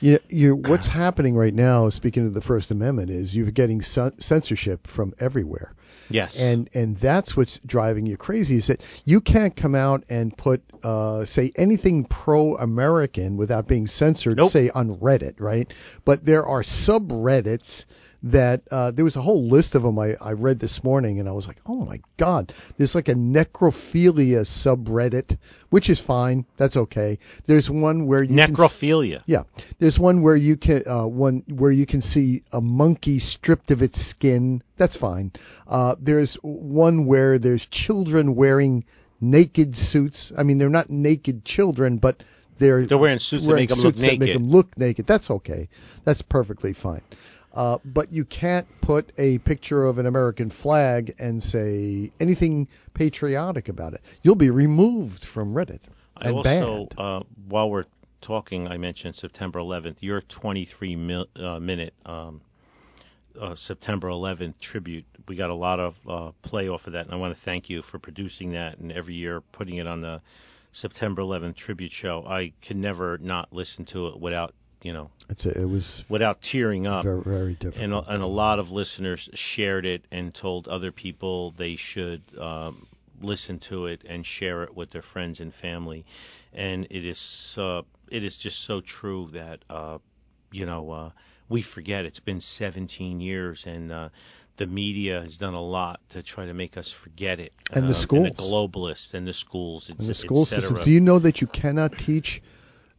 You, 0.00 0.18
you, 0.28 0.54
what's 0.54 0.86
happening 0.86 1.34
right 1.34 1.52
now, 1.52 1.90
speaking 1.90 2.26
of 2.26 2.34
the 2.34 2.40
First 2.40 2.70
Amendment, 2.70 3.10
is 3.10 3.34
you're 3.34 3.50
getting 3.50 3.82
cen- 3.82 4.18
censorship 4.20 4.86
from 4.86 5.12
everywhere. 5.18 5.74
Yes, 6.08 6.38
and 6.38 6.70
and 6.72 6.96
that's 6.98 7.36
what's 7.36 7.58
driving 7.66 8.06
you 8.06 8.16
crazy 8.16 8.56
is 8.56 8.68
that 8.68 8.80
you 9.04 9.20
can't 9.20 9.54
come 9.56 9.74
out 9.74 10.04
and 10.08 10.36
put 10.36 10.62
uh, 10.82 11.24
say 11.24 11.52
anything 11.56 12.04
pro-American 12.04 13.36
without 13.36 13.66
being 13.66 13.86
censored, 13.86 14.36
Nope. 14.38 14.52
say 14.52 14.70
on 14.70 14.96
Reddit, 14.98 15.34
right? 15.38 15.70
But 16.04 16.24
there 16.24 16.46
are 16.46 16.62
subreddits 16.62 17.84
that 18.22 18.62
uh, 18.70 18.90
there 18.90 19.04
was 19.04 19.16
a 19.16 19.22
whole 19.22 19.48
list 19.48 19.74
of 19.74 19.82
them 19.82 19.98
I, 19.98 20.14
I 20.20 20.32
read 20.32 20.58
this 20.58 20.82
morning, 20.82 21.20
and 21.20 21.28
I 21.28 21.32
was 21.32 21.46
like, 21.46 21.58
oh 21.66 21.84
my 21.84 22.00
god, 22.18 22.52
there's 22.76 22.94
like 22.94 23.08
a 23.08 23.14
necrophilia 23.14 24.44
subreddit, 24.44 25.38
which 25.70 25.88
is 25.88 26.00
fine, 26.00 26.44
that's 26.58 26.76
okay. 26.76 27.18
There's 27.46 27.70
one 27.70 28.06
where 28.06 28.22
you 28.22 28.36
can 28.36 28.54
necrophilia. 28.54 29.22
yeah, 29.26 29.44
there's 29.78 29.98
one 29.98 30.22
where 30.22 30.36
you 30.36 30.56
can 30.56 30.82
uh, 30.86 31.06
one 31.06 31.44
where 31.48 31.70
you 31.70 31.86
can 31.86 32.00
see 32.00 32.42
a 32.52 32.60
monkey 32.60 33.18
stripped 33.18 33.70
of 33.70 33.82
its 33.82 34.00
skin. 34.10 34.62
That's 34.76 34.96
fine. 34.96 35.32
Uh, 35.66 35.94
there's 36.00 36.36
one 36.42 37.06
where 37.06 37.38
there's 37.38 37.66
children 37.66 38.34
wearing 38.34 38.84
naked 39.20 39.76
suits. 39.76 40.32
I 40.36 40.42
mean, 40.42 40.58
they're 40.58 40.68
not 40.68 40.90
naked 40.90 41.44
children, 41.44 41.98
but 41.98 42.22
they're 42.58 42.86
They're 42.86 42.98
wearing 42.98 43.18
suits 43.18 43.44
that 43.44 43.48
wearing 43.48 43.62
make 43.62 43.72
'em 43.72 43.78
look 43.78 43.94
suits 43.94 44.00
that 44.00 44.18
make 44.18 44.34
them 44.34 44.48
look 44.48 44.76
naked. 44.76 45.06
That's 45.06 45.30
okay. 45.30 45.68
That's 46.04 46.22
perfectly 46.22 46.72
fine. 46.72 47.02
Uh, 47.52 47.78
but 47.84 48.12
you 48.12 48.24
can't 48.24 48.66
put 48.82 49.10
a 49.18 49.38
picture 49.38 49.84
of 49.84 49.98
an 49.98 50.06
American 50.06 50.50
flag 50.50 51.14
and 51.18 51.42
say 51.42 52.12
anything 52.20 52.68
patriotic 52.94 53.68
about 53.68 53.94
it. 53.94 54.02
You'll 54.22 54.34
be 54.34 54.50
removed 54.50 55.24
from 55.24 55.54
Reddit 55.54 55.80
I 56.16 56.28
and 56.28 56.36
also, 56.36 56.42
banned. 56.42 56.94
uh, 56.98 57.22
while 57.48 57.70
we're 57.70 57.86
talking, 58.20 58.68
I 58.68 58.76
mentioned 58.76 59.16
September 59.16 59.60
11th. 59.60 59.96
Your 60.00 60.20
23 60.20 60.96
mil, 60.96 61.26
uh, 61.36 61.58
minute 61.58 61.94
um, 62.04 62.40
uh, 63.40 63.54
September 63.54 64.08
11th 64.08 64.58
tribute. 64.60 65.04
We 65.26 65.36
got 65.36 65.50
a 65.50 65.54
lot 65.54 65.80
of 65.80 65.94
uh, 66.08 66.32
play 66.42 66.68
off 66.68 66.86
of 66.86 66.92
that, 66.94 67.06
and 67.06 67.14
I 67.14 67.16
want 67.16 67.36
to 67.36 67.42
thank 67.42 67.70
you 67.70 67.82
for 67.82 67.98
producing 67.98 68.52
that 68.52 68.78
and 68.78 68.92
every 68.92 69.14
year 69.14 69.40
putting 69.52 69.76
it 69.76 69.86
on 69.86 70.00
the 70.00 70.20
September 70.72 71.22
11th 71.22 71.56
tribute 71.56 71.92
show. 71.92 72.24
I 72.26 72.52
can 72.62 72.80
never 72.80 73.18
not 73.18 73.52
listen 73.52 73.84
to 73.86 74.08
it 74.08 74.20
without, 74.20 74.54
you 74.82 74.92
know, 74.92 75.10
It's 75.28 75.44
a, 75.46 75.60
it 75.60 75.68
was 75.68 76.04
without 76.08 76.40
tearing 76.42 76.86
up. 76.86 77.04
very, 77.04 77.22
very 77.22 77.54
different. 77.54 77.82
And 77.84 77.92
a, 77.94 78.02
and 78.14 78.22
a 78.22 78.26
lot 78.26 78.58
of 78.58 78.70
listeners 78.70 79.28
shared 79.34 79.84
it 79.84 80.04
and 80.10 80.34
told 80.34 80.68
other 80.68 80.92
people 80.92 81.52
they 81.58 81.76
should 81.76 82.22
um, 82.38 82.86
listen 83.20 83.58
to 83.68 83.86
it 83.86 84.02
and 84.08 84.24
share 84.24 84.62
it 84.62 84.76
with 84.76 84.90
their 84.90 85.02
friends 85.02 85.40
and 85.40 85.52
family. 85.52 86.04
And 86.52 86.86
it 86.90 87.04
is 87.04 87.54
uh, 87.58 87.82
it 88.10 88.24
is 88.24 88.36
just 88.36 88.64
so 88.64 88.80
true 88.80 89.30
that 89.32 89.64
uh, 89.68 89.98
you 90.52 90.64
know 90.64 90.90
uh, 90.90 91.10
we 91.48 91.62
forget 91.62 92.04
it's 92.04 92.20
been 92.20 92.40
17 92.40 93.20
years 93.20 93.64
and. 93.66 93.92
Uh, 93.92 94.08
the 94.58 94.66
media 94.66 95.22
has 95.22 95.36
done 95.36 95.54
a 95.54 95.62
lot 95.62 96.00
to 96.08 96.20
try 96.20 96.44
to 96.44 96.52
make 96.52 96.76
us 96.76 96.92
forget 97.04 97.38
it, 97.38 97.52
And 97.70 97.84
the 97.84 97.94
Um, 97.94 97.94
schools. 97.94 98.26
and 98.26 98.36
the 98.36 98.42
globalists, 98.42 99.14
and 99.14 99.24
the 99.24 99.32
schools, 99.32 99.88
in 99.88 100.04
the 100.04 100.14
school 100.14 100.44
systems. 100.46 100.82
Do 100.84 100.90
you 100.90 101.00
know 101.00 101.20
that 101.20 101.40
you 101.40 101.46
cannot 101.46 101.96
teach 101.96 102.42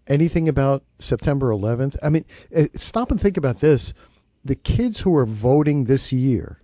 anything 0.10 0.50
about 0.50 0.84
September 1.00 1.50
11th? 1.50 1.98
I 2.02 2.10
mean, 2.10 2.26
eh, 2.54 2.68
stop 2.76 3.12
and 3.12 3.20
think 3.20 3.38
about 3.38 3.62
this. 3.62 3.94
The 4.44 4.56
kids 4.56 5.00
who 5.00 5.16
are 5.16 5.26
voting 5.26 5.86
this 5.86 6.12
year 6.12 6.60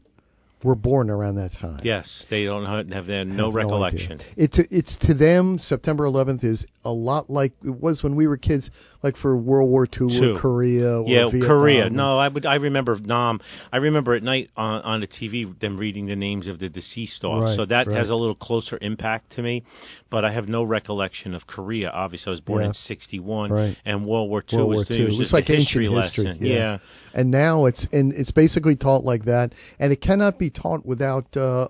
were 0.65 0.75
born 0.75 1.09
around 1.09 1.35
that 1.35 1.53
time. 1.53 1.79
Yes, 1.83 2.25
they 2.29 2.45
don't 2.45 2.65
have, 2.65 2.89
have 2.89 3.05
they 3.05 3.17
have 3.19 3.27
no 3.27 3.45
Have 3.45 3.55
recollection. 3.55 4.13
idea. 4.13 4.25
It's 4.35 4.59
it's 4.71 4.95
to 5.07 5.13
them 5.13 5.57
September 5.59 6.03
11th 6.05 6.43
is 6.43 6.65
a 6.83 6.91
lot 6.91 7.29
like 7.29 7.53
it 7.63 7.69
was 7.79 8.03
when 8.03 8.15
we 8.15 8.27
were 8.27 8.37
kids, 8.37 8.69
like 9.03 9.15
for 9.15 9.37
World 9.37 9.69
War 9.69 9.85
II 9.85 10.09
Two. 10.19 10.33
or 10.35 10.39
Korea 10.39 11.01
or 11.01 11.07
yeah, 11.07 11.29
Vietnam. 11.29 11.47
Korea. 11.47 11.89
No, 11.89 12.17
I 12.17 12.27
would. 12.27 12.45
I 12.45 12.55
remember 12.55 12.97
Nam. 12.99 13.39
I 13.71 13.77
remember 13.77 14.13
at 14.15 14.23
night 14.23 14.49
on 14.57 14.81
on 14.81 15.01
the 15.01 15.07
TV 15.07 15.57
them 15.59 15.77
reading 15.77 16.07
the 16.07 16.15
names 16.15 16.47
of 16.47 16.59
the 16.59 16.67
deceased 16.69 17.23
off. 17.23 17.43
Right, 17.43 17.55
so 17.55 17.65
that 17.65 17.87
right. 17.87 17.95
has 17.95 18.09
a 18.09 18.15
little 18.15 18.35
closer 18.35 18.77
impact 18.81 19.33
to 19.33 19.41
me. 19.43 19.63
But 20.09 20.25
I 20.25 20.31
have 20.31 20.47
no 20.49 20.63
recollection 20.63 21.33
of 21.35 21.45
Korea. 21.47 21.89
Obviously, 21.89 22.29
I 22.29 22.31
was 22.31 22.41
born 22.41 22.61
Yeah. 22.61 22.67
in 22.69 22.73
'61, 22.73 23.51
Right. 23.51 23.77
and 23.85 24.05
World 24.05 24.29
War 24.29 24.43
II 24.51 24.57
World 24.59 24.69
was, 24.69 24.75
War 24.77 24.83
it 24.83 24.91
II. 24.91 25.05
was 25.05 25.15
It 25.15 25.17
was 25.19 25.25
just 25.27 25.33
like 25.33 25.49
a 25.49 25.53
ancient 25.53 25.65
history 25.83 25.85
history. 26.01 26.25
lesson. 26.25 26.45
yeah. 26.45 26.77
And 27.15 27.31
now 27.31 27.65
it's 27.65 27.87
and 27.93 28.11
it's 28.13 28.31
basically 28.31 28.75
taught 28.75 29.05
like 29.05 29.23
that, 29.23 29.53
and 29.79 29.93
it 29.93 30.01
cannot 30.01 30.37
be 30.37 30.49
taught 30.49 30.85
without 30.85 31.35
uh, 31.37 31.69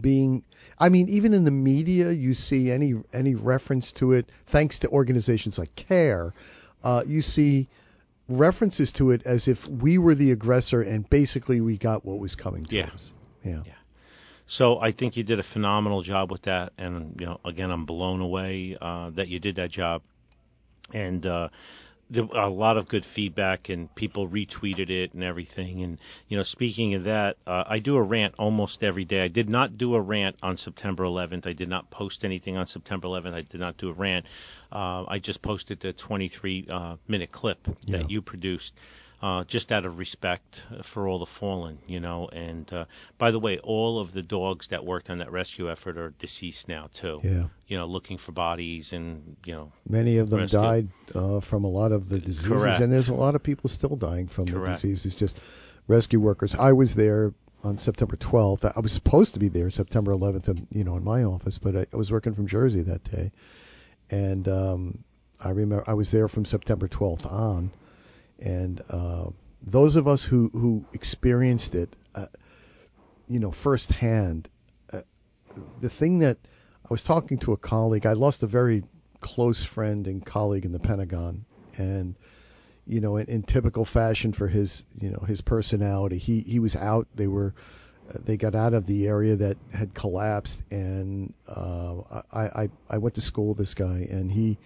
being. 0.00 0.42
I 0.78 0.88
mean, 0.88 1.10
even 1.10 1.34
in 1.34 1.44
the 1.44 1.50
media, 1.50 2.10
you 2.10 2.32
see 2.32 2.70
any 2.70 2.94
any 3.12 3.34
reference 3.34 3.92
to 3.98 4.12
it. 4.12 4.30
Thanks 4.50 4.78
to 4.78 4.88
organizations 4.88 5.58
like 5.58 5.68
CAIR, 5.76 6.32
uh, 6.82 7.02
you 7.06 7.20
see 7.20 7.68
references 8.26 8.90
to 8.92 9.10
it 9.10 9.22
as 9.26 9.48
if 9.48 9.58
we 9.68 9.98
were 9.98 10.14
the 10.14 10.32
aggressor, 10.32 10.80
and 10.80 11.08
basically 11.10 11.60
we 11.60 11.76
got 11.76 12.04
what 12.06 12.18
was 12.18 12.34
coming 12.34 12.64
to 12.64 12.76
Yeah. 12.76 12.86
us. 12.94 13.10
Yeah. 13.44 13.62
Yeah. 13.66 13.72
So 14.46 14.80
I 14.80 14.92
think 14.92 15.16
you 15.16 15.24
did 15.24 15.38
a 15.38 15.42
phenomenal 15.42 16.02
job 16.02 16.32
with 16.32 16.42
that, 16.42 16.72
and 16.78 17.20
you 17.20 17.26
know, 17.26 17.38
again, 17.44 17.70
I'm 17.70 17.84
blown 17.84 18.20
away 18.20 18.76
uh, 18.80 19.10
that 19.10 19.28
you 19.28 19.38
did 19.40 19.56
that 19.56 19.70
job, 19.70 20.02
and 20.94 21.24
uh, 21.26 21.48
a 22.16 22.48
lot 22.48 22.76
of 22.76 22.88
good 22.88 23.04
feedback, 23.04 23.68
and 23.68 23.94
people 23.94 24.28
retweeted 24.28 24.90
it 24.90 25.14
and 25.14 25.22
everything. 25.22 25.82
And 25.82 25.98
you 26.28 26.36
know, 26.36 26.42
speaking 26.42 26.94
of 26.94 27.04
that, 27.04 27.36
uh, 27.46 27.64
I 27.66 27.78
do 27.78 27.96
a 27.96 28.02
rant 28.02 28.34
almost 28.38 28.82
every 28.82 29.04
day. 29.04 29.22
I 29.22 29.28
did 29.28 29.48
not 29.48 29.78
do 29.78 29.94
a 29.94 30.00
rant 30.00 30.36
on 30.42 30.56
September 30.56 31.04
11th. 31.04 31.46
I 31.46 31.52
did 31.52 31.68
not 31.68 31.90
post 31.90 32.24
anything 32.24 32.56
on 32.56 32.66
September 32.66 33.06
11th. 33.08 33.34
I 33.34 33.42
did 33.42 33.60
not 33.60 33.76
do 33.76 33.90
a 33.90 33.92
rant. 33.92 34.26
Uh, 34.72 35.04
I 35.08 35.18
just 35.18 35.42
posted 35.42 35.80
the 35.80 35.92
23 35.92 36.66
uh, 36.70 36.96
minute 37.08 37.32
clip 37.32 37.58
Yeah. 37.82 37.98
that 37.98 38.10
you 38.10 38.22
produced 38.22 38.74
uh, 39.22 39.44
just 39.44 39.70
out 39.70 39.84
of 39.84 39.98
respect 39.98 40.62
for 40.92 41.06
all 41.06 41.18
the 41.18 41.26
fallen, 41.26 41.78
you 41.86 42.00
know. 42.00 42.28
And 42.28 42.72
uh, 42.72 42.84
by 43.18 43.30
the 43.30 43.38
way, 43.38 43.58
all 43.58 43.98
of 43.98 44.12
the 44.12 44.22
dogs 44.22 44.68
that 44.68 44.84
worked 44.84 45.10
on 45.10 45.18
that 45.18 45.30
rescue 45.30 45.70
effort 45.70 45.98
are 45.98 46.10
deceased 46.18 46.68
now 46.68 46.88
too. 46.94 47.20
Yeah. 47.22 47.46
You 47.66 47.76
know, 47.76 47.86
looking 47.86 48.18
for 48.18 48.32
bodies 48.32 48.92
and 48.92 49.36
you 49.44 49.54
know. 49.54 49.72
Many 49.88 50.18
of 50.18 50.30
them 50.30 50.40
Rescue. 50.40 50.58
died 50.58 50.88
uh, 51.14 51.40
from 51.40 51.64
a 51.64 51.68
lot 51.68 51.92
of 51.92 52.08
the 52.08 52.18
diseases, 52.18 52.46
Correct. 52.46 52.82
and 52.82 52.92
there's 52.92 53.10
a 53.10 53.14
lot 53.14 53.34
of 53.34 53.42
people 53.42 53.68
still 53.68 53.96
dying 53.96 54.28
from 54.28 54.46
Correct. 54.46 54.82
the 54.82 54.88
diseases. 54.88 55.14
Just 55.16 55.36
rescue 55.86 56.20
workers. 56.20 56.54
I 56.58 56.72
was 56.72 56.94
there 56.94 57.32
on 57.62 57.76
September 57.76 58.16
12th. 58.16 58.72
I 58.74 58.80
was 58.80 58.92
supposed 58.92 59.34
to 59.34 59.40
be 59.40 59.48
there 59.50 59.70
September 59.70 60.12
11th, 60.12 60.48
in, 60.48 60.66
you 60.70 60.82
know, 60.84 60.96
in 60.96 61.04
my 61.04 61.24
office, 61.24 61.58
but 61.58 61.76
I, 61.76 61.86
I 61.92 61.96
was 61.96 62.10
working 62.10 62.34
from 62.34 62.46
Jersey 62.46 62.82
that 62.84 63.04
day, 63.04 63.32
and 64.10 64.48
um, 64.48 65.04
I 65.38 65.50
remember 65.50 65.84
I 65.86 65.94
was 65.94 66.10
there 66.10 66.26
from 66.28 66.44
September 66.44 66.88
12th 66.88 67.30
on, 67.30 67.70
and 68.40 68.82
uh, 68.88 69.26
those 69.62 69.96
of 69.96 70.08
us 70.08 70.26
who 70.28 70.48
who 70.52 70.84
experienced 70.92 71.74
it, 71.74 71.94
uh, 72.14 72.26
you 73.28 73.38
know, 73.38 73.52
firsthand, 73.62 74.48
uh, 74.92 75.02
the 75.80 75.90
thing 75.90 76.20
that 76.20 76.38
I 76.84 76.88
was 76.90 77.02
talking 77.02 77.38
to 77.40 77.52
a 77.52 77.56
colleague. 77.56 78.06
I 78.06 78.14
lost 78.14 78.42
a 78.42 78.46
very 78.46 78.84
close 79.20 79.64
friend 79.74 80.06
and 80.06 80.24
colleague 80.24 80.64
in 80.64 80.72
the 80.72 80.78
Pentagon, 80.78 81.44
and 81.76 82.16
you 82.86 83.00
know, 83.00 83.18
in, 83.18 83.28
in 83.28 83.42
typical 83.42 83.84
fashion 83.84 84.32
for 84.32 84.48
his 84.48 84.82
you 84.98 85.10
know 85.10 85.24
his 85.26 85.40
personality, 85.40 86.18
he 86.18 86.40
he 86.40 86.58
was 86.58 86.74
out. 86.74 87.06
They 87.14 87.26
were 87.26 87.54
uh, 88.08 88.18
they 88.26 88.36
got 88.36 88.54
out 88.54 88.74
of 88.74 88.86
the 88.86 89.06
area 89.06 89.36
that 89.36 89.58
had 89.72 89.94
collapsed, 89.94 90.62
and 90.70 91.34
uh, 91.46 92.00
I, 92.32 92.40
I 92.62 92.68
I 92.88 92.98
went 92.98 93.16
to 93.16 93.20
school 93.20 93.48
with 93.48 93.58
this 93.58 93.74
guy, 93.74 94.08
and 94.10 94.32
he 94.32 94.58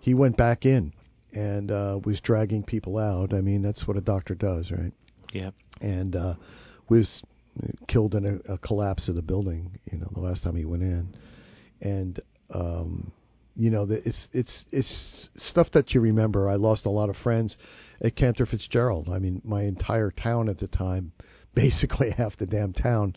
he 0.00 0.14
went 0.14 0.36
back 0.36 0.66
in 0.66 0.92
and 1.32 1.70
uh, 1.70 2.00
was 2.04 2.20
dragging 2.20 2.62
people 2.62 2.98
out. 2.98 3.32
I 3.32 3.40
mean, 3.40 3.62
that's 3.62 3.86
what 3.86 3.96
a 3.96 4.00
doctor 4.00 4.34
does, 4.34 4.70
right? 4.70 4.92
Yeah. 5.32 5.50
And 5.80 6.16
uh, 6.16 6.34
was 6.88 7.22
killed 7.88 8.14
in 8.14 8.40
a, 8.46 8.54
a 8.54 8.58
collapse 8.58 9.08
of 9.08 9.14
the 9.14 9.22
building. 9.22 9.78
You 9.90 9.98
know, 9.98 10.10
the 10.12 10.20
last 10.20 10.42
time 10.42 10.56
he 10.56 10.64
went 10.64 10.82
in, 10.82 11.14
and 11.80 12.20
um, 12.52 13.12
you 13.56 13.70
know, 13.70 13.86
the, 13.86 14.06
it's 14.06 14.28
it's 14.32 14.64
it's 14.70 15.28
stuff 15.36 15.68
that 15.72 15.94
you 15.94 16.00
remember. 16.00 16.48
I 16.48 16.54
lost 16.54 16.86
a 16.86 16.90
lot 16.90 17.10
of 17.10 17.16
friends 17.16 17.56
at 18.02 18.16
Cantor 18.16 18.46
Fitzgerald. 18.46 19.08
I 19.08 19.18
mean, 19.18 19.40
my 19.44 19.62
entire 19.62 20.10
town 20.10 20.48
at 20.48 20.58
the 20.58 20.68
time, 20.68 21.12
basically 21.54 22.10
half 22.10 22.36
the 22.36 22.46
damn 22.46 22.72
town, 22.72 23.16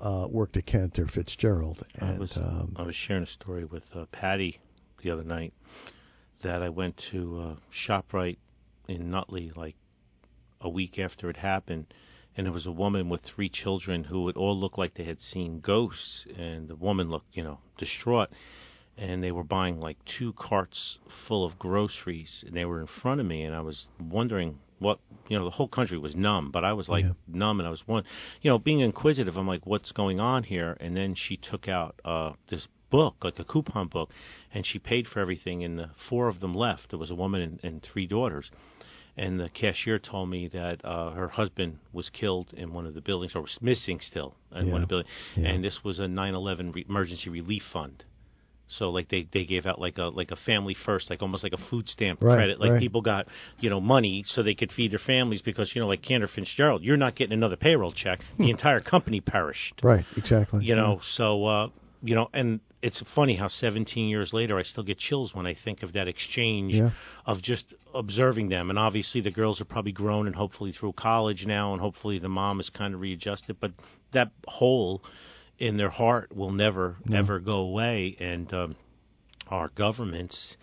uh, 0.00 0.26
worked 0.30 0.56
at 0.56 0.66
Cantor 0.66 1.06
Fitzgerald. 1.06 1.84
And, 1.94 2.16
I 2.16 2.18
was 2.18 2.36
um, 2.36 2.74
I 2.76 2.82
was 2.82 2.96
sharing 2.96 3.24
a 3.24 3.26
story 3.26 3.64
with 3.64 3.84
uh, 3.94 4.06
Patty 4.12 4.60
the 5.02 5.10
other 5.10 5.24
night 5.24 5.52
that 6.42 6.62
I 6.62 6.68
went 6.68 6.96
to 7.10 7.40
uh, 7.40 7.54
Shoprite 7.72 8.38
in 8.88 9.10
Nutley 9.10 9.52
like 9.56 9.76
a 10.60 10.68
week 10.68 10.98
after 10.98 11.28
it 11.30 11.36
happened, 11.36 11.86
and 12.36 12.46
there 12.46 12.52
was 12.52 12.66
a 12.66 12.72
woman 12.72 13.08
with 13.08 13.22
three 13.22 13.48
children 13.48 14.04
who 14.04 14.22
would 14.22 14.36
all 14.36 14.58
look 14.58 14.78
like 14.78 14.94
they 14.94 15.04
had 15.04 15.20
seen 15.20 15.60
ghosts, 15.60 16.26
and 16.36 16.68
the 16.68 16.76
woman 16.76 17.10
looked, 17.10 17.36
you 17.36 17.42
know, 17.42 17.58
distraught. 17.78 18.30
And 18.98 19.22
they 19.24 19.32
were 19.32 19.44
buying 19.44 19.80
like 19.80 20.04
two 20.04 20.34
carts 20.34 20.98
full 21.08 21.44
of 21.44 21.58
groceries, 21.58 22.44
and 22.46 22.54
they 22.54 22.66
were 22.66 22.80
in 22.80 22.86
front 22.86 23.20
of 23.20 23.26
me, 23.26 23.42
and 23.42 23.56
I 23.56 23.60
was 23.60 23.88
wondering 23.98 24.58
what, 24.78 24.98
you 25.28 25.38
know, 25.38 25.44
the 25.44 25.50
whole 25.50 25.68
country 25.68 25.96
was 25.96 26.14
numb, 26.14 26.50
but 26.50 26.64
I 26.64 26.74
was 26.74 26.88
like 26.88 27.04
Yeah. 27.04 27.12
numb, 27.26 27.58
and 27.60 27.66
I 27.66 27.70
was 27.70 27.88
one, 27.88 28.04
you 28.42 28.50
know, 28.50 28.58
being 28.58 28.80
inquisitive. 28.80 29.36
I'm 29.38 29.46
like, 29.46 29.66
what's 29.66 29.92
going 29.92 30.20
on 30.20 30.42
here? 30.42 30.76
And 30.78 30.94
then 30.94 31.14
she 31.14 31.36
took 31.36 31.68
out 31.68 32.00
uh, 32.04 32.32
this 32.48 32.68
book, 32.98 33.16
like 33.24 33.38
a 33.40 33.44
coupon 33.44 33.88
book, 33.88 34.10
and 34.54 34.64
she 34.64 34.78
paid 34.78 35.04
for 35.08 35.18
everything, 35.20 35.64
and 35.64 35.78
the 35.78 35.90
four 36.08 36.28
of 36.28 36.38
them 36.40 36.54
left. 36.54 36.90
There 36.90 36.98
was 36.98 37.10
a 37.10 37.14
woman 37.24 37.40
and, 37.42 37.58
and 37.64 37.82
three 37.82 38.06
daughters 38.06 38.50
and 39.14 39.38
the 39.38 39.50
cashier 39.50 39.98
told 39.98 40.26
me 40.30 40.48
that 40.48 40.82
uh, 40.84 41.10
her 41.10 41.28
husband 41.28 41.78
was 41.92 42.08
killed 42.08 42.48
in 42.56 42.72
one 42.72 42.86
of 42.86 42.94
the 42.94 43.00
buildings, 43.02 43.36
or 43.36 43.42
was 43.42 43.58
missing 43.60 44.00
still 44.00 44.34
in 44.50 44.56
one 44.56 44.66
Yeah. 44.68 44.74
of 44.76 44.80
the 44.80 44.86
buildings, 44.86 45.10
Yeah. 45.36 45.48
and 45.50 45.62
this 45.62 45.84
was 45.84 45.98
a 45.98 46.06
9/11 46.06 46.72
re- 46.74 46.86
emergency 46.88 47.28
relief 47.28 47.62
fund. 47.62 48.04
So 48.68 48.88
like 48.88 49.08
they 49.08 49.22
they 49.30 49.44
gave 49.44 49.66
out 49.66 49.78
like 49.86 49.98
a 49.98 50.04
like 50.20 50.30
a 50.30 50.36
family 50.36 50.72
first, 50.72 51.10
like 51.10 51.20
almost 51.20 51.42
like 51.42 51.52
a 51.52 51.58
food 51.70 51.90
stamp 51.90 52.22
Right, 52.22 52.36
credit. 52.36 52.58
Like 52.58 52.70
right. 52.70 52.80
people 52.80 53.02
got 53.02 53.28
you 53.60 53.68
know 53.68 53.82
money 53.82 54.24
so 54.26 54.42
they 54.42 54.54
could 54.54 54.72
feed 54.72 54.92
their 54.92 54.98
families 55.14 55.42
because 55.42 55.74
you 55.74 55.82
know 55.82 55.88
like 55.88 56.00
Cantor 56.00 56.26
Fitzgerald, 56.36 56.82
you're 56.82 56.96
not 56.96 57.14
getting 57.14 57.34
another 57.34 57.56
payroll 57.56 57.92
check. 57.92 58.20
The 58.38 58.48
entire 58.48 58.80
company 58.80 59.20
perished. 59.20 59.74
right, 59.82 60.06
exactly. 60.16 60.64
You 60.64 60.74
know, 60.74 61.00
so 61.02 61.44
uh, 61.44 61.68
you 62.02 62.14
know, 62.14 62.28
and 62.32 62.60
it's 62.82 63.00
funny 63.14 63.36
how 63.36 63.46
17 63.48 64.08
years 64.08 64.32
later 64.32 64.58
I 64.58 64.64
still 64.64 64.82
get 64.82 64.98
chills 64.98 65.34
when 65.34 65.46
I 65.46 65.54
think 65.54 65.82
of 65.82 65.92
that 65.92 66.08
exchange 66.08 66.74
Yeah. 66.74 66.90
of 67.24 67.40
just 67.40 67.74
observing 67.94 68.48
them. 68.48 68.70
And 68.70 68.78
obviously 68.78 69.20
the 69.20 69.30
girls 69.30 69.60
are 69.60 69.64
probably 69.64 69.92
grown 69.92 70.26
and 70.26 70.34
hopefully 70.34 70.72
through 70.72 70.92
college 70.94 71.46
now, 71.46 71.72
and 71.72 71.80
hopefully 71.80 72.18
the 72.18 72.28
mom 72.28 72.58
is 72.60 72.70
kind 72.70 72.94
of 72.94 73.00
readjusted. 73.00 73.56
But 73.60 73.72
that 74.10 74.32
hole 74.46 75.02
in 75.58 75.76
their 75.76 75.90
heart 75.90 76.34
will 76.34 76.50
never 76.50 76.96
ever 77.12 77.38
go 77.38 77.58
away. 77.58 78.16
And 78.18 78.52
um, 78.52 78.76
our 79.48 79.68
governments 79.68 80.56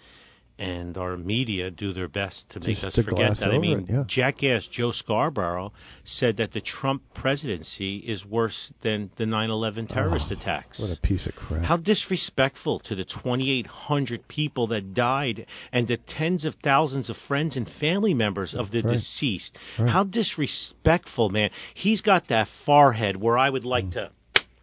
and 0.60 0.97
our 0.97 1.16
media 1.16 1.72
do 1.72 1.93
their 1.93 2.10
best 2.10 2.49
to 2.51 2.60
make 2.60 2.76
Just 2.76 2.84
us 2.84 2.93
to 2.95 3.03
forget 3.03 3.38
that. 3.38 3.51
I 3.51 3.57
mean, 3.57 3.80
it, 3.80 3.89
yeah. 3.89 4.03
jackass 4.05 4.68
Joe 4.68 4.91
Scarborough 4.91 5.72
said 6.03 6.38
that 6.38 6.51
the 6.51 6.60
Trump 6.60 7.01
presidency 7.14 7.97
is 7.97 8.26
worse 8.26 8.72
than 8.82 9.10
the 9.16 9.24
9/11 9.26 9.88
terrorist 9.88 10.32
attacks. 10.32 10.80
What 10.80 10.91
a 10.91 10.99
piece 10.99 11.26
of 11.28 11.36
crap. 11.36 11.64
How 11.64 11.78
disrespectful 11.78 12.80
to 12.82 12.95
the 12.95 13.05
2,800 13.05 14.28
people 14.28 14.68
that 14.68 14.93
died 14.93 15.45
and 15.72 15.88
the 15.88 15.97
tens 15.97 16.43
of 16.43 16.55
thousands 16.55 17.10
of 17.10 17.16
friends 17.16 17.55
and 17.55 17.68
family 17.70 18.14
members 18.14 18.53
of 18.53 18.70
the 18.72 18.82
Right. 18.82 18.93
deceased. 18.93 19.57
Right. 19.78 19.89
How 19.89 20.03
disrespectful, 20.03 21.30
man. 21.30 21.51
He's 21.74 22.01
got 22.01 22.28
that 22.28 22.49
forehead 22.66 23.16
where 23.16 23.38
I 23.38 23.49
would 23.49 23.64
Mm. 23.64 23.70
like 23.76 23.91
to 23.91 24.12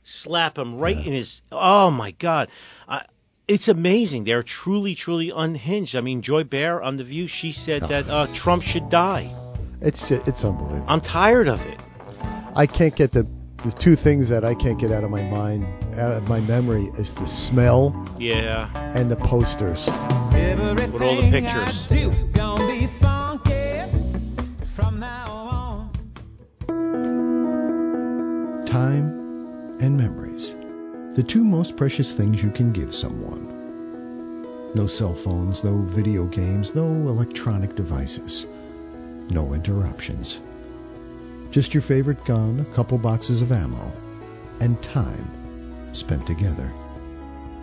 slap 0.04 0.58
him 0.58 0.76
right 0.76 0.96
in 0.96 1.12
his. 1.14 1.40
Oh, 1.50 1.90
my 1.90 2.10
God. 2.12 2.48
I, 2.86 3.06
it's 3.48 3.68
amazing. 3.68 4.24
They're 4.24 4.42
truly, 4.42 4.94
truly 4.94 5.32
unhinged. 5.34 5.94
I 5.94 6.00
mean, 6.00 6.22
Joy 6.22 6.44
Behar 6.44 6.82
on 6.82 6.96
The 6.96 7.04
View, 7.04 7.28
she 7.28 7.52
said 7.52 7.82
that 7.82 8.08
uh, 8.08 8.26
Trump 8.34 8.62
should 8.62 8.90
die. 8.90 9.32
It's 9.80 10.00
just, 10.08 10.26
it's 10.26 10.42
unbelievable. 10.44 10.84
I'm 10.88 11.00
tired 11.00 11.48
of 11.48 11.60
it. 11.60 11.80
I 12.54 12.66
can't 12.66 12.94
get 12.96 13.12
the 13.12 13.26
the 13.64 13.72
two 13.82 13.96
things 13.96 14.28
that 14.28 14.44
I 14.44 14.54
can't 14.54 14.78
get 14.78 14.92
out 14.92 15.02
of 15.02 15.10
my 15.10 15.22
mind, 15.22 15.64
out 15.98 16.12
of 16.12 16.24
my 16.24 16.40
memory, 16.40 16.90
is 16.98 17.12
the 17.14 17.26
smell 17.26 17.90
Yeah. 18.18 18.70
and 18.94 19.10
the 19.10 19.16
posters. 19.16 19.80
With 20.92 21.02
all 21.02 21.16
the 21.16 21.30
pictures. 21.32 21.86
Most 31.56 31.74
precious 31.78 32.12
things 32.12 32.42
you 32.42 32.50
can 32.50 32.70
give 32.70 32.94
someone. 32.94 34.74
No 34.74 34.86
cell 34.86 35.18
phones, 35.24 35.64
no 35.64 35.88
video 35.96 36.26
games, 36.26 36.72
no 36.74 36.84
electronic 36.84 37.74
devices. 37.74 38.44
No 39.30 39.54
interruptions. 39.54 40.38
Just 41.50 41.72
your 41.72 41.82
favorite 41.82 42.22
gun, 42.26 42.60
a 42.60 42.76
couple 42.76 42.98
boxes 42.98 43.40
of 43.40 43.52
ammo, 43.52 43.90
and 44.60 44.76
time 44.82 45.94
spent 45.94 46.26
together. 46.26 46.70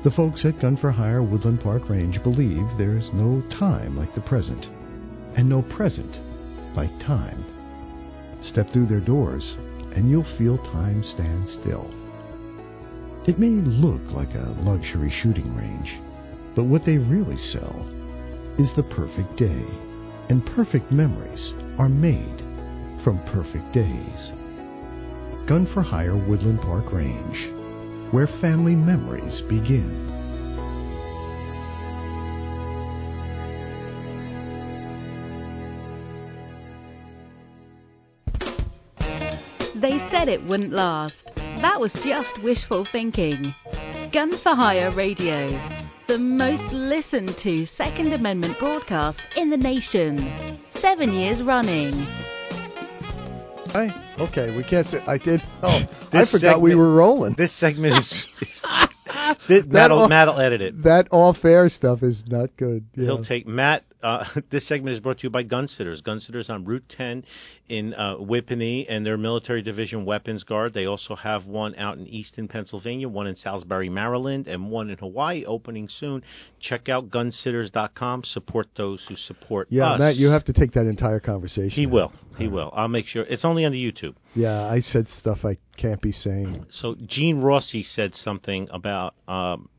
The 0.03 0.09
folks 0.09 0.43
at 0.43 0.59
Gun 0.59 0.75
for 0.75 0.89
Hire 0.89 1.21
Woodland 1.21 1.61
Park 1.61 1.87
Range 1.87 2.23
believe 2.23 2.65
there's 2.79 3.13
no 3.13 3.43
time 3.51 3.95
like 3.95 4.15
the 4.15 4.21
present, 4.21 4.69
and 5.37 5.47
no 5.47 5.61
present 5.61 6.19
like 6.75 6.99
time. 6.99 7.45
Step 8.41 8.71
through 8.71 8.87
their 8.87 8.99
doors, 8.99 9.55
and 9.95 10.09
you'll 10.09 10.35
feel 10.39 10.57
time 10.57 11.03
stand 11.03 11.47
still. 11.47 11.87
It 13.25 13.39
may 13.39 13.51
look 13.51 14.01
like 14.11 14.35
a 14.35 14.53
luxury 14.63 15.09
shooting 15.09 15.55
range, 15.55 15.97
but 16.55 16.65
what 16.65 16.83
they 16.85 16.97
really 16.97 17.37
sell 17.37 17.87
is 18.57 18.73
the 18.73 18.83
perfect 18.83 19.37
day, 19.37 19.63
and 20.27 20.45
perfect 20.45 20.91
memories 20.91 21.53
are 21.77 21.87
made 21.87 22.43
from 23.01 23.23
perfect 23.23 23.71
days. 23.71 24.33
Gun 25.47 25.65
for 25.65 25.81
Hire 25.81 26.17
Woodland 26.17 26.59
Park 26.59 26.91
Range, 26.91 27.49
where 28.11 28.27
family 28.27 28.75
memories 28.75 29.39
begin. 29.39 30.09
They 39.75 39.99
said 40.11 40.27
it 40.27 40.43
wouldn't 40.43 40.73
last. 40.73 41.42
That 41.63 41.79
was 41.79 41.93
just 42.03 42.43
wishful 42.43 42.83
thinking. 42.83 43.55
Gun 44.11 44.37
for 44.43 44.53
Hire 44.53 44.93
Radio, 44.93 45.47
the 46.09 46.17
most 46.19 46.61
listened 46.73 47.37
to 47.43 47.65
Second 47.65 48.11
Amendment 48.11 48.59
broadcast 48.59 49.21
in 49.37 49.49
the 49.49 49.55
nation. 49.55 50.59
Seven 50.75 51.13
years 51.13 51.41
running. 51.41 51.93
Hey, 53.71 53.91
okay, 54.19 54.53
we 54.57 54.65
can't 54.65 54.87
say 54.87 54.97
I 55.07 55.17
did. 55.17 55.41
Oh, 55.61 55.69
I 55.69 55.87
This 56.11 56.31
forgot 56.33 56.61
we 56.61 56.75
were 56.75 56.93
rolling. 56.93 57.35
This 57.37 57.57
segment 57.57 57.93
is. 57.97 58.27
is 58.41 58.65
this, 59.47 59.63
Matt'll, 59.65 59.99
all- 59.99 60.09
Matt'll 60.09 60.41
edit 60.41 60.59
it. 60.61 60.83
That 60.83 61.07
off-air 61.11 61.69
stuff 61.69 62.03
is 62.03 62.25
not 62.27 62.57
good. 62.57 62.87
Yeah. 62.93 63.05
He'll 63.05 63.23
take 63.23 63.47
Matt. 63.47 63.85
Uh, 64.03 64.25
this 64.49 64.67
segment 64.67 64.93
is 64.93 64.99
brought 64.99 65.19
to 65.19 65.23
you 65.23 65.29
by 65.29 65.43
Gunsitters. 65.43 66.03
Gunsitters 66.03 66.49
on 66.49 66.65
Route 66.65 66.83
10 66.89 67.25
in 67.69 67.93
uh, 67.93 68.15
Whippany 68.17 68.85
and 68.87 69.05
their 69.05 69.17
military 69.17 69.61
division 69.61 70.05
weapons 70.05 70.43
guard. 70.43 70.73
They 70.73 70.85
also 70.85 71.15
have 71.15 71.47
one 71.47 71.75
out 71.75 71.97
in 71.97 72.05
Easton, 72.07 72.47
Pennsylvania, 72.47 73.07
one 73.07 73.27
in 73.27 73.35
Salisbury, 73.35 73.89
Maryland, 73.89 74.47
and 74.47 74.69
one 74.69 74.89
in 74.89 74.97
Hawaii 74.97 75.45
opening 75.45 75.87
soon. 75.87 76.23
Check 76.59 76.89
out 76.89 77.09
gunsitters.com. 77.09 78.25
Support 78.25 78.67
those 78.75 79.05
who 79.07 79.15
support 79.15 79.67
yeah, 79.71 79.91
us. 79.91 79.99
Matt, 79.99 80.15
you 80.15 80.29
have 80.29 80.43
to 80.45 80.53
take 80.53 80.73
that 80.73 80.85
entire 80.85 81.19
conversation. 81.19 81.69
He 81.69 81.87
will. 81.87 82.11
He 82.37 82.47
will. 82.47 82.71
I'll 82.73 82.87
make 82.87 83.07
sure. 83.07 83.23
It's 83.23 83.45
only 83.45 83.63
on 83.63 83.71
the 83.71 83.91
YouTube. 83.91 84.15
Yeah, 84.35 84.63
I 84.65 84.81
said 84.81 85.07
stuff 85.07 85.45
I 85.45 85.57
can't 85.77 86.01
be 86.01 86.11
saying. 86.11 86.65
So 86.69 86.95
Gene 87.05 87.39
Rossi 87.39 87.83
said 87.83 88.15
something 88.15 88.67
about 88.71 89.15
um, 89.27 89.69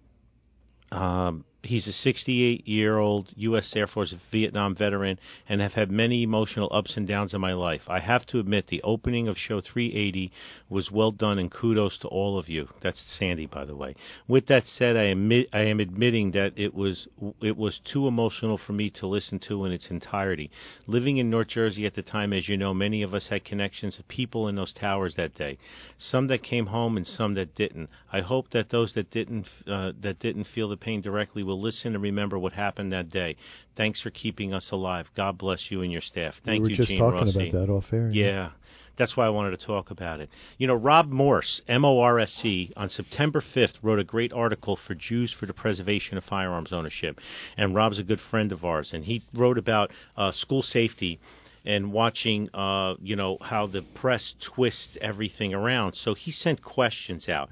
um, 0.91 1.45
He's 1.65 1.87
a 1.87 1.93
68 1.93 2.69
year 2.69 2.99
old 2.99 3.29
U.S. 3.37 3.75
Air 3.75 3.87
Force 3.87 4.15
Vietnam 4.31 4.75
veteran 4.75 5.19
and 5.49 5.63
have 5.63 5.73
had 5.73 5.91
many 5.91 6.23
emotional 6.23 6.69
ups 6.71 6.97
and 6.99 7.09
downs 7.09 7.33
in 7.33 7.41
my 7.41 7.55
life. 7.55 7.83
I 7.89 8.01
have 8.01 8.27
to 8.27 8.39
admit, 8.39 8.67
the 8.67 8.83
opening 8.83 9.29
of 9.29 9.39
show 9.39 9.63
380 9.63 10.31
was 10.69 10.91
well 10.91 11.11
done, 11.11 11.39
and 11.39 11.51
kudos 11.51 11.99
to 11.99 12.09
all 12.09 12.39
of 12.39 12.51
you. 12.51 12.69
That's 12.83 13.01
Sandy, 13.01 13.47
by 13.47 13.65
the 13.65 13.75
way. 13.75 13.95
With 14.29 14.47
that 14.47 14.67
said, 14.67 14.97
I 14.97 15.05
admit 15.05 15.49
I 15.55 15.63
am 15.63 15.81
admitting 15.81 16.33
that 16.33 16.53
it 16.57 16.75
was 16.75 17.09
it 17.41 17.57
was 17.57 17.79
too 17.79 18.07
emotional 18.07 18.59
for 18.59 18.75
me 18.75 18.91
to 18.91 19.07
listen 19.07 19.39
to 19.41 19.65
in 19.65 19.73
its 19.73 19.91
entirety. 19.91 20.51
Living 20.87 21.17
in 21.17 21.31
North 21.31 21.49
Jersey 21.49 21.87
at 21.87 21.95
the 21.95 22.03
time, 22.03 22.35
as 22.35 22.47
you 22.47 22.59
know, 22.59 22.75
many 22.75 23.03
of 23.03 23.15
us 23.15 23.29
had 23.29 23.43
connections 23.45 23.99
of 23.99 24.07
people 24.07 24.49
in 24.49 24.57
those 24.57 24.75
towers 24.75 25.15
that 25.15 25.35
day. 25.35 25.57
Some 25.97 26.27
that 26.27 26.43
came 26.43 26.67
home 26.67 26.99
and 26.99 27.07
some 27.07 27.35
that 27.35 27.55
didn't. 27.55 27.89
I 28.13 28.21
hope 28.21 28.51
that 28.51 28.69
those 28.69 28.93
that 28.95 29.11
didn't 29.11 29.49
uh, 29.67 29.93
that 30.03 30.19
didn't 30.19 30.45
feel 30.45 30.69
the 30.69 30.77
pain 30.77 31.01
directly 31.01 31.43
will 31.43 31.54
listen 31.55 31.95
and 31.95 32.03
remember 32.03 32.39
what 32.39 32.53
happened 32.53 32.93
that 32.93 33.11
day. 33.11 33.37
Thanks 33.77 34.01
for 34.01 34.11
keeping 34.11 34.53
us 34.53 34.71
alive. 34.71 35.09
God 35.17 35.39
bless 35.39 35.71
you 35.71 35.83
and 35.83 35.93
your 35.93 36.01
staff. 36.01 36.35
Thank 36.45 36.63
we 36.63 36.65
were 36.65 36.71
you, 36.71 36.77
just 36.77 36.89
Gene 36.91 36.99
talking 36.99 37.21
Rossi. 37.21 37.49
about 37.49 37.67
that 37.67 37.73
off 37.73 37.93
air. 37.93 38.11
Yeah. 38.11 38.51
That's 38.97 39.17
why 39.17 39.27
I 39.27 39.31
wanted 39.31 39.59
to 39.59 39.67
talk 39.67 39.91
about 39.91 40.21
it. 40.21 40.31
You 40.57 40.69
know, 40.69 40.75
Rob 40.75 41.11
Morse, 41.11 41.61
M 41.67 41.85
O 41.85 41.99
R 42.01 42.21
S 42.21 42.31
C, 42.31 42.73
on 42.77 42.91
September 42.91 43.41
5th 43.41 43.75
wrote 43.83 43.99
a 43.99 44.05
great 44.05 44.33
article 44.33 44.77
for 44.77 44.95
Jews 44.95 45.33
for 45.33 45.47
the 45.47 45.53
Preservation 45.53 46.17
of 46.17 46.25
Firearms 46.25 46.73
Ownership. 46.73 47.19
And 47.57 47.75
Rob's 47.75 47.99
a 47.99 48.05
good 48.05 48.21
friend 48.21 48.53
of 48.53 48.65
ours. 48.65 48.93
And 48.93 49.05
he 49.05 49.25
wrote 49.35 49.59
about 49.59 49.91
uh, 50.17 50.31
school 50.31 50.63
safety 50.63 51.19
and 51.65 51.93
watching, 51.93 52.49
uh, 52.55 52.95
you 53.03 53.17
know, 53.17 53.39
how 53.41 53.67
the 53.67 53.83
press 53.83 54.35
twists 54.41 54.97
everything 55.01 55.55
around. 55.55 55.95
So 55.95 56.15
he 56.15 56.31
sent 56.31 56.63
questions 56.63 57.29
out. 57.29 57.49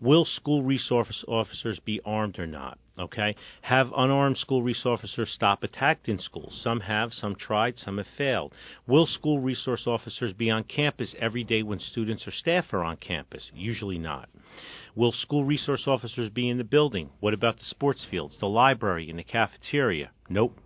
Will 0.00 0.24
school 0.24 0.62
resource 0.62 1.24
officers 1.26 1.80
be 1.80 2.00
armed 2.04 2.38
or 2.38 2.46
not? 2.46 2.78
Okay. 2.98 3.34
Have 3.62 3.92
unarmed 3.96 4.36
school 4.36 4.62
resource 4.62 5.00
officers 5.00 5.30
stop 5.30 5.64
attacked 5.64 6.08
in 6.08 6.18
schools? 6.18 6.60
Some 6.60 6.80
have, 6.80 7.12
some 7.12 7.34
tried, 7.34 7.78
some 7.78 7.96
have 7.96 8.06
failed. 8.06 8.54
Will 8.86 9.06
school 9.06 9.40
resource 9.40 9.86
officers 9.86 10.32
be 10.32 10.50
on 10.50 10.64
campus 10.64 11.14
every 11.18 11.42
day 11.42 11.62
when 11.62 11.80
students 11.80 12.28
or 12.28 12.30
staff 12.30 12.72
are 12.72 12.84
on 12.84 12.96
campus? 12.98 13.50
Usually 13.54 13.98
not. 13.98 14.28
Will 14.94 15.10
school 15.10 15.44
resource 15.44 15.88
officers 15.88 16.28
be 16.28 16.48
in 16.48 16.58
the 16.58 16.64
building? 16.64 17.10
What 17.18 17.34
about 17.34 17.58
the 17.58 17.64
sports 17.64 18.04
fields, 18.04 18.38
the 18.38 18.48
library, 18.48 19.10
and 19.10 19.18
the 19.18 19.24
cafeteria? 19.24 20.10
Nope. 20.28 20.60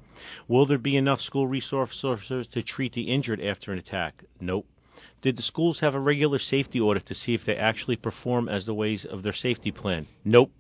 Will 0.47 0.67
there 0.67 0.79
be 0.79 0.97
enough 0.97 1.21
school 1.21 1.47
resource 1.47 2.03
officers 2.05 2.47
to 2.49 2.63
treat 2.63 2.93
the 2.93 3.11
injured 3.13 3.41
after 3.41 3.73
an 3.73 3.79
attack? 3.79 4.25
Nope. 4.41 4.67
Did 5.21 5.37
the 5.37 5.43
schools 5.43 5.81
have 5.81 5.95
a 5.95 6.01
regular 6.01 6.39
safety 6.39 6.81
audit 6.81 7.07
to 7.07 7.15
see 7.15 7.35
if 7.35 7.45
they 7.45 7.57
actually 7.57 7.97
perform 7.97 8.49
as 8.49 8.67
the 8.67 8.75
ways 8.75 9.05
of 9.05 9.23
their 9.23 9.33
safety 9.33 9.73
plan? 9.73 10.07
Nope. 10.25 10.53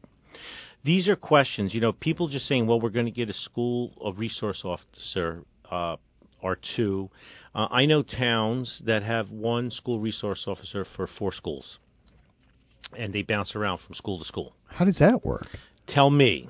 These 0.84 1.08
are 1.08 1.16
questions, 1.16 1.74
you 1.74 1.80
know, 1.80 1.92
people 1.92 2.28
just 2.28 2.46
saying, 2.46 2.66
well, 2.66 2.80
we're 2.80 2.90
going 2.90 3.06
to 3.06 3.12
get 3.12 3.28
a 3.28 3.32
school 3.32 3.92
a 4.04 4.12
resource 4.12 4.62
officer 4.64 5.42
uh, 5.70 5.96
or 6.40 6.56
two. 6.56 7.10
Uh, 7.54 7.66
I 7.70 7.86
know 7.86 8.02
towns 8.02 8.80
that 8.84 9.02
have 9.02 9.30
one 9.30 9.70
school 9.70 9.98
resource 10.00 10.44
officer 10.46 10.84
for 10.84 11.06
four 11.06 11.32
schools, 11.32 11.78
and 12.96 13.12
they 13.12 13.22
bounce 13.22 13.56
around 13.56 13.78
from 13.78 13.96
school 13.96 14.18
to 14.18 14.24
school. 14.24 14.54
How 14.66 14.84
does 14.84 14.98
that 14.98 15.24
work? 15.24 15.46
Tell 15.86 16.10
me 16.10 16.48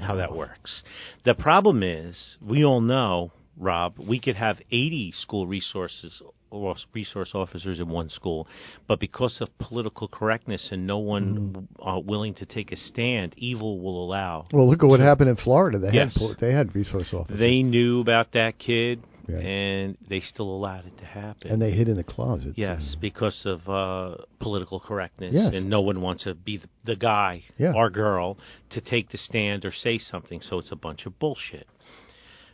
how 0.00 0.16
that 0.16 0.34
works. 0.34 0.82
The 1.24 1.34
problem 1.34 1.82
is, 1.82 2.36
we 2.40 2.64
all 2.64 2.80
know, 2.80 3.32
Rob, 3.56 3.98
we 3.98 4.18
could 4.20 4.36
have 4.36 4.60
80 4.70 5.12
school 5.12 5.46
resources 5.46 6.22
or 6.50 6.74
resource 6.92 7.32
officers 7.34 7.78
in 7.78 7.88
one 7.88 8.08
school, 8.08 8.48
but 8.88 8.98
because 8.98 9.40
of 9.40 9.56
political 9.58 10.08
correctness 10.08 10.70
and 10.72 10.86
no 10.86 10.98
one 10.98 11.68
uh, 11.80 12.00
willing 12.04 12.34
to 12.34 12.46
take 12.46 12.72
a 12.72 12.76
stand, 12.76 13.34
evil 13.36 13.80
will 13.80 14.04
allow. 14.04 14.46
Well, 14.52 14.68
look 14.68 14.82
at 14.82 14.88
what 14.88 15.00
happened 15.00 15.30
in 15.30 15.36
Florida. 15.36 15.78
They 15.78 15.92
Yes. 15.92 16.20
had 16.20 16.38
they 16.38 16.52
had 16.52 16.74
resource 16.74 17.12
officers. 17.12 17.38
They 17.38 17.62
knew 17.62 18.00
about 18.00 18.32
that 18.32 18.58
kid, 18.58 19.00
Yeah. 19.28 19.38
and 19.38 19.96
they 20.08 20.20
still 20.20 20.48
allowed 20.48 20.86
it 20.86 20.96
to 20.98 21.04
happen. 21.04 21.50
and 21.50 21.60
they 21.62 21.70
hid 21.70 21.88
in 21.88 21.96
the 21.96 22.04
closet. 22.04 22.54
Yes, 22.56 22.96
because 23.00 23.44
of 23.46 23.68
uh, 23.68 24.16
political 24.38 24.80
correctness, 24.80 25.32
Yes. 25.34 25.54
and 25.54 25.68
no 25.70 25.80
one 25.80 26.00
wants 26.00 26.24
to 26.24 26.34
be 26.34 26.56
the, 26.58 26.68
the 26.84 26.96
guy 26.96 27.44
Yeah. 27.58 27.72
or 27.74 27.90
girl 27.90 28.38
to 28.70 28.80
take 28.80 29.10
the 29.10 29.18
stand 29.18 29.64
or 29.64 29.72
say 29.72 29.98
something. 29.98 30.40
So 30.40 30.58
it's 30.58 30.72
a 30.72 30.76
bunch 30.76 31.06
of 31.06 31.18
bullshit. 31.18 31.66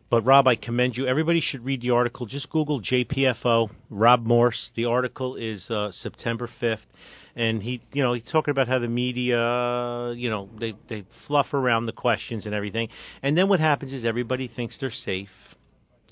But 0.09 0.23
Rob, 0.25 0.47
I 0.47 0.55
commend 0.55 0.97
you. 0.97 1.07
Everybody 1.09 1.41
should 1.41 1.65
read 1.65 1.81
the 1.81 1.91
article. 1.91 2.27
Just 2.27 2.49
Google 2.49 2.81
JPFO 2.81 3.71
Rob 3.91 4.25
Morse. 4.25 4.71
The 4.77 4.85
article 4.85 5.35
is 5.35 5.69
uh, 5.69 5.91
September 5.91 6.49
fifth, 6.61 6.87
and 7.35 7.61
he, 7.61 7.83
you 7.93 8.05
know, 8.05 8.13
he's 8.13 8.23
talking 8.31 8.53
about 8.53 8.69
how 8.69 8.79
the 8.79 8.87
media, 8.87 10.13
you 10.17 10.31
know, 10.31 10.49
they 10.61 10.75
they 10.87 11.05
fluff 11.27 11.53
around 11.55 11.87
the 11.87 11.93
questions 11.93 12.47
and 12.47 12.55
everything, 12.55 12.89
and 13.21 13.37
then 13.37 13.49
what 13.49 13.59
happens 13.59 13.93
is 13.93 14.05
everybody 14.05 14.47
thinks 14.47 14.79
they're 14.79 14.91
safe 14.93 15.29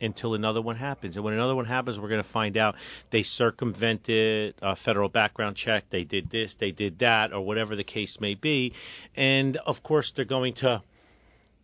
until 0.05 0.35
another 0.35 0.63
one 0.63 0.77
happens. 0.77 1.17
And 1.17 1.25
when 1.25 1.35
another 1.35 1.55
one 1.57 1.65
happens, 1.65 1.99
we're 1.99 2.09
going 2.09 2.23
to 2.23 2.29
find 2.29 2.57
out 2.57 2.77
they 3.11 3.23
circumvented 3.23 4.55
a 4.63 4.77
federal 4.77 5.09
background 5.09 5.57
check. 5.57 5.85
They 5.91 6.05
did 6.05 6.31
this, 6.31 6.57
they 6.57 6.71
did 6.71 6.99
that, 7.01 7.33
or 7.33 7.41
whatever 7.41 7.77
the 7.77 7.85
case 7.85 8.19
may 8.21 8.35
be. 8.35 8.75
And 9.17 9.57
of 9.57 9.83
course, 9.83 10.13
they're 10.15 10.25
going 10.25 10.55
to. 10.55 10.83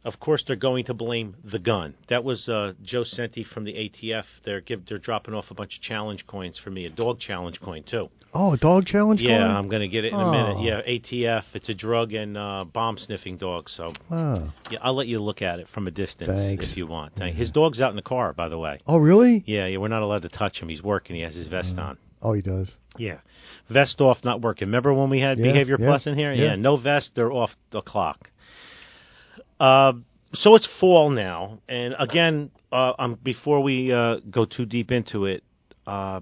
Of 0.02 0.18
course, 0.18 0.44
they're 0.46 0.56
going 0.56 0.86
to 0.86 0.94
blame 0.94 1.36
the 1.44 1.58
gun. 1.58 1.94
That 2.08 2.24
was 2.24 2.48
uh, 2.48 2.72
Joe 2.82 3.04
Senti 3.04 3.44
from 3.44 3.64
the 3.64 3.74
ATF. 3.74 4.24
They're 4.44 4.62
give, 4.62 4.86
they're 4.86 4.96
dropping 4.98 5.34
off 5.34 5.50
a 5.50 5.54
bunch 5.54 5.76
of 5.76 5.82
challenge 5.82 6.26
coins 6.26 6.56
for 6.58 6.70
me, 6.70 6.86
a 6.86 6.90
dog 6.90 7.18
challenge 7.18 7.60
coin 7.60 7.82
too. 7.82 8.08
Oh, 8.32 8.54
a 8.54 8.56
dog 8.56 8.86
challenge. 8.86 9.20
Yeah, 9.20 9.38
coin? 9.40 9.50
I'm 9.50 9.68
going 9.68 9.82
to 9.82 9.88
get 9.88 10.04
it 10.06 10.12
in 10.14 10.18
a 10.18 10.26
Oh. 10.26 10.30
minute. 10.30 10.62
Yeah, 10.62 10.80
ATF. 10.88 11.44
It's 11.52 11.68
a 11.68 11.74
drug 11.74 12.14
and 12.14 12.36
uh, 12.38 12.64
bomb 12.64 12.96
sniffing 12.96 13.36
dog. 13.36 13.68
So 13.68 13.92
Ah. 14.10 14.54
yeah, 14.70 14.78
I'll 14.80 14.94
let 14.94 15.06
you 15.06 15.18
look 15.18 15.42
at 15.42 15.58
it 15.60 15.68
from 15.68 15.86
a 15.86 15.90
distance 15.90 16.30
Thanks. 16.30 16.70
if 16.70 16.76
you 16.78 16.86
want. 16.86 17.14
Thank- 17.16 17.36
His 17.36 17.50
dog's 17.50 17.80
out 17.82 17.90
in 17.90 17.96
the 17.96 18.02
car, 18.02 18.32
by 18.32 18.48
the 18.48 18.58
way. 18.58 18.78
Oh, 18.86 18.96
really? 18.96 19.42
Yeah, 19.46 19.66
yeah, 19.66 19.76
we're 19.78 19.88
not 19.88 20.02
allowed 20.02 20.22
to 20.22 20.28
touch 20.30 20.62
him. 20.62 20.70
He's 20.70 20.82
working. 20.82 21.16
He 21.16 21.22
has 21.22 21.34
his 21.34 21.48
vest 21.48 21.76
on. 21.76 21.98
Oh, 22.22 22.32
he 22.32 22.40
does. 22.40 22.70
Yeah, 22.96 23.18
vest 23.68 24.00
off, 24.00 24.24
not 24.24 24.40
working. 24.40 24.68
Remember 24.68 24.94
when 24.94 25.10
we 25.10 25.20
had 25.20 25.38
Yeah, 25.38 25.44
Behavior 25.52 25.76
yeah, 25.78 25.86
Plus 25.86 26.06
in 26.06 26.16
here? 26.16 26.32
yeah. 26.32 26.54
no 26.56 26.76
vest. 26.76 27.12
They're 27.14 27.32
off 27.32 27.54
the 27.70 27.82
clock. 27.82 28.30
Uh, 29.60 29.92
so 30.32 30.54
it's 30.54 30.66
fall 30.66 31.10
now, 31.10 31.58
and 31.68 31.94
again, 31.98 32.50
uh, 32.72 32.94
um, 32.98 33.18
before 33.22 33.62
we 33.62 33.92
uh, 33.92 34.16
go 34.30 34.46
too 34.46 34.64
deep 34.64 34.90
into 34.90 35.26
it, 35.26 35.44
uh, 35.86 36.20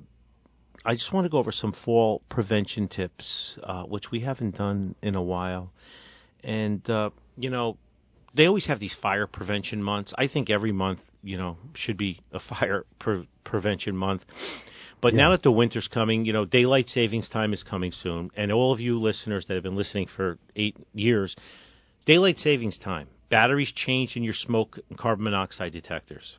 I 0.84 0.94
just 0.94 1.12
want 1.12 1.26
to 1.26 1.28
go 1.28 1.38
over 1.38 1.52
some 1.52 1.72
fall 1.72 2.22
prevention 2.28 2.88
tips, 2.88 3.56
uh, 3.62 3.84
which 3.84 4.10
we 4.10 4.20
haven't 4.20 4.56
done 4.56 4.96
in 5.02 5.14
a 5.14 5.22
while. 5.22 5.70
And 6.42 6.88
uh, 6.90 7.10
you 7.36 7.50
know, 7.50 7.76
they 8.34 8.46
always 8.46 8.66
have 8.66 8.80
these 8.80 8.96
fire 8.96 9.28
prevention 9.28 9.82
months. 9.82 10.12
I 10.18 10.26
think 10.26 10.50
every 10.50 10.72
month, 10.72 11.02
you 11.22 11.38
know, 11.38 11.58
should 11.74 11.96
be 11.96 12.20
a 12.32 12.40
fire 12.40 12.86
pre- 12.98 13.28
prevention 13.44 13.96
month. 13.96 14.22
But 15.00 15.14
now 15.14 15.30
that 15.30 15.44
the 15.44 15.52
winter's 15.52 15.86
coming, 15.86 16.24
you 16.24 16.32
know, 16.32 16.44
daylight 16.44 16.88
savings 16.88 17.28
time 17.28 17.52
is 17.52 17.62
coming 17.62 17.92
soon, 17.92 18.32
and 18.36 18.50
all 18.50 18.72
of 18.72 18.80
you 18.80 18.98
listeners 18.98 19.46
that 19.46 19.54
have 19.54 19.62
been 19.62 19.76
listening 19.76 20.08
for 20.08 20.38
eight 20.56 20.76
years, 20.92 21.36
daylight 22.04 22.38
savings 22.38 22.78
time. 22.78 23.06
Batteries 23.30 23.72
changed 23.72 24.16
in 24.16 24.24
your 24.24 24.34
smoke 24.34 24.78
and 24.88 24.98
carbon 24.98 25.24
monoxide 25.24 25.72
detectors. 25.72 26.38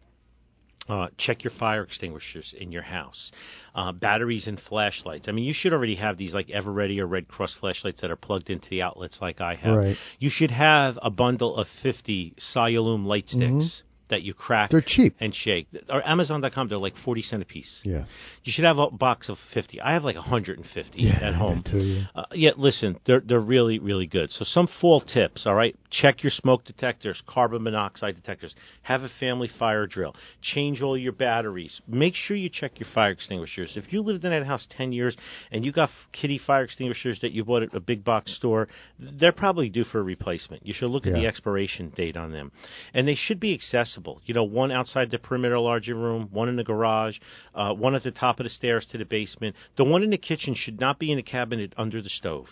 Uh, 0.88 1.08
check 1.18 1.44
your 1.44 1.52
fire 1.52 1.84
extinguishers 1.84 2.56
in 2.58 2.72
your 2.72 2.82
house. 2.82 3.32
Uh, 3.76 3.92
batteries 3.92 4.48
and 4.48 4.60
flashlights. 4.60 5.28
I 5.28 5.32
mean, 5.34 5.46
you 5.46 5.54
should 5.54 5.72
already 5.72 5.96
have 5.96 6.18
these 6.18 6.34
like 6.34 6.48
Eveready 6.48 6.98
or 7.00 7.06
Red 7.06 7.28
Cross 7.28 7.54
flashlights 7.60 8.02
that 8.02 8.10
are 8.10 8.16
plugged 8.16 8.50
into 8.50 8.68
the 8.72 8.82
outlets 8.82 9.20
like 9.22 9.40
I 9.40 9.54
have. 9.54 9.78
Right. 9.78 9.98
You 10.18 10.32
should 10.32 10.50
have 10.50 10.98
a 11.00 11.12
bundle 11.12 11.56
of 11.58 11.68
50 11.84 12.34
Cyalume 12.40 13.06
light 13.06 13.30
sticks 13.30 13.84
that 14.08 14.24
you 14.24 14.34
crack 14.34 14.70
Mm-hmm. 14.72 14.78
They're 14.78 14.82
cheap. 14.82 15.16
and 15.20 15.36
shake. 15.36 15.68
Or 15.88 16.02
Amazon.com, 16.04 16.70
they're 16.70 16.80
like 16.80 16.98
40 16.98 17.22
cent 17.22 17.44
a 17.44 17.46
piece. 17.46 17.82
Yeah. 17.84 18.06
You 18.44 18.52
should 18.52 18.66
have 18.66 18.80
a 18.80 18.90
box 18.90 19.30
of 19.30 19.38
50. 19.54 19.80
I 19.82 19.94
have 19.94 20.04
like 20.04 20.16
150 20.16 21.00
Yeah, 21.04 21.12
at 21.22 21.36
home. 21.36 21.62
Too, 21.62 21.78
yeah. 21.78 22.06
Uh, 22.16 22.24
yeah, 22.34 22.52
listen, 22.58 22.98
they're 23.06 23.20
they're 23.20 23.40
really 23.40 23.78
really 23.78 24.08
good. 24.08 24.32
So 24.32 24.44
some 24.44 24.66
fall 24.66 25.02
tips, 25.02 25.46
all 25.46 25.54
right? 25.54 25.76
Check 25.90 26.24
your 26.24 26.30
smoke 26.30 26.66
detectors, 26.66 27.22
carbon 27.26 27.64
monoxide 27.64 28.16
detectors. 28.16 28.56
Have 28.84 29.04
a 29.04 29.10
family 29.10 29.48
fire 29.48 29.88
drill. 29.88 30.16
Change 30.42 30.84
all 30.84 30.96
your 30.96 31.12
batteries. 31.12 31.82
Make 31.88 32.16
sure 32.16 32.38
you 32.38 32.50
check 32.50 32.80
your 32.80 32.88
fire 32.90 33.12
extinguishers. 33.12 33.76
If 33.76 33.92
you 33.92 34.02
lived 34.02 34.24
in 34.24 34.30
that 34.30 34.46
house 34.46 34.68
10 34.70 34.92
years 34.92 35.18
and 35.52 35.66
you 35.66 35.72
got 35.72 35.90
Kidde 36.14 36.42
fire 36.42 36.64
extinguishers 36.64 37.22
that 37.22 37.32
you 37.32 37.44
bought 37.44 37.64
at 37.64 37.74
a 37.74 37.80
big 37.80 38.04
box 38.04 38.34
store, 38.34 38.68
they're 39.00 39.32
probably 39.32 39.70
due 39.70 39.84
for 39.84 40.00
a 40.00 40.04
replacement. 40.04 40.66
You 40.66 40.74
should 40.74 40.92
look 40.92 41.08
at 41.08 41.14
the 41.14 41.26
expiration 41.26 41.92
date 41.96 42.18
on 42.18 42.32
them. 42.32 42.52
And 42.94 43.08
they 43.08 43.16
should 43.16 43.40
be 43.40 43.56
accessible. 43.56 44.22
You 44.26 44.36
know, 44.36 44.44
one 44.44 44.72
outside 44.72 45.10
the 45.10 45.18
perimeter 45.18 45.58
larger 45.58 45.96
room, 45.96 46.30
one 46.32 46.50
in 46.50 46.56
the 46.56 46.64
garage, 46.64 47.18
uh, 47.56 47.74
one 47.74 47.96
at 47.96 48.04
the 48.04 48.12
top 48.12 48.40
of 48.40 48.44
the 48.44 48.50
stairs 48.52 48.86
to 48.88 49.00
the 49.00 49.06
basement. 49.06 49.56
The 49.76 49.86
one 49.86 50.04
in 50.04 50.12
the 50.12 50.18
kitchen 50.18 50.54
should 50.54 50.80
not 50.80 51.00
be 51.00 51.12
in 51.12 51.18
a 51.18 51.24
cabinet 51.24 51.74
under 51.78 52.02
the 52.02 52.10
stove 52.10 52.48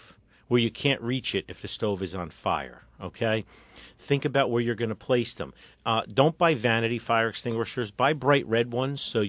where 0.47 0.61
you 0.61 0.71
can't 0.71 1.01
reach 1.01 1.35
it 1.35 1.45
if 1.47 1.61
the 1.61 1.67
stove 1.67 2.01
is 2.01 2.15
on 2.15 2.31
fire. 2.43 2.81
Okay, 3.01 3.45
think 4.07 4.25
about 4.25 4.49
where 4.49 4.61
you're 4.61 4.75
going 4.75 4.89
to 4.89 4.95
place 4.95 5.35
them. 5.35 5.53
Uh, 5.85 6.01
don't 6.11 6.37
buy 6.37 6.55
vanity 6.55 6.99
fire 6.99 7.29
extinguishers. 7.29 7.91
Buy 7.91 8.13
bright 8.13 8.45
red 8.47 8.71
ones 8.71 9.01
so 9.13 9.23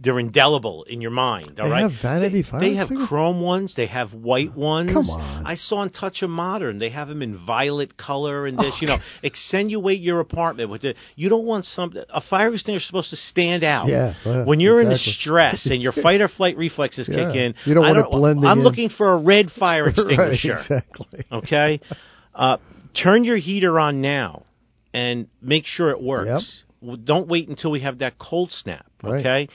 they're 0.00 0.20
indelible 0.20 0.84
in 0.84 1.00
your 1.00 1.10
mind. 1.10 1.58
All 1.58 1.66
They 1.66 1.72
right. 1.72 1.82
have 1.90 2.00
vanity 2.00 2.42
they, 2.42 2.48
fire 2.48 2.60
They 2.60 2.74
have 2.76 2.88
chrome 3.08 3.40
ones. 3.40 3.74
They 3.74 3.86
have 3.86 4.14
white 4.14 4.54
ones. 4.56 4.92
Come 4.92 5.10
on. 5.10 5.44
I 5.44 5.56
saw 5.56 5.82
in 5.82 5.90
Touch 5.90 6.22
of 6.22 6.30
Modern. 6.30 6.78
They 6.78 6.90
have 6.90 7.08
them 7.08 7.20
in 7.20 7.36
violet 7.44 7.96
color 7.96 8.46
and 8.46 8.56
this. 8.56 8.80
You 8.80 8.86
know, 8.88 8.98
accentuate 9.24 10.00
your 10.00 10.20
apartment 10.20 10.70
with 10.70 10.84
it. 10.84 10.96
You 11.16 11.28
don't 11.28 11.44
want 11.44 11.64
some. 11.66 11.92
A 12.10 12.20
fire 12.20 12.52
extinguisher 12.54 12.82
is 12.84 12.86
supposed 12.86 13.10
to 13.10 13.16
stand 13.16 13.64
out. 13.64 13.88
Yeah, 13.88 14.14
yeah, 14.24 14.44
when 14.44 14.60
you're 14.60 14.80
exactly. 14.80 15.10
in 15.10 15.14
stress 15.14 15.66
and 15.66 15.82
your 15.82 15.92
fight 16.06 16.20
or 16.20 16.28
flight 16.28 16.56
reflexes 16.56 17.08
Yeah. 17.08 17.16
kick 17.26 17.34
in, 17.36 17.54
You 17.64 17.74
don't 17.74 17.84
I 17.84 17.92
want 17.92 18.06
it 18.06 18.10
blending 18.12 18.44
I'm 18.46 18.58
in. 18.58 18.64
looking 18.64 18.88
for 18.88 19.12
a 19.12 19.16
red 19.18 19.50
fire 19.50 19.88
extinguisher. 19.88 20.52
right, 20.52 20.60
exactly. 20.60 21.24
Okay, 21.32 21.80
uh, 22.34 22.58
turn 22.94 23.24
your 23.24 23.36
heater 23.36 23.78
on 23.78 24.00
now, 24.00 24.44
and 24.92 25.28
make 25.40 25.66
sure 25.66 25.90
it 25.90 26.02
works. 26.02 26.62
W 26.80 27.02
Don't 27.02 27.28
wait 27.28 27.48
until 27.48 27.70
we 27.70 27.80
have 27.80 27.98
that 27.98 28.18
cold 28.18 28.52
snap. 28.52 28.86
Right. 29.02 29.20
Okay. 29.20 29.48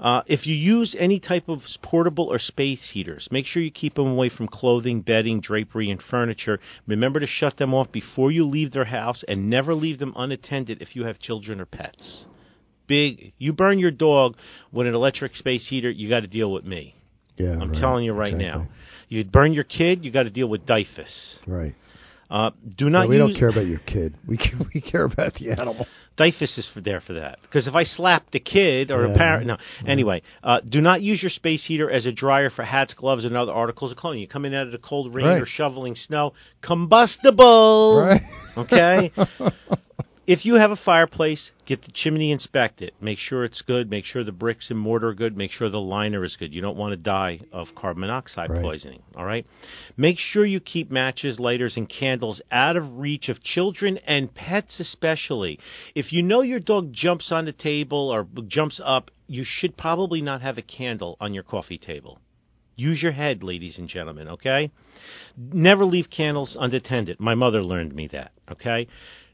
Uh, 0.00 0.22
if 0.26 0.46
you 0.46 0.54
use 0.54 0.96
any 0.98 1.20
type 1.20 1.48
of 1.50 1.60
portable 1.82 2.32
or 2.32 2.38
space 2.38 2.88
heaters, 2.88 3.28
make 3.30 3.44
sure 3.44 3.62
you 3.62 3.70
keep 3.70 3.94
them 3.94 4.06
away 4.06 4.30
from 4.30 4.48
clothing, 4.48 5.02
bedding, 5.02 5.42
drapery, 5.42 5.90
and 5.90 6.00
furniture. 6.00 6.58
Remember 6.86 7.20
to 7.20 7.26
shut 7.26 7.58
them 7.58 7.74
off 7.74 7.92
before 7.92 8.32
you 8.32 8.46
leave 8.46 8.72
their 8.72 8.86
house, 8.86 9.22
and 9.28 9.50
never 9.50 9.74
leave 9.74 9.98
them 9.98 10.14
unattended 10.16 10.80
if 10.80 10.96
you 10.96 11.04
have 11.04 11.18
children 11.18 11.60
or 11.60 11.66
pets. 11.66 12.24
Big, 12.86 13.34
you 13.36 13.52
burn 13.52 13.78
your 13.78 13.90
dog 13.90 14.36
with 14.72 14.86
an 14.86 14.94
electric 14.94 15.36
space 15.36 15.68
heater, 15.68 15.90
you 15.90 16.08
got 16.08 16.20
to 16.20 16.26
deal 16.28 16.50
with 16.50 16.64
me. 16.64 16.94
Yeah, 17.36 17.58
I'm 17.60 17.70
right, 17.70 17.78
telling 17.78 18.04
you 18.04 18.14
right 18.14 18.32
exactly. 18.32 18.62
now. 18.64 18.68
You 19.08 19.24
burn 19.24 19.52
your 19.52 19.64
kid, 19.64 20.04
you 20.04 20.10
got 20.10 20.22
to 20.22 20.30
deal 20.30 20.48
with 20.48 20.64
DYFS. 20.66 21.40
Right. 21.46 21.74
Uh, 22.30 22.50
do 22.76 22.88
not 22.88 23.02
Yeah, 23.04 23.08
we 23.08 23.16
use 23.16 23.26
don't 23.32 23.38
care 23.38 23.48
about 23.48 23.66
your 23.66 23.80
kid. 23.80 24.14
We 24.26 24.36
care, 24.36 24.58
we 24.74 24.80
care 24.80 25.04
about 25.04 25.34
the 25.34 25.50
animal. 25.50 25.86
DYFS 26.16 26.58
is 26.58 26.68
for 26.72 26.80
there 26.80 27.00
for 27.00 27.14
that. 27.14 27.38
Because 27.42 27.66
if 27.66 27.74
I 27.74 27.84
slap 27.84 28.30
the 28.30 28.40
kid 28.40 28.90
or 28.90 29.06
Yeah. 29.06 29.14
a 29.14 29.16
parent, 29.16 29.46
no. 29.46 29.56
Anyway, 29.86 30.22
uh, 30.44 30.60
do 30.60 30.80
not 30.80 31.00
use 31.02 31.22
your 31.22 31.30
space 31.30 31.64
heater 31.64 31.90
as 31.90 32.04
a 32.06 32.12
dryer 32.12 32.50
for 32.50 32.62
hats, 32.62 32.94
gloves, 32.94 33.24
and 33.24 33.36
other 33.36 33.52
articles 33.52 33.90
of 33.90 33.96
clothing. 33.96 34.20
You 34.20 34.28
come 34.28 34.44
in 34.44 34.54
out 34.54 34.66
of 34.66 34.72
the 34.72 34.78
cold 34.78 35.14
rain 35.14 35.26
Right. 35.26 35.40
or 35.42 35.46
shoveling 35.46 35.96
snow, 35.96 36.34
combustible. 36.60 38.00
Right. 38.00 38.22
Okay. 38.56 39.12
if 40.30 40.46
you 40.46 40.54
have 40.54 40.70
a 40.70 40.76
fireplace, 40.76 41.50
get 41.66 41.82
the 41.82 41.90
chimney 41.90 42.30
inspected. 42.30 42.92
Make 43.00 43.18
sure 43.18 43.44
it's 43.44 43.62
good. 43.62 43.90
Make 43.90 44.04
sure 44.04 44.22
the 44.22 44.30
bricks 44.30 44.70
and 44.70 44.78
mortar 44.78 45.08
are 45.08 45.14
good. 45.14 45.36
Make 45.36 45.50
sure 45.50 45.68
the 45.68 45.80
liner 45.80 46.22
is 46.22 46.36
good. 46.36 46.54
You 46.54 46.60
don't 46.62 46.76
want 46.76 46.92
to 46.92 46.96
die 46.96 47.40
of 47.50 47.74
carbon 47.74 48.02
monoxide 48.02 48.48
Right. 48.48 48.62
poisoning. 48.62 49.02
All 49.16 49.24
right. 49.24 49.44
Make 49.96 50.20
sure 50.20 50.44
you 50.44 50.60
keep 50.60 50.88
matches, 50.88 51.40
lighters, 51.40 51.76
and 51.76 51.88
candles 51.88 52.40
out 52.52 52.76
of 52.76 52.98
reach 53.00 53.28
of 53.28 53.42
children 53.42 53.98
and 54.06 54.32
pets, 54.32 54.78
especially. 54.78 55.58
If 55.96 56.12
you 56.12 56.22
know 56.22 56.42
your 56.42 56.60
dog 56.60 56.92
jumps 56.92 57.32
on 57.32 57.44
the 57.44 57.52
table 57.52 58.08
or 58.10 58.28
jumps 58.46 58.80
up, 58.82 59.10
you 59.26 59.42
should 59.42 59.76
probably 59.76 60.22
not 60.22 60.42
have 60.42 60.58
a 60.58 60.62
candle 60.62 61.16
on 61.20 61.34
your 61.34 61.42
coffee 61.42 61.78
table. 61.78 62.20
Use 62.76 63.02
your 63.02 63.12
head, 63.12 63.42
ladies 63.42 63.78
and 63.78 63.88
gentlemen, 63.88 64.28
okay? 64.28 64.70
Never 65.36 65.84
leave 65.84 66.08
candles 66.08 66.56
unattended. 66.58 67.18
My 67.18 67.34
mother 67.34 67.62
learned 67.62 67.94
me 67.94 68.06
that, 68.08 68.30
okay? 68.50 68.86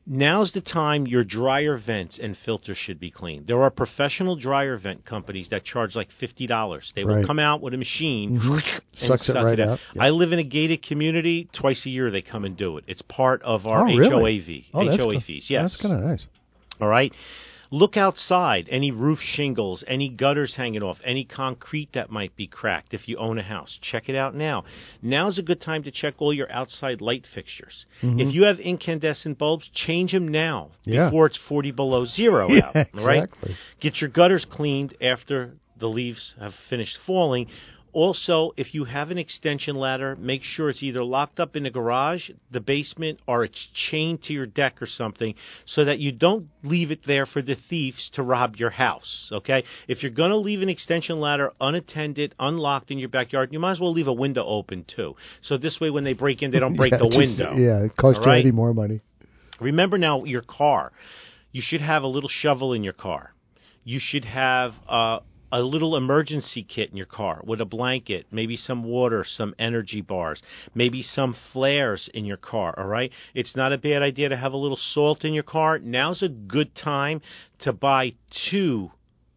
Now's 0.06 0.52
the 0.52 0.60
time 0.60 1.06
your 1.06 1.24
dryer 1.24 1.76
vents 1.76 2.18
and 2.20 2.36
filters 2.36 2.78
should 2.78 3.00
be 3.00 3.10
cleaned. 3.10 3.48
There 3.48 3.60
are 3.62 3.70
professional 3.70 4.36
dryer 4.36 4.76
vent 4.76 5.04
companies 5.04 5.48
that 5.48 5.64
charge 5.64 5.96
like 5.96 6.10
$50. 6.10 6.94
They 6.94 7.04
will 7.04 7.26
come 7.26 7.40
out 7.40 7.60
with 7.60 7.74
a 7.74 7.76
machine 7.76 8.38
mm-hmm. 8.38 8.52
and 8.52 8.82
Sucks 8.92 9.28
it 9.28 9.32
suck 9.32 9.44
right 9.44 9.58
out. 9.58 9.68
out. 9.68 9.80
Yeah. 9.94 10.04
I 10.04 10.10
live 10.10 10.30
in 10.30 10.38
a 10.38 10.44
gated 10.44 10.82
community. 10.82 11.48
Twice 11.52 11.86
a 11.86 11.90
year 11.90 12.12
they 12.12 12.22
come 12.22 12.44
and 12.44 12.56
do 12.56 12.78
it. 12.78 12.84
It's 12.86 13.02
part 13.02 13.42
of 13.42 13.66
our 13.66 13.88
oh, 13.88 13.96
really? 13.96 14.38
HOAV. 14.40 14.64
Oh, 14.74 14.96
HOA 14.96 15.14
co- 15.14 15.20
fees, 15.20 15.50
yes. 15.50 15.72
That's 15.72 15.82
kind 15.82 15.94
of 15.94 16.00
nice. 16.08 16.26
All 16.80 16.88
right. 16.88 17.12
Look 17.70 17.96
outside. 17.96 18.68
Any 18.70 18.90
roof 18.90 19.20
shingles, 19.20 19.82
any 19.86 20.08
gutters 20.08 20.54
hanging 20.54 20.82
off, 20.82 20.98
any 21.04 21.24
concrete 21.24 21.92
that 21.92 22.10
might 22.10 22.36
be 22.36 22.46
cracked 22.46 22.94
if 22.94 23.08
you 23.08 23.16
own 23.16 23.38
a 23.38 23.42
house. 23.42 23.78
Check 23.80 24.08
it 24.08 24.14
out 24.16 24.34
now. 24.34 24.64
Now's 25.02 25.38
a 25.38 25.42
good 25.42 25.60
time 25.60 25.82
to 25.84 25.90
check 25.90 26.14
all 26.18 26.32
your 26.32 26.50
outside 26.50 27.00
light 27.00 27.26
fixtures. 27.32 27.86
If 28.02 28.34
you 28.34 28.44
have 28.44 28.58
incandescent 28.60 29.38
bulbs, 29.38 29.68
change 29.72 30.12
them 30.12 30.28
now 30.28 30.70
Mm-hmm. 30.86 30.92
Yeah. 30.92 31.04
before 31.06 31.26
it's 31.26 31.36
40 31.36 31.72
below 31.72 32.04
zero 32.04 32.48
Yeah, 32.50 32.66
out. 32.74 32.76
all 32.76 33.06
Right? 33.06 33.24
exactly. 33.24 33.56
Get 33.80 34.00
your 34.00 34.10
gutters 34.10 34.44
cleaned 34.44 34.94
after 35.00 35.54
the 35.78 35.88
leaves 35.88 36.34
have 36.40 36.54
finished 36.70 36.98
falling. 37.06 37.48
Also, 37.96 38.52
if 38.58 38.74
you 38.74 38.84
have 38.84 39.10
an 39.10 39.16
extension 39.16 39.74
ladder, 39.74 40.16
make 40.16 40.42
sure 40.42 40.68
it's 40.68 40.82
either 40.82 41.02
locked 41.02 41.40
up 41.40 41.56
in 41.56 41.62
the 41.62 41.70
garage, 41.70 42.28
the 42.50 42.60
basement, 42.60 43.18
or 43.26 43.42
it's 43.42 43.68
chained 43.72 44.22
to 44.22 44.34
your 44.34 44.44
deck 44.44 44.82
or 44.82 44.86
something 44.86 45.34
so 45.64 45.82
that 45.86 45.98
you 45.98 46.12
don't 46.12 46.48
leave 46.62 46.90
it 46.90 47.00
there 47.06 47.24
for 47.24 47.40
the 47.40 47.54
thieves 47.54 48.10
to 48.10 48.22
rob 48.22 48.56
your 48.56 48.68
house. 48.68 49.30
Okay? 49.32 49.64
If 49.88 50.02
you're 50.02 50.12
going 50.12 50.28
to 50.28 50.36
leave 50.36 50.60
an 50.60 50.68
extension 50.68 51.20
ladder 51.20 51.52
unattended, 51.58 52.34
unlocked 52.38 52.90
in 52.90 52.98
your 52.98 53.08
backyard, 53.08 53.50
you 53.54 53.58
might 53.60 53.72
as 53.72 53.80
well 53.80 53.92
leave 53.92 54.08
a 54.08 54.12
window 54.12 54.44
open 54.44 54.84
too. 54.84 55.16
So 55.40 55.56
this 55.56 55.80
way, 55.80 55.88
when 55.88 56.04
they 56.04 56.12
break 56.12 56.42
in, 56.42 56.50
they 56.50 56.60
don't 56.60 56.76
break 56.76 56.92
Yeah, 56.92 56.98
the 56.98 57.08
just- 57.08 57.18
window. 57.18 57.56
Yeah, 57.56 57.82
it 57.86 57.96
costs 57.96 58.20
you 58.20 58.26
right? 58.26 58.42
any 58.42 58.52
more 58.52 58.74
money. 58.74 59.00
Remember 59.58 59.96
now 59.96 60.24
your 60.24 60.42
car. 60.42 60.92
You 61.50 61.62
should 61.62 61.80
have 61.80 62.02
a 62.02 62.08
little 62.08 62.28
shovel 62.28 62.74
in 62.74 62.84
your 62.84 62.92
car. 62.92 63.32
You 63.84 64.00
should 64.00 64.26
have 64.26 64.74
uh, 64.86 65.20
a 65.56 65.62
little 65.62 65.96
emergency 65.96 66.62
kit 66.62 66.90
in 66.90 66.98
your 66.98 67.06
car 67.06 67.40
with 67.42 67.62
a 67.62 67.64
blanket, 67.64 68.26
maybe 68.30 68.58
some 68.58 68.84
water, 68.84 69.24
some 69.24 69.54
energy 69.58 70.02
bars, 70.02 70.42
maybe 70.74 71.02
some 71.02 71.34
flares 71.52 72.10
in 72.12 72.26
your 72.26 72.36
car, 72.36 72.74
all 72.78 72.86
right? 72.86 73.10
It's 73.34 73.56
not 73.56 73.72
a 73.72 73.78
bad 73.78 74.02
idea 74.02 74.28
to 74.28 74.36
have 74.36 74.52
a 74.52 74.58
little 74.58 74.76
salt 74.76 75.24
in 75.24 75.32
your 75.32 75.44
car. 75.44 75.78
Now's 75.78 76.22
a 76.22 76.28
good 76.28 76.74
time 76.74 77.22
to 77.60 77.72
buy 77.72 78.14
two 78.28 78.90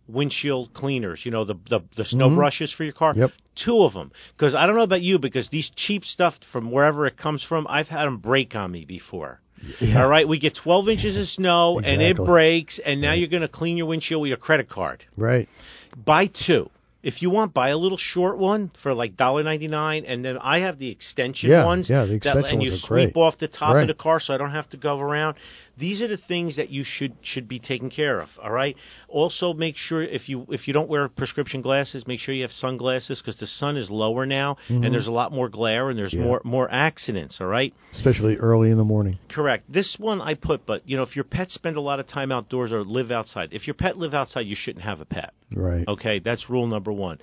windshield 0.09 0.73
cleaners, 0.73 1.25
you 1.25 1.31
know, 1.31 1.45
the 1.45 1.55
the, 1.69 1.79
the 1.95 2.03
snow 2.03 2.27
mm-hmm. 2.27 2.35
brushes 2.35 2.73
for 2.73 2.83
your 2.83 2.93
car. 2.93 3.13
Yep. 3.15 3.31
Two 3.55 3.83
of 3.83 3.93
them. 3.93 4.11
Because 4.35 4.53
I 4.55 4.67
don't 4.67 4.75
know 4.75 4.83
about 4.83 5.01
you, 5.01 5.19
because 5.19 5.47
these 5.49 5.71
cheap 5.73 6.03
stuff 6.03 6.37
from 6.51 6.69
wherever 6.69 7.07
it 7.07 7.15
comes 7.15 7.43
from, 7.43 7.65
I've 7.69 7.87
had 7.87 8.05
them 8.05 8.17
break 8.17 8.55
on 8.55 8.71
me 8.71 8.83
before. 8.83 9.39
Yeah. 9.79 10.03
All 10.03 10.09
right, 10.09 10.27
we 10.27 10.39
get 10.39 10.55
12 10.55 10.89
inches 10.89 11.17
of 11.17 11.27
snow 11.27 11.79
and 11.79 12.01
it 12.01 12.17
breaks, 12.17 12.79
and 12.79 13.01
now 13.01 13.13
you're 13.13 13.29
going 13.29 13.41
to 13.41 13.49
clean 13.49 13.77
your 13.77 13.87
windshield 13.87 14.21
with 14.21 14.29
your 14.29 14.37
credit 14.37 14.69
card. 14.69 15.03
Right. 15.17 15.49
Buy 15.95 16.27
two. 16.27 16.69
If 17.01 17.21
you 17.21 17.29
want, 17.29 17.53
buy 17.53 17.69
a 17.69 17.77
little 17.77 17.97
short 17.97 18.37
one 18.37 18.71
for 18.83 18.93
like 18.93 19.15
dollar 19.15 19.41
ninety 19.41 19.69
nine, 19.69 20.03
and 20.05 20.23
then 20.23 20.37
I 20.37 20.59
have 20.59 20.79
the 20.79 20.89
extension 20.89 21.49
Yeah, 21.49 21.65
ones. 21.65 21.89
yeah, 21.89 22.01
the 22.01 22.07
that, 22.07 22.15
extension 22.17 22.45
and 22.55 22.63
you 22.63 22.73
are 22.73 22.77
sweep 22.77 23.13
great. 23.13 23.15
off 23.21 23.37
the 23.37 23.47
top 23.47 23.75
Right. 23.75 23.81
of 23.83 23.87
the 23.87 23.93
car, 23.93 24.19
so 24.19 24.33
I 24.33 24.37
don't 24.37 24.51
have 24.51 24.67
to 24.69 24.77
go 24.77 24.99
around. 24.99 25.37
These 25.79 26.01
are 26.01 26.07
the 26.07 26.17
things 26.17 26.57
that 26.57 26.69
you 26.69 26.83
should 26.83 27.13
should 27.21 27.47
be 27.47 27.59
taken 27.59 27.89
care 27.89 28.19
of. 28.19 28.29
All 28.43 28.51
right. 28.51 28.75
Also, 29.07 29.53
make 29.53 29.77
sure 29.77 30.01
if 30.03 30.27
you 30.27 30.45
if 30.49 30.67
you 30.67 30.73
don't 30.73 30.89
wear 30.89 31.07
prescription 31.07 31.61
glasses, 31.61 32.05
make 32.05 32.19
sure 32.19 32.35
you 32.35 32.41
have 32.41 32.51
sunglasses 32.51 33.21
because 33.21 33.37
the 33.39 33.47
sun 33.47 33.77
is 33.77 33.89
lower 33.89 34.25
now, 34.25 34.57
and 34.67 34.93
there's 34.93 35.07
a 35.07 35.11
lot 35.11 35.31
more 35.31 35.47
glare 35.49 35.89
and 35.89 35.97
there's 35.97 36.09
Mm-hmm. 36.09 36.19
Yeah. 36.23 36.25
more 36.27 36.41
more 36.43 36.71
accidents. 36.71 37.39
All 37.39 37.47
right. 37.47 37.73
Especially 37.93 38.35
early 38.37 38.71
in 38.71 38.77
the 38.77 38.83
morning. 38.83 39.19
Correct. 39.29 39.71
This 39.71 39.95
one 39.99 40.21
I 40.21 40.33
put, 40.33 40.65
but 40.65 40.81
you 40.89 40.97
know, 40.97 41.03
if 41.03 41.15
your 41.15 41.23
pets 41.25 41.53
spend 41.53 41.77
a 41.77 41.81
lot 41.81 41.99
of 41.99 42.07
time 42.07 42.31
outdoors 42.31 42.71
or 42.73 42.83
live 42.83 43.11
outside, 43.11 43.49
if 43.53 43.67
your 43.67 43.75
pet 43.75 43.97
live 43.97 44.13
outside, 44.13 44.41
you 44.47 44.55
shouldn't 44.55 44.83
have 44.83 44.99
a 45.01 45.05
pet. 45.05 45.33
Right. 45.53 45.87
Okay, 45.87 46.19
that's 46.19 46.49
rule 46.49 46.67
number 46.67 46.91
one. 46.91 47.19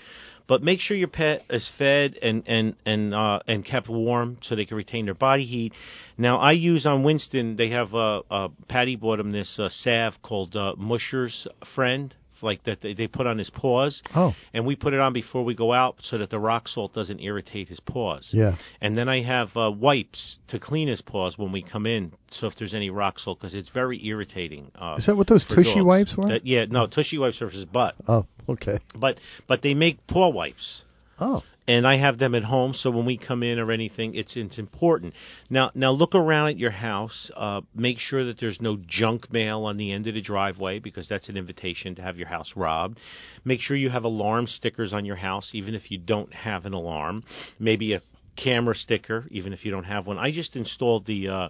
But 0.47 0.62
make 0.62 0.80
sure 0.80 0.97
your 0.97 1.09
pet 1.09 1.44
is 1.51 1.68
fed 1.76 2.18
and 2.22 2.44
and 2.47 2.76
and 2.84 3.14
uh, 3.14 3.40
and 3.49 3.64
kept 3.64 3.88
warm 3.88 4.38
so 4.42 4.55
they 4.55 4.64
can 4.64 4.76
retain 4.76 5.07
their 5.07 5.14
body 5.14 5.44
heat. 5.44 5.72
Now 6.16 6.38
I 6.38 6.53
use 6.53 6.86
on 6.86 7.03
Winston. 7.03 7.57
They 7.57 7.70
have 7.70 7.94
uh, 7.94 8.22
uh, 8.30 8.49
Patty 8.68 8.97
bought 8.97 9.18
him 9.18 9.32
this 9.32 9.59
uh, 9.59 9.68
salve 9.68 10.22
called 10.22 10.55
uh, 10.55 10.74
Musher's 10.76 11.49
Friend, 11.74 12.14
like 12.43 12.64
that 12.64 12.80
they, 12.80 12.95
they 12.95 13.07
put 13.09 13.26
on 13.26 13.39
his 13.39 13.51
paws. 13.51 14.03
Oh. 14.14 14.34
And 14.53 14.66
we 14.66 14.76
put 14.76 14.95
it 14.95 15.01
on 15.01 15.12
before 15.12 15.45
we 15.45 15.55
go 15.55 15.72
out 15.72 15.97
so 16.03 16.18
that 16.18 16.30
the 16.30 16.39
rock 16.39 16.68
salt 16.68 16.93
doesn't 16.95 17.20
irritate 17.20 17.68
his 17.68 17.80
paws. 17.80 18.30
Yeah. 18.32 18.57
And 18.80 18.97
then 18.97 19.09
I 19.09 19.22
have 19.22 19.57
uh, 19.57 19.70
wipes 19.70 20.39
to 20.49 20.59
clean 20.59 20.89
his 20.89 21.01
paws 21.03 21.37
when 21.39 21.53
we 21.53 21.62
come 21.62 21.87
in, 21.87 22.12
so 22.30 22.47
if 22.47 22.57
there's 22.57 22.74
any 22.74 22.91
rock 22.91 23.18
salt, 23.18 23.41
because 23.41 23.55
it's 23.55 23.68
very 23.70 24.05
irritating. 24.07 24.70
Uh, 24.74 24.97
Is 24.99 25.07
that 25.07 25.16
what 25.16 25.26
those 25.26 25.45
tushy 25.47 25.74
dogs. 25.74 25.84
wipes 25.84 26.16
were? 26.16 26.28
That- 26.28 26.47
yeah, 26.47 26.66
no, 26.68 26.87
tushy 26.87 27.18
wipes 27.18 27.41
are 27.43 27.49
for 27.49 27.55
his 27.55 27.64
butt, 27.64 27.95
Oh, 28.09 28.26
okay. 28.49 28.78
but 28.95 29.18
but 29.47 29.62
they 29.62 29.74
make 29.74 30.07
paw 30.07 30.28
wipes, 30.30 30.82
Oh, 31.18 31.43
and 31.69 31.87
I 31.87 31.97
have 31.97 32.19
them 32.19 32.35
at 32.35 32.45
home. 32.45 32.75
So 32.75 32.91
when 32.91 33.07
we 33.07 33.17
come 33.17 33.43
in 33.43 33.59
or 33.59 33.73
anything, 33.73 34.14
it's 34.14 34.37
it's 34.37 34.59
important. 34.59 35.14
Now 35.51 35.71
now 35.75 35.91
look 35.91 36.14
around 36.14 36.49
at 36.49 36.59
your 36.59 36.71
house. 36.71 37.31
Uh, 37.35 37.62
make 37.75 37.99
sure 37.99 38.25
that 38.25 38.39
there's 38.39 38.61
no 38.61 38.77
junk 38.77 39.33
mail 39.33 39.64
on 39.64 39.77
the 39.77 39.93
end 39.93 40.07
of 40.07 40.14
the 40.14 40.21
driveway 40.21 40.79
because 40.79 41.09
that's 41.09 41.29
an 41.29 41.37
invitation 41.37 41.97
to 41.97 42.03
have 42.03 42.17
your 42.17 42.29
house 42.29 42.53
robbed. 42.57 42.99
Make 43.45 43.61
sure 43.61 43.77
you 43.77 43.91
have 43.91 44.05
alarm 44.05 44.47
stickers 44.47 44.93
on 44.93 45.05
your 45.05 45.17
house, 45.17 45.51
even 45.55 45.75
if 45.75 45.91
you 45.91 45.99
don't 45.99 46.33
have 46.33 46.67
an 46.67 46.73
alarm. 46.73 47.25
Maybe 47.59 47.95
a 47.95 48.03
camera 48.37 48.75
sticker, 48.75 49.27
even 49.31 49.53
if 49.53 49.64
you 49.64 49.71
don't 49.71 49.85
have 49.85 50.07
one. 50.07 50.19
I 50.19 50.31
just 50.31 50.57
installed 50.57 51.07
the 51.07 51.29
uh, 51.29 51.49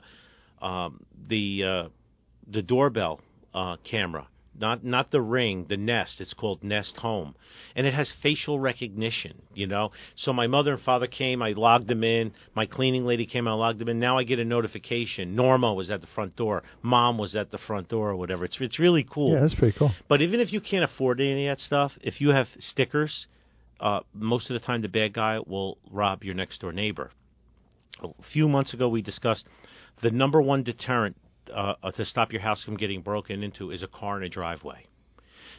um, 0.64 1.00
the 1.28 1.64
uh, 1.64 1.88
the 2.46 2.62
doorbell 2.62 3.20
uh, 3.52 3.76
camera. 3.84 4.28
Not 4.58 4.84
not 4.84 5.10
the 5.10 5.20
ring, 5.20 5.66
the 5.68 5.76
Nest. 5.76 6.20
It's 6.20 6.34
called 6.34 6.62
Nest 6.62 6.96
Home, 6.98 7.34
and 7.74 7.86
it 7.86 7.94
has 7.94 8.10
facial 8.10 8.58
recognition. 8.58 9.42
You 9.54 9.66
know, 9.66 9.92
so 10.14 10.32
my 10.32 10.46
mother 10.46 10.72
and 10.72 10.80
father 10.80 11.06
came. 11.06 11.42
I 11.42 11.52
logged 11.52 11.88
them 11.88 12.04
in. 12.04 12.32
My 12.54 12.66
cleaning 12.66 13.04
lady 13.04 13.26
came. 13.26 13.48
I 13.48 13.52
logged 13.52 13.78
them 13.78 13.88
in. 13.88 13.98
Now 13.98 14.18
I 14.18 14.24
get 14.24 14.38
a 14.38 14.44
notification. 14.44 15.34
Norma 15.34 15.72
was 15.74 15.90
at 15.90 16.00
the 16.00 16.06
front 16.06 16.36
door. 16.36 16.62
Mom 16.82 17.18
was 17.18 17.34
at 17.36 17.50
the 17.50 17.58
front 17.58 17.88
door, 17.88 18.10
or 18.10 18.16
whatever. 18.16 18.44
It's 18.44 18.60
it's 18.60 18.78
really 18.78 19.06
cool. 19.08 19.32
Yeah, 19.32 19.40
that's 19.40 19.54
pretty 19.54 19.78
cool. 19.78 19.92
But 20.08 20.22
even 20.22 20.40
if 20.40 20.52
you 20.52 20.60
can't 20.60 20.84
afford 20.84 21.20
any 21.20 21.46
of 21.46 21.56
that 21.56 21.62
stuff, 21.62 21.98
if 22.02 22.20
you 22.20 22.30
have 22.30 22.48
stickers, 22.58 23.26
uh, 23.80 24.00
most 24.14 24.50
of 24.50 24.54
the 24.54 24.66
time 24.66 24.82
the 24.82 24.88
bad 24.88 25.12
guy 25.12 25.38
will 25.46 25.78
rob 25.90 26.24
your 26.24 26.34
next 26.34 26.60
door 26.60 26.72
neighbor. 26.72 27.10
A 28.02 28.10
few 28.22 28.48
months 28.48 28.74
ago, 28.74 28.88
we 28.88 29.02
discussed 29.02 29.46
the 30.02 30.10
number 30.10 30.40
one 30.40 30.62
deterrent 30.62 31.16
uh, 31.52 31.74
to 31.92 32.04
stop 32.04 32.32
your 32.32 32.40
house 32.42 32.62
from 32.64 32.76
getting 32.76 33.02
broken 33.02 33.42
into 33.42 33.70
is 33.70 33.82
a 33.82 33.88
car 33.88 34.16
in 34.16 34.22
a 34.22 34.28
driveway. 34.28 34.86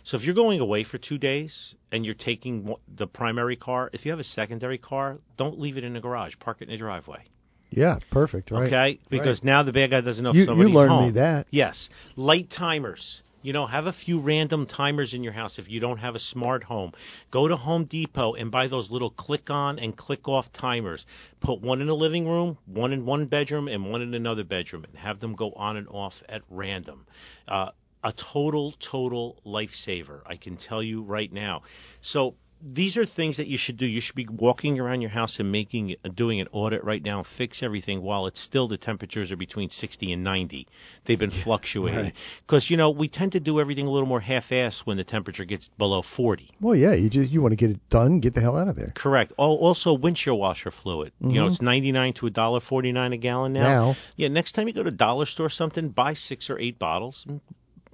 So 0.04 0.16
if 0.18 0.24
you're 0.24 0.36
going 0.36 0.60
away 0.62 0.84
for 0.86 0.98
two 0.98 1.18
days 1.18 1.76
and 1.92 2.06
you're 2.06 2.16
taking 2.16 2.74
the 2.88 3.08
primary 3.08 3.56
car, 3.58 3.90
if 3.92 4.06
you 4.06 4.12
have 4.12 4.20
a 4.20 4.24
secondary 4.24 4.78
car, 4.78 5.18
don't 5.38 5.60
leave 5.60 5.78
it 5.78 5.84
in 5.84 5.94
the 5.94 6.00
garage. 6.00 6.36
Park 6.40 6.58
it 6.62 6.66
in 6.66 6.70
the 6.72 6.78
driveway. 6.78 7.24
Yeah, 7.70 8.00
perfect. 8.12 8.50
Right. 8.52 8.68
Okay, 8.68 9.00
because 9.10 9.40
Right. 9.40 9.44
now 9.44 9.64
the 9.64 9.74
bad 9.74 9.92
guy 9.92 10.00
doesn't 10.00 10.24
know 10.24 10.30
if 10.30 10.36
You- 10.36 10.42
you 10.44 10.48
somebody's 10.48 10.74
learned 10.74 10.90
home. 10.92 11.06
me 11.08 11.12
that. 11.12 11.48
Yes, 11.52 11.90
light 12.16 12.50
timers. 12.50 13.22
You 13.48 13.54
know, 13.54 13.66
have 13.66 13.86
a 13.86 13.94
few 13.94 14.20
random 14.20 14.66
timers 14.66 15.14
in 15.14 15.24
your 15.24 15.32
house 15.32 15.58
if 15.58 15.70
you 15.70 15.80
don't 15.80 16.00
have 16.00 16.16
a 16.16 16.20
smart 16.20 16.66
home. 16.66 16.92
Go 17.32 17.48
to 17.48 17.56
Home 17.56 17.86
Depot 17.86 18.34
and 18.34 18.52
buy 18.52 18.68
those 18.68 18.92
little 18.92 19.10
click 19.10 19.50
on 19.50 19.80
and 19.80 19.96
click 19.96 20.28
off 20.28 20.52
timers. 20.52 21.06
Put 21.40 21.62
one 21.62 21.80
in 21.80 21.88
the 21.88 21.96
living 21.96 22.28
room, 22.28 22.58
one 22.66 22.92
in 22.92 23.06
one 23.06 23.28
bedroom, 23.28 23.70
and 23.70 23.90
one 23.90 24.02
in 24.02 24.14
another 24.14 24.44
bedroom, 24.44 24.84
and 24.84 24.98
have 24.98 25.22
them 25.22 25.34
go 25.34 25.54
on 25.54 25.78
and 25.78 25.88
off 25.88 26.22
at 26.28 26.42
random. 26.50 27.08
Uh, 27.48 27.70
a 28.04 28.12
total, 28.12 28.74
total 28.82 29.42
lifesaver. 29.46 30.24
I 30.26 30.36
can 30.36 30.58
tell 30.58 30.84
you 30.84 31.02
right 31.04 31.32
now. 31.32 31.62
So 32.02 32.36
these 32.62 32.98
are 32.98 33.06
things 33.06 33.38
that 33.38 33.48
you 33.48 33.58
should 33.58 33.78
do. 33.78 33.86
You 33.86 34.02
should 34.02 34.16
be 34.16 34.28
walking 34.30 34.80
around 34.80 35.02
your 35.02 35.10
house 35.10 35.40
and 35.40 35.52
making, 35.52 35.96
doing 36.16 36.42
an 36.42 36.48
audit 36.52 36.84
right 36.84 37.04
now, 37.04 37.24
fix 37.38 37.62
everything 37.62 38.02
while 38.02 38.28
it's 38.28 38.42
still 38.42 38.68
the 38.68 38.78
temperatures 38.78 39.32
are 39.32 39.38
between 39.38 39.70
60 39.70 40.12
and 40.12 40.24
90. 40.24 40.68
They've 41.06 41.20
been 41.20 41.32
fluctuating 41.44 42.00
right. 42.00 42.14
because 42.46 42.70
you 42.70 42.78
know 42.78 42.90
we 42.90 43.08
tend 43.08 43.34
to 43.34 43.40
do 43.40 43.60
everything 43.60 43.86
a 43.86 43.92
little 43.92 44.08
more 44.08 44.20
half-assed 44.20 44.82
when 44.86 44.98
the 44.98 45.04
temperature 45.04 45.46
gets 45.46 45.70
below 45.78 46.02
40. 46.02 46.52
Well, 46.60 46.76
yeah, 46.76 46.94
you 46.94 47.10
just 47.10 47.32
you 47.32 47.42
want 47.42 47.52
to 47.52 47.56
get 47.56 47.70
it 47.70 47.90
done, 47.90 48.20
get 48.20 48.34
the 48.34 48.42
hell 48.42 48.58
out 48.58 48.68
of 48.68 48.76
there. 48.76 48.92
Correct. 48.96 49.34
Oh, 49.38 49.56
also 49.56 49.94
windshield 49.94 50.40
washer 50.40 50.72
fluid. 50.72 51.14
You 51.20 51.28
know, 51.30 51.42
mm-hmm. 51.42 51.52
it's 51.52 51.62
99 51.62 52.14
to 52.16 52.28
a 52.28 52.30
dollar 52.30 52.60
49 52.60 53.14
a 53.14 53.18
gallon 53.18 53.54
now. 53.54 53.68
Now. 53.68 53.96
Yeah, 54.16 54.30
next 54.30 54.54
time 54.54 54.68
you 54.68 54.74
go 54.74 54.84
to 54.84 54.92
dollar 54.92 55.26
store 55.26 55.48
or 55.48 55.50
something, 55.50 55.90
buy 55.90 56.14
6 56.14 56.50
or 56.50 56.60
8 56.60 56.80
bottles 56.80 57.26
and 57.28 57.42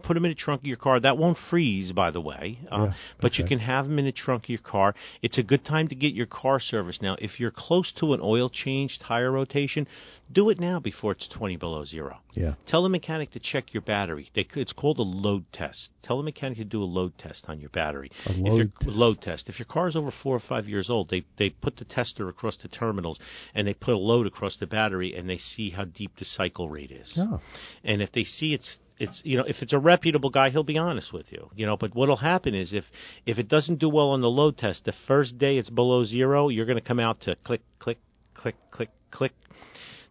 put 0.04 0.14
them 0.16 0.26
in 0.26 0.32
the 0.32 0.36
trunk 0.36 0.62
of 0.62 0.68
your 0.68 0.78
car. 0.78 1.00
That 1.00 1.18
won't 1.18 1.38
freeze, 1.38 1.92
by 1.92 2.12
the 2.12 2.22
way. 2.22 2.60
Uh, 2.72 2.78
Yeah, 2.90 2.94
but 3.22 3.38
you 3.40 3.46
can 3.46 3.60
have 3.60 3.88
them 3.88 3.98
in 4.00 4.06
the 4.06 4.12
trunk 4.12 4.44
of 4.44 4.50
your 4.50 4.60
car. 4.60 4.94
It's 5.22 5.38
a 5.38 5.44
good 5.44 5.64
time 5.66 5.88
to 5.88 5.96
get 5.96 6.14
your 6.14 6.26
car 6.28 6.60
serviced 6.60 7.02
now. 7.02 7.16
If 7.20 7.40
you're 7.40 7.52
close 7.52 7.92
to 7.94 8.14
an 8.14 8.20
oil 8.22 8.50
change, 8.50 9.00
tire 9.00 9.32
rotation, 9.32 9.88
do 10.32 10.50
it 10.50 10.60
now 10.60 10.80
before 10.80 11.12
it's 11.14 11.28
20 11.28 11.58
below 11.58 11.84
zero. 11.86 12.18
Yeah. 12.34 12.54
Tell 12.68 12.84
the 12.84 12.90
mechanic 12.90 13.32
to 13.32 13.40
check 13.40 13.74
your 13.74 13.82
battery. 13.82 14.30
They, 14.34 14.48
it's 14.56 14.74
called 14.74 14.98
a 15.00 15.04
load 15.04 15.46
test. 15.52 15.92
Tell 16.02 16.18
the 16.18 16.24
mechanic 16.24 16.58
to 16.58 16.64
do 16.66 16.82
a 16.82 16.86
load 16.86 17.18
test 17.18 17.46
on 17.48 17.60
your 17.60 17.70
battery. 17.70 18.12
A 18.26 18.32
If 18.32 18.38
load 18.38 18.56
your- 18.58 18.66
test. 18.66 18.88
load 18.88 19.22
test. 19.22 19.50
If 19.50 19.60
your 19.60 19.66
car 19.68 19.88
is 19.88 19.96
over 19.96 20.12
four 20.12 20.36
or 20.36 20.40
five 20.40 20.68
years 20.68 20.90
old, 20.90 21.10
they 21.10 21.24
they 21.38 21.50
put 21.50 21.78
the 21.78 21.86
tester 21.86 22.30
across 22.30 22.58
the 22.58 22.68
terminals 22.68 23.20
and 23.56 23.68
they 23.68 23.74
put 23.74 23.94
a 23.94 23.98
load 23.98 24.28
across 24.28 24.58
the 24.58 24.68
battery 24.68 25.14
and 25.16 25.30
they 25.30 25.38
see 25.38 25.70
how 25.70 25.86
deep 25.86 26.16
the 26.18 26.26
cycle 26.26 26.70
rate 26.70 26.92
is. 26.92 27.14
Oh. 27.18 27.40
And 27.84 28.02
if 28.02 28.12
they 28.12 28.24
see 28.24 28.54
it's 28.54 28.80
it's 29.04 29.22
you 29.24 29.38
know 29.38 29.44
if 29.44 29.62
it's 29.62 29.74
a 29.74 29.80
reputable 29.80 30.30
guy, 30.30 30.50
he'll 30.50 30.64
be 30.64 30.78
honest 30.78 31.14
with 31.14 31.32
you. 31.32 31.50
You 31.56 31.66
know, 31.66 31.78
but 31.78 31.94
what'll 31.94 32.18
happen 32.18 32.56
is 32.56 32.74
if 32.74 32.86
if 33.26 33.38
it 33.38 33.48
doesn't 33.48 33.80
do 33.80 33.90
well 33.90 34.10
on 34.10 34.22
the 34.22 34.30
load 34.30 34.58
test, 34.58 34.86
the 34.86 34.94
first 35.08 35.38
day 35.38 35.58
it's 35.58 35.70
below 35.70 36.04
zero, 36.04 36.50
you're 36.50 36.66
going 36.66 36.78
to 36.78 36.90
come 36.92 37.00
out 37.00 37.22
to 37.22 37.36
click 37.44 37.62
click 37.80 38.00
click 38.34 38.56
click 38.72 38.90
click. 39.12 39.34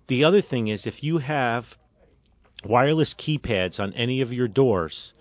The 0.09 0.25
other 0.25 0.43
thing 0.43 0.69
is 0.69 0.87
if 0.87 1.03
you 1.03 1.19
have 1.19 1.65
wireless 2.65 3.15
keypads 3.15 3.81
on 3.81 3.93
any 3.95 4.21
of 4.21 4.33
your 4.33 4.49
doors, 4.49 5.15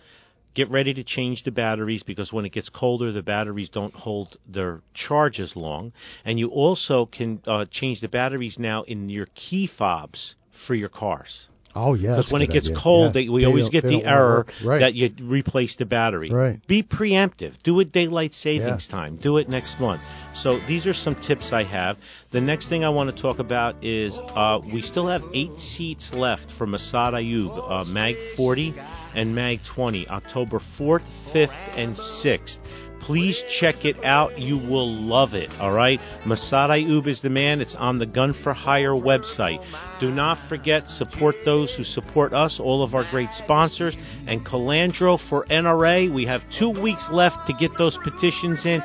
get 0.53 0.69
ready 0.69 0.93
to 0.93 1.03
change 1.03 1.43
the 1.43 1.51
batteries 1.51 2.03
because 2.03 2.33
when 2.33 2.45
it 2.45 2.51
gets 2.51 2.69
colder, 2.69 3.11
the 3.11 3.23
batteries 3.23 3.69
don't 3.69 3.93
hold 3.93 4.37
their 4.47 4.81
charge 4.93 5.39
as 5.39 5.55
long. 5.55 5.93
And 6.25 6.39
you 6.39 6.49
also 6.49 7.05
can 7.05 7.41
uh, 7.47 7.65
change 7.71 8.01
the 8.01 8.09
batteries 8.09 8.59
now 8.59 8.83
in 8.83 9.09
your 9.09 9.27
key 9.33 9.67
fobs 9.67 10.35
for 10.51 10.75
your 10.75 10.89
cars. 10.89 11.47
Oh 11.75 11.93
yeah. 11.93 12.15
Because 12.17 12.31
when 12.31 12.41
it 12.41 12.49
gets 12.51 12.67
idea. 12.67 12.79
cold, 12.81 13.15
Yeah. 13.15 13.21
they, 13.23 13.29
we 13.29 13.41
They 13.41 13.47
always 13.47 13.69
get 13.69 13.83
the 13.83 14.03
error. 14.03 14.45
Right. 14.63 14.79
that 14.79 14.93
you 14.93 15.09
replace 15.23 15.75
the 15.75 15.85
battery. 15.85 16.29
Right. 16.31 16.59
Be 16.67 16.83
preemptive. 16.83 17.53
Do 17.63 17.79
it 17.79 17.91
daylight 17.91 18.33
savings 18.33 18.87
Yeah. 18.89 18.95
time. 18.97 19.15
Do 19.21 19.37
it 19.37 19.49
next 19.49 19.79
month. 19.79 20.01
So 20.33 20.59
these 20.67 20.87
are 20.87 20.93
some 20.93 21.15
tips 21.15 21.51
I 21.51 21.63
have. 21.63 21.97
The 22.31 22.41
next 22.41 22.69
thing 22.69 22.83
I 22.83 22.89
want 22.89 23.15
to 23.15 23.21
talk 23.21 23.39
about 23.39 23.83
is 23.83 24.17
uh, 24.17 24.59
we 24.73 24.81
still 24.81 25.07
have 25.07 25.23
eight 25.33 25.59
seats 25.59 26.11
left 26.13 26.51
for 26.57 26.65
Massad 26.65 27.13
Ayoob, 27.13 27.71
uh, 27.71 27.83
Mag 27.85 28.15
40 28.37 28.73
and 29.15 29.35
Mag 29.35 29.63
20, 29.63 30.07
October 30.07 30.59
4th, 30.77 31.03
5th, 31.33 31.77
and 31.77 31.95
6th. 31.95 32.57
Please 33.01 33.43
check 33.49 33.83
it 33.83 34.03
out. 34.03 34.37
You 34.37 34.57
will 34.57 34.93
love 34.93 35.33
it. 35.33 35.49
All 35.59 35.73
right. 35.73 35.99
Massad 36.23 36.69
Ayoob 36.69 37.07
is 37.07 37.21
the 37.21 37.31
man. 37.31 37.59
It's 37.59 37.73
on 37.73 37.97
the 37.97 38.05
Gun 38.05 38.33
for 38.33 38.53
Hire 38.53 38.93
website. 38.93 39.65
Do 39.99 40.11
not 40.11 40.37
forget 40.47 40.87
support 40.87 41.35
those 41.43 41.73
who 41.73 41.83
support 41.83 42.31
us. 42.31 42.59
All 42.59 42.83
of 42.83 42.93
our 42.93 43.03
great 43.09 43.33
sponsors 43.33 43.97
and 44.27 44.45
Colandro 44.45 45.19
for 45.19 45.45
NRA. 45.45 46.13
We 46.13 46.25
have 46.25 46.47
two 46.51 46.69
weeks 46.69 47.07
left 47.09 47.47
to 47.47 47.53
get 47.53 47.71
those 47.75 47.97
petitions 47.97 48.67
in. 48.67 48.83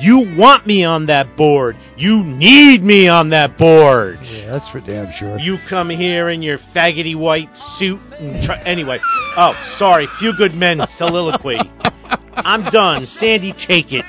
You 0.00 0.36
want 0.36 0.66
me 0.66 0.84
on 0.84 1.06
that 1.06 1.36
board. 1.36 1.76
You 1.96 2.24
need 2.24 2.82
me 2.82 3.08
on 3.08 3.30
that 3.30 3.58
board. 3.58 4.18
Yeah, 4.22 4.50
that's 4.50 4.68
for 4.68 4.80
damn 4.80 5.12
sure. 5.12 5.38
You 5.38 5.58
come 5.68 5.90
here 5.90 6.30
in 6.30 6.42
your 6.42 6.58
faggoty 6.58 7.14
white 7.14 7.56
suit. 7.56 8.00
And 8.18 8.42
try- 8.42 8.62
anyway, 8.62 8.98
oh, 9.36 9.54
sorry. 9.78 10.06
Few 10.18 10.36
good 10.36 10.54
men 10.54 10.80
soliloquy. 10.88 11.58
I'm 12.34 12.64
done. 12.70 13.06
Sandy, 13.06 13.52
take 13.52 13.92
it. 13.92 14.04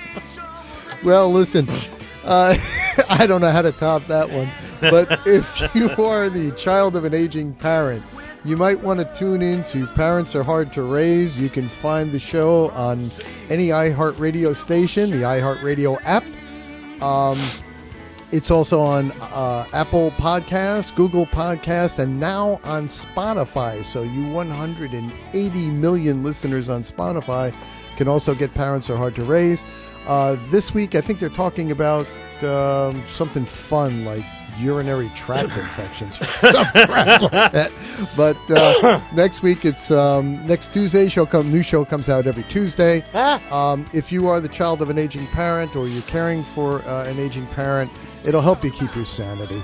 Well, 1.04 1.34
listen, 1.34 1.68
uh, 2.24 2.56
I 3.10 3.28
don't 3.28 3.42
know 3.42 3.52
how 3.52 3.62
to 3.62 3.74
top 3.74 4.08
that 4.08 4.30
one, 4.30 4.52
but 4.82 5.08
if 5.26 5.76
you 5.76 5.90
are 6.04 6.30
the 6.30 6.56
child 6.64 6.96
of 6.96 7.04
an 7.04 7.14
aging 7.14 7.56
parent, 7.56 8.04
you 8.46 8.58
might 8.58 8.82
want 8.82 9.00
to 9.00 9.16
tune 9.18 9.42
in 9.42 9.64
to 9.72 9.88
Parents 9.96 10.36
Are 10.36 10.44
Hard 10.44 10.74
to 10.74 10.84
Raise. 10.84 11.38
You 11.38 11.50
can 11.50 11.70
find 11.82 12.12
the 12.12 12.20
show 12.20 12.70
on 12.72 13.10
any 13.50 13.70
iHeartRadio 13.70 14.54
station, 14.66 15.12
the 15.12 15.26
iHeartRadio 15.26 15.98
app. 16.04 16.24
Um, 17.02 17.40
it's 18.34 18.52
also 18.52 18.80
on 18.82 19.12
uh, 19.14 19.66
Apple 19.72 20.12
Podcasts, 20.20 20.94
Google 20.98 21.26
Podcasts, 21.26 22.00
and 22.00 22.20
now 22.20 22.60
on 22.66 22.90
Spotify. 22.90 23.86
So 23.86 24.04
you 24.04 24.28
180 24.34 25.70
million 25.70 26.24
listeners 26.24 26.68
on 26.68 26.84
Spotify 26.84 27.54
can 27.98 28.10
also 28.10 28.36
get 28.36 28.54
Parents 28.54 28.90
Are 28.90 28.98
Hard 28.98 29.16
to 29.16 29.24
Raise. 29.24 29.62
Uh, 30.06 30.36
this 30.52 30.74
week, 30.76 30.96
I 30.96 31.02
think 31.02 31.22
they're 31.22 31.30
talking 31.30 31.72
about 31.72 32.08
um, 32.44 33.06
something 33.16 33.48
fun 33.70 34.04
like 34.04 34.26
urinary 34.58 35.12
tract 35.16 35.52
infections 35.58 36.18
or 36.20 36.52
some 36.52 36.66
crap 36.86 37.22
like 37.22 37.52
that. 37.52 37.72
But 38.16 38.38
uh, 38.50 39.08
next 39.16 39.44
week, 39.44 39.66
it's 39.66 39.92
um, 39.92 40.46
next 40.46 40.74
Tuesday. 40.74 41.10
Show 41.10 41.26
come 41.26 41.52
new 41.52 41.64
show 41.64 41.86
comes 41.86 42.10
out 42.10 42.28
every 42.28 42.44
Tuesday. 42.44 43.02
Um, 43.14 43.90
if 43.94 44.12
you 44.12 44.28
are 44.28 44.42
the 44.42 44.50
child 44.50 44.82
of 44.82 44.90
an 44.90 44.98
aging 44.98 45.28
parent 45.28 45.76
or 45.76 45.88
you're 45.88 46.04
caring 46.04 46.46
for 46.56 46.82
uh, 46.84 47.10
an 47.10 47.20
aging 47.20 47.48
parent, 47.48 47.92
it'll 48.26 48.42
help 48.42 48.64
you 48.64 48.72
keep 48.72 48.96
your 48.96 49.06
sanity. 49.06 49.62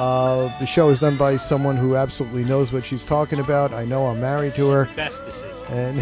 Uh, 0.00 0.48
the 0.60 0.66
show 0.66 0.88
is 0.88 1.00
done 1.00 1.18
by 1.18 1.36
someone 1.36 1.76
who 1.76 1.96
absolutely 1.96 2.44
knows 2.44 2.72
what 2.72 2.84
she's 2.84 3.04
talking 3.04 3.40
about. 3.40 3.74
I 3.74 3.84
know 3.84 4.06
I'm 4.06 4.20
married 4.20 4.54
to 4.56 4.68
her. 4.70 4.86
Bestesses. 4.96 5.60
And 5.68 6.00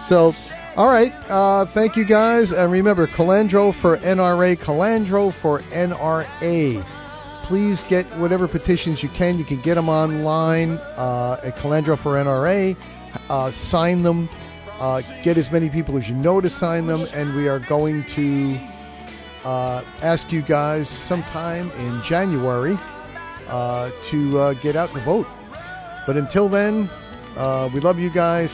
so, 0.08 0.32
all 0.76 0.88
right. 0.88 1.10
Uh, 1.30 1.64
thank 1.72 1.96
you 1.96 2.04
guys. 2.06 2.52
And 2.52 2.70
remember, 2.70 3.06
Colandro 3.06 3.72
for 3.80 3.96
NRA, 3.96 4.62
Colandro 4.62 5.32
for 5.40 5.60
NRA. 5.72 7.46
Please 7.48 7.82
get 7.88 8.04
whatever 8.20 8.46
petitions 8.46 9.02
you 9.02 9.08
can. 9.16 9.38
You 9.38 9.46
can 9.46 9.62
get 9.62 9.76
them 9.76 9.88
online 9.88 10.72
uh, 10.98 11.40
at 11.42 11.54
Colandro 11.54 11.96
for 12.02 12.22
NRA. 12.22 12.76
Uh, 13.30 13.50
sign 13.50 14.02
them. 14.02 14.28
Uh, 14.78 15.00
get 15.24 15.38
as 15.38 15.50
many 15.50 15.70
people 15.70 15.96
as 15.96 16.06
you 16.06 16.14
know 16.14 16.42
to 16.42 16.50
sign 16.50 16.86
them. 16.86 17.06
And 17.14 17.34
we 17.34 17.48
are 17.48 17.58
going 17.58 18.04
to 18.14 18.56
uh, 19.48 19.82
ask 20.02 20.30
you 20.30 20.42
guys 20.42 20.90
sometime 21.08 21.70
in 21.70 22.02
January 22.06 22.74
uh, 23.48 23.90
to 24.10 24.54
get 24.62 24.76
out 24.76 24.94
and 24.94 25.02
vote. 25.06 25.26
But 26.06 26.18
until 26.18 26.50
then, 26.50 26.90
we 27.72 27.80
love 27.80 27.98
you 27.98 28.12
guys. 28.12 28.50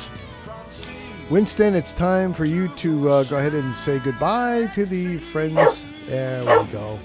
Winston, 1.31 1.75
it's 1.75 1.93
time 1.95 2.35
for 2.35 2.45
you 2.45 2.69
to 2.83 3.09
uh, 3.09 3.31
go 3.31 3.39
ahead 3.39 3.55
and 3.55 3.75
say 3.77 3.99
goodbye 4.05 4.67
to 4.75 4.85
the 4.85 5.19
friends. 5.33 5.85
There 6.07 6.41
we 6.41 6.73
go. 6.73 6.99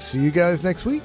See 0.00 0.18
you 0.18 0.30
guys 0.30 0.62
next 0.62 0.84
week. 0.84 1.02